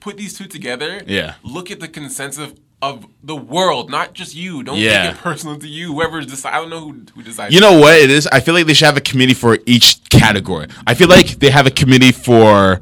[0.00, 1.02] put these two together.
[1.06, 1.34] Yeah.
[1.42, 2.52] Look at the consensus
[2.82, 4.62] of the world, not just you.
[4.62, 5.08] Don't Yeah.
[5.08, 5.92] take it personal to you.
[5.92, 7.54] Whoever's decide, I don't know who who decides.
[7.54, 8.26] You know what it is?
[8.28, 10.66] I feel like they should have a committee for each category.
[10.86, 12.80] I feel like they have a committee for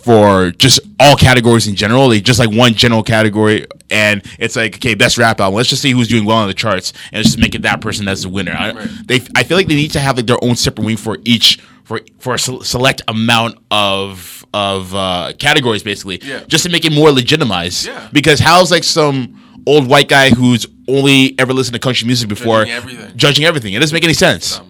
[0.00, 2.08] for just all categories in general.
[2.08, 5.56] They just like one general category, and it's like okay, best rap album.
[5.56, 7.80] Let's just see who's doing well on the charts, and let's just make it that
[7.80, 8.52] person that's the winner.
[8.58, 8.72] I,
[9.04, 11.58] They, I feel like they need to have like their own separate wing for each
[11.84, 16.40] for for a select amount of of uh, categories, basically, Yeah.
[16.48, 17.86] just to make it more legitimized.
[17.86, 18.08] Yeah.
[18.12, 19.36] Because how's like some
[19.66, 23.16] old white guy who's only ever listened to country music before Judging everything.
[23.16, 23.74] judging everything?
[23.74, 24.60] It doesn't make any sense.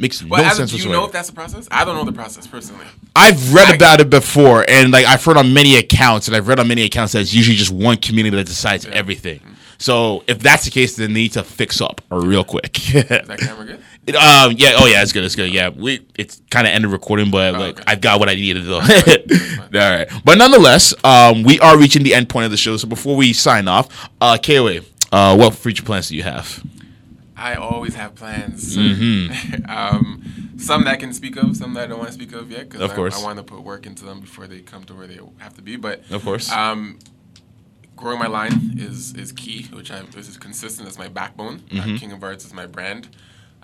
[0.00, 1.00] Makes Well, no sense do you whatsoever.
[1.00, 1.66] know if that's the process?
[1.72, 2.84] I don't know the process personally.
[3.16, 6.46] I've read I- about it before, and like I've heard on many accounts, and I've
[6.46, 9.40] read on many accounts that it's usually just one community that decides everything.
[9.78, 12.78] So if that's the case, then they need to fix up real quick.
[12.94, 13.80] Is that camera good?
[14.08, 15.52] It, um, yeah, oh yeah, it's good, it's good.
[15.52, 17.84] Yeah, we it's kind of ended recording, but like okay.
[17.86, 18.80] I've got what I needed though.
[18.80, 22.76] All right, but nonetheless, um, we are reaching the end point of the show.
[22.76, 24.80] So before we sign off, uh, KOA,
[25.12, 26.64] uh, what future plans do you have?
[27.36, 28.76] I always have plans.
[28.76, 29.70] Mm-hmm.
[29.70, 32.50] um, some that I can speak of, some that I don't want to speak of
[32.50, 33.20] yet, because Of I, course.
[33.20, 35.62] I want to put work into them before they come to where they have to
[35.62, 35.76] be.
[35.76, 36.50] But Of course.
[36.50, 36.98] um,
[37.94, 41.62] growing my line is is key, which I this is consistent as my backbone.
[41.70, 41.96] Uh, Mm-hmm.
[41.96, 43.08] King of Arts is my brand.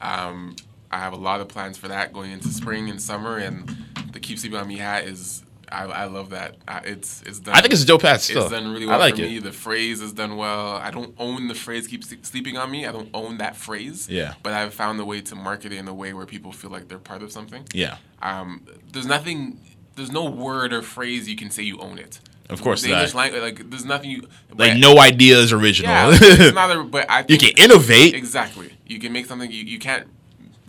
[0.04, 0.56] Um,
[0.90, 3.68] I have a lot of plans for that going into spring and summer, and
[4.12, 5.42] the Keep Sleeping on Me hat is.
[5.72, 6.56] I, I love that.
[6.68, 7.54] Uh, it's it's done.
[7.56, 8.42] I think it's a dope hat still.
[8.42, 9.30] It's done really I well like for it.
[9.30, 9.38] me.
[9.40, 10.74] The phrase is done well.
[10.76, 14.08] I don't own the phrase "keep sleeping on me." I don't own that phrase.
[14.08, 14.34] Yeah.
[14.42, 16.86] But I've found a way to market it in a way where people feel like
[16.88, 17.66] they're part of something.
[17.72, 19.58] Yeah, Um, there's nothing.
[19.96, 22.20] There's no word or phrase you can say you own it.
[22.50, 22.96] Of course the not.
[22.98, 24.28] English language, like there's nothing you.
[24.56, 25.90] like no idea is original.
[25.90, 28.14] Yeah, it's not a, but I you can innovate.
[28.14, 28.72] Exactly.
[28.86, 29.50] You can make something.
[29.50, 30.06] You, you can't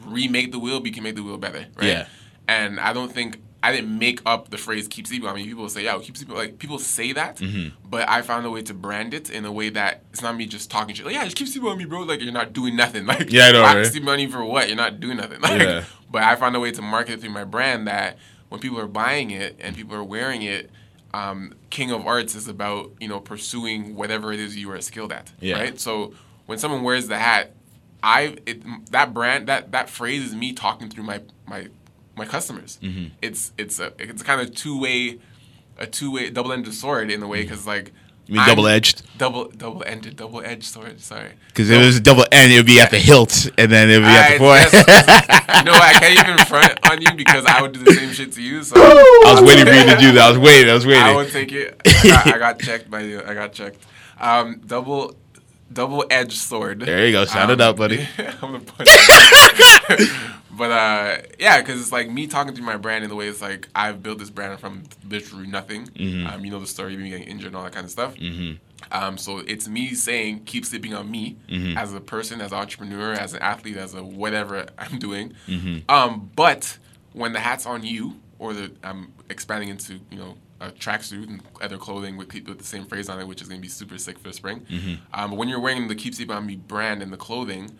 [0.05, 1.83] remake the wheel, but you can make the wheel better, right?
[1.87, 2.07] Yeah.
[2.47, 5.67] And I don't think I didn't make up the phrase "keep sleeping." I mean, people
[5.67, 7.75] say, "Yeah, keep sleeping." Like people say that, Mm-hmm.
[7.89, 10.45] but I found a way to brand it in a way that it's not me
[10.45, 11.05] just talking shit.
[11.05, 12.01] Like, yeah, just keep sleeping on me, bro.
[12.03, 13.05] Like you're not doing nothing.
[13.07, 13.85] Like Yeah, I know, right?
[13.85, 14.67] Sleeping on you for what?
[14.67, 15.39] You're not doing nothing.
[15.41, 15.83] Like, Yeah.
[16.11, 18.17] But I found a way to market it through my brand that
[18.49, 20.69] when people are buying it and people are wearing it.
[21.15, 25.11] Um, King of Arts is about you know pursuing whatever it is you are skilled
[25.11, 25.55] at, Yeah.
[25.61, 25.79] right?
[25.79, 26.13] So
[26.45, 27.53] when someone wears the hat,
[28.03, 31.67] I it, that brand that that phrase is me talking through my my
[32.15, 32.79] my customers.
[32.81, 33.07] Mm-hmm.
[33.21, 35.19] It's it's a it's kind of two way
[35.77, 38.04] a two way double ended sword in a way because like Mm-hmm.
[38.27, 39.03] You mean double-edged?
[39.19, 40.99] double double ended double edged sword.
[40.99, 41.29] Sorry.
[41.47, 43.89] Because if it was a double N, it would be at the hilt, and then
[43.89, 44.73] it would be at the I- point.
[44.73, 45.83] yes, you know what?
[45.83, 48.63] I can't even front on you because I would do the same shit to you.
[48.63, 50.23] So I was waiting for you to do that.
[50.25, 50.69] I was waiting.
[50.69, 51.03] I was waiting.
[51.03, 51.79] I would take it.
[51.85, 53.21] I got, I got checked by you.
[53.25, 53.77] I got checked.
[54.19, 55.15] Um, double
[55.71, 56.79] double edged sword.
[56.81, 57.21] There you go.
[57.23, 58.07] It Um, out, buddy.
[58.41, 58.55] I'm
[60.57, 63.41] but uh, yeah, because it's like me talking through my brand in the way it's
[63.41, 65.87] like I've built this brand from literally nothing.
[65.87, 66.27] Mm-hmm.
[66.27, 68.15] Um, you know the story, me getting injured and all that kind of stuff.
[68.91, 71.77] Um, so it's me saying, keep sleeping on me Mm-hmm.
[71.77, 75.33] as a person, as an entrepreneur, as an athlete, as a whatever I'm doing.
[75.47, 75.89] Mm-hmm.
[75.89, 76.77] Um, but
[77.13, 81.41] when the hat's on you, or the I'm expanding into you know a tracksuit and
[81.61, 84.19] other clothing with, with the same phrase on it, which is gonna be super sick
[84.19, 84.61] for spring.
[84.69, 84.93] Mm-hmm.
[85.13, 87.71] Um, but when you're wearing the keep sleeping on me brand and the clothing,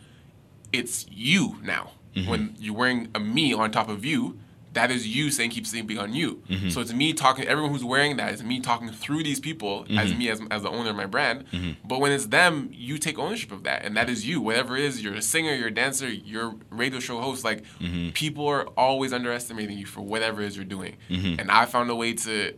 [0.74, 1.92] it's you now.
[2.16, 2.30] Mm-hmm.
[2.30, 4.40] When you're wearing a me on top of you,
[4.74, 6.44] that is you saying keep sleeping on you.
[6.50, 6.68] Mm-hmm.
[6.70, 7.46] So it's me talking.
[7.48, 10.18] Everyone who's wearing that is me talking through these people as Mm-hmm.
[10.20, 11.46] me as, as the owner of my brand.
[11.86, 14.42] But when it's them, you take ownership of that, and that is you.
[14.42, 17.46] Whatever it is, you're a singer, you're a dancer, you're a radio show host.
[17.46, 18.10] Like Mm-hmm.
[18.12, 20.98] people are always underestimating you for whatever it is you're doing.
[21.10, 21.40] Mm-hmm.
[21.40, 22.54] And I found a way to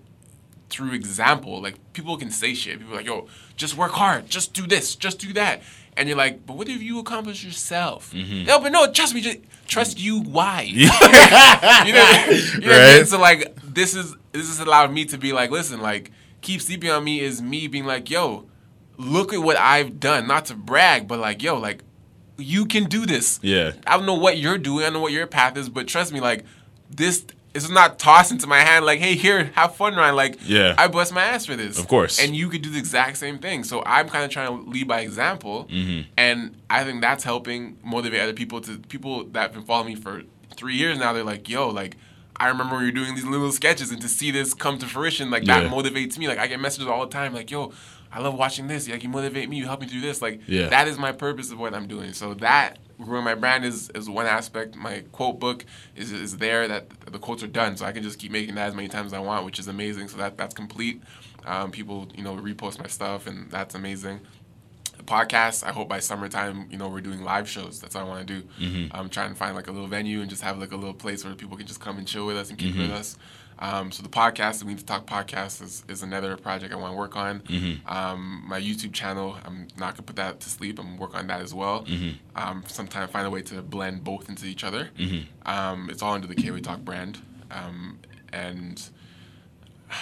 [0.69, 2.79] through example, like people can say shit.
[2.79, 5.61] People are like, yo, just work hard, just do this, just do that.
[5.95, 8.13] And you're like, but what if you accomplish yourself?
[8.13, 8.45] Mm-hmm.
[8.45, 10.21] No, but no, trust me, just trust you.
[10.21, 10.61] Why?
[10.71, 10.91] you know,
[11.85, 12.69] you know what I mean?
[12.69, 13.07] Right.
[13.07, 16.11] So like, this is this has allowed me to be like, listen, like,
[16.41, 18.47] keep sleeping on me is me being like, yo,
[18.97, 20.27] look at what I've done.
[20.27, 21.83] Not to brag, but like, yo, like,
[22.37, 23.39] you can do this.
[23.41, 23.71] Yeah.
[23.85, 24.83] I don't know what you're doing.
[24.83, 26.45] I don't know what your path is, but trust me, like,
[26.89, 27.25] this
[27.63, 28.85] is not tossed into my hand.
[28.85, 30.15] Like, hey, here, have fun, Ryan.
[30.15, 30.75] Like, Yeah.
[30.77, 31.77] I bust my ass for this.
[31.79, 32.19] Of course.
[32.19, 33.63] And you could do the exact same thing.
[33.63, 36.09] So I'm kind of trying to lead by example, Mm-hmm.
[36.17, 39.95] and I think that's helping motivate other people to people that have been following me
[39.95, 40.23] for
[40.55, 41.13] three years now.
[41.13, 41.95] They're like, yo, like.
[42.39, 45.31] I remember when you're doing these little sketches, and to see this come to fruition,
[45.31, 45.69] like that Yeah.
[45.71, 46.27] motivates me.
[46.27, 47.73] Like I get messages all the time, like, "Yo,
[48.13, 48.87] I love watching this.
[48.87, 49.57] Like you motivate me.
[49.57, 50.21] You help me through this.
[50.21, 50.67] Like Yeah.
[50.69, 52.13] that is my purpose of what I'm doing.
[52.13, 54.75] So that growing my brand is is one aspect.
[54.75, 55.65] My quote book
[55.95, 56.67] is is there.
[56.67, 59.07] That the quotes are done, so I can just keep making that as many times
[59.07, 60.07] as I want, which is amazing.
[60.07, 61.01] So that that's complete.
[61.45, 64.19] Um, people you know repost my stuff, and that's amazing.
[64.97, 65.63] The podcast.
[65.63, 67.79] I hope by summertime, you know, we're doing live shows.
[67.79, 68.47] That's what I want to do.
[68.59, 68.97] Mm-hmm.
[68.97, 71.23] I'm trying to find like a little venue and just have like a little place
[71.23, 72.81] where people can just come and chill with us and keep Mm-hmm.
[72.83, 73.15] with us.
[73.59, 76.75] Um, so the podcast, the We Need to Talk podcast, is, is another project I
[76.77, 77.39] want to work on.
[77.41, 77.87] Mm-hmm.
[77.87, 80.79] Um, my YouTube channel, I'm not gonna put that to sleep.
[80.79, 81.83] I'm work on that as well.
[81.85, 82.11] Mm-hmm.
[82.35, 84.89] Um, sometime find a way to blend both into each other.
[85.45, 87.19] Um, it's all under the K-Way Talk brand,
[87.51, 87.99] um,
[88.31, 88.81] and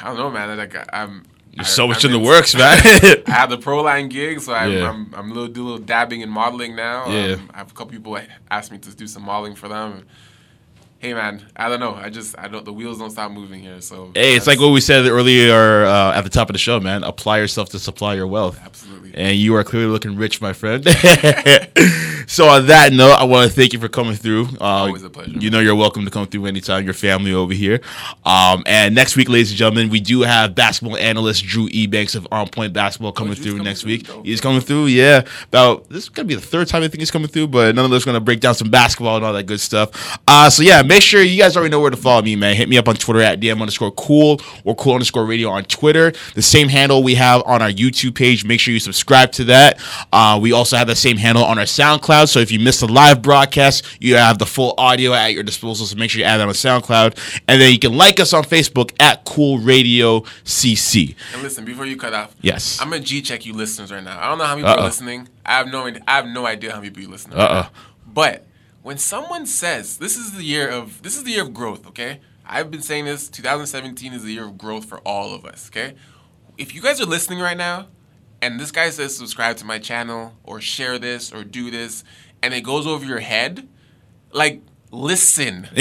[0.01, 0.57] I don't know, man.
[0.57, 1.23] Like I- I'm.
[1.53, 2.77] There's I- so much I've in the works, man.
[2.83, 4.89] I have the Proline gig, so I'm, Yeah.
[4.89, 7.07] I'm, I'm a little do a little dabbing in modeling now.
[7.09, 7.33] Yeah.
[7.35, 8.17] Um, I have a couple people
[8.51, 10.05] ask me to do some modeling for them.
[11.05, 11.93] Hey man, I don't know.
[11.93, 12.65] I just I don't.
[12.65, 13.79] The wheels don't stop moving here.
[13.79, 16.79] So hey, it's like what we said earlier uh, at the top of the show,
[16.79, 17.03] man.
[17.03, 18.59] Apply yourself to supply your wealth.
[18.65, 19.13] absolutely.
[19.13, 20.83] And you are clearly looking rich, my friend.
[22.27, 24.47] so on that note, I want to thank you for coming through.
[24.59, 25.29] Uh, Always a pleasure.
[25.37, 26.85] You know you're welcome to come through anytime.
[26.85, 27.81] Your family over here.
[28.25, 32.27] Um, and next week, ladies and gentlemen, we do have basketball analyst Drew Ebanks of
[32.31, 33.91] On Point Basketball coming Drew's through coming next through?
[33.91, 34.07] week.
[34.07, 34.25] Dope.
[34.25, 34.87] He's coming through.
[34.87, 37.59] Yeah, about this is gonna be the third time I think he's coming through, but
[37.59, 40.17] none of nonetheless, gonna break down some basketball and all that good stuff.
[40.27, 42.55] Uh, so yeah, make sure you guys already know where to follow me, man.
[42.55, 46.11] Hit me up on Twitter at DM underscore cool or cool underscore radio on Twitter.
[46.33, 48.45] The same handle we have on our YouTube page.
[48.45, 49.79] Make sure you subscribe to that.
[50.11, 52.29] Uh, we also have the same handle on our SoundCloud.
[52.29, 55.85] So if you missed the live broadcast, you have the full audio at your disposal.
[55.85, 57.41] So make sure you add that on SoundCloud.
[57.47, 61.15] And then you can like us on Facebook at Cool Radio CC.
[61.33, 62.79] And listen, before you cut off, Yes.
[62.81, 64.19] I'm gonna G check you listeners right now.
[64.19, 65.27] I don't know how many people are listening.
[65.45, 67.37] I have no I have no idea how many people you listening.
[67.37, 67.67] Uh-uh.
[68.05, 68.45] But
[68.85, 72.19] when someone says this is the year of this is the year of growth, okay?
[72.45, 73.27] I've been saying this.
[73.29, 75.95] 2017 is the year of growth for all of us, okay?
[76.57, 77.87] If you guys are listening right now,
[78.43, 82.03] and this guy says subscribe to my channel or share this or do this,
[82.43, 83.67] and it goes over your head,
[84.31, 85.67] like listen.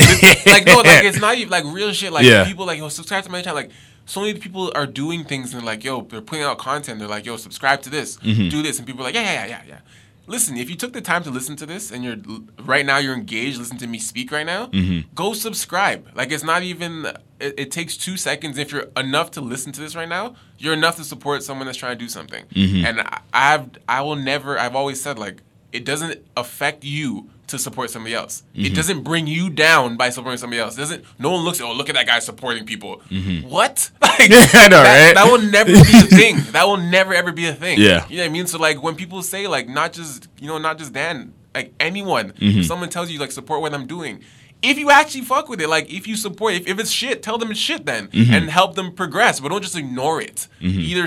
[0.46, 2.10] like no, like it's not even like real shit.
[2.10, 2.44] Like Yeah.
[2.46, 3.56] people like yo subscribe to my channel.
[3.56, 3.70] Like
[4.06, 6.98] so many people are doing things and like yo they're putting out content.
[7.00, 8.48] They're like yo subscribe to this, Mm-hmm.
[8.48, 9.78] do this, and people are like yeah yeah yeah yeah yeah.
[10.26, 12.16] Listen, if you took the time to listen to this and you're
[12.62, 15.08] right now you're engaged, listen to me speak right now, Mm-hmm.
[15.14, 16.08] go subscribe.
[16.14, 17.06] Like it's not even
[17.40, 18.56] it, it takes two seconds.
[18.58, 21.78] If you're enough to listen to this right now, you're enough to support someone that's
[21.78, 22.44] trying to do something.
[22.46, 22.86] Mm-hmm.
[22.86, 25.42] And I, I've I will never I've always said like
[25.72, 28.42] it doesn't affect you to support somebody else.
[28.54, 28.66] Mm-hmm.
[28.66, 30.76] It doesn't bring you down by supporting somebody else.
[30.76, 33.02] It doesn't no one looks at oh look at that guy supporting people.
[33.48, 33.90] What?
[34.00, 34.56] Like, Mm-hmm.
[34.56, 35.14] I know, that, right?
[35.14, 35.82] That will never be a
[36.20, 36.36] thing.
[36.52, 37.78] That will never ever be a thing.
[37.80, 38.06] Yeah.
[38.08, 38.46] You know what I mean?
[38.46, 42.32] So like when people say like not just you know not just Dan like anyone
[42.32, 42.60] Mm-hmm.
[42.60, 44.22] if someone tells you like support what I'm doing.
[44.62, 47.36] If you actually fuck with it, like if you support, if, if it's shit, tell
[47.36, 48.32] them it's shit then, Mm-hmm.
[48.32, 49.38] and help them progress.
[49.40, 50.48] But don't just ignore it.
[50.60, 51.06] Either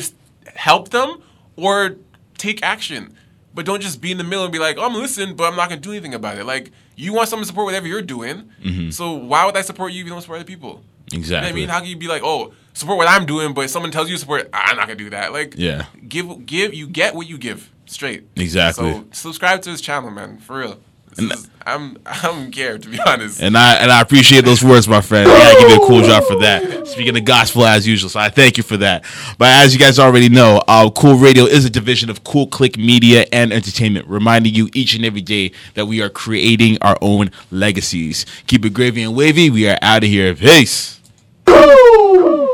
[0.55, 1.23] help them
[1.55, 1.95] or
[2.37, 3.15] take action.
[3.57, 5.55] But don't just be in the middle and be like, oh, I'm listening, but I'm
[5.55, 6.43] not gonna do anything about it.
[6.43, 8.51] Like you want someone to support whatever you're doing.
[8.63, 8.91] Mm-hmm.
[8.91, 10.83] So why would I support you if you don't support other people?
[11.11, 11.23] Exactly.
[11.25, 11.69] You know what I mean?
[11.69, 14.15] How can you be like, oh, support what I'm doing, but if someone tells you
[14.15, 15.33] to support, I'm not gonna do that.
[15.33, 15.85] Like, Yeah.
[16.07, 18.27] give give you get what you give straight.
[18.35, 18.91] Exactly.
[18.93, 20.79] So subscribe to his channel, man, for real.
[21.17, 23.41] This is, I'm I don't care to be honest.
[23.41, 25.29] And I and I appreciate those words, my friend.
[25.29, 26.87] I gotta give you a cool job for that.
[26.87, 29.03] Speaking the gospel as usual, so I thank you for that.
[29.37, 32.77] But as you guys already know, uh, Cool Radio is a division of Cool Click
[32.77, 37.31] Media and Entertainment, reminding you each and every day that we are creating our own
[37.51, 38.25] legacies.
[38.47, 39.49] Keep it gravy and wavy.
[39.49, 40.33] We are out of here.
[40.35, 41.01] Peace.
[41.45, 42.46] Cool!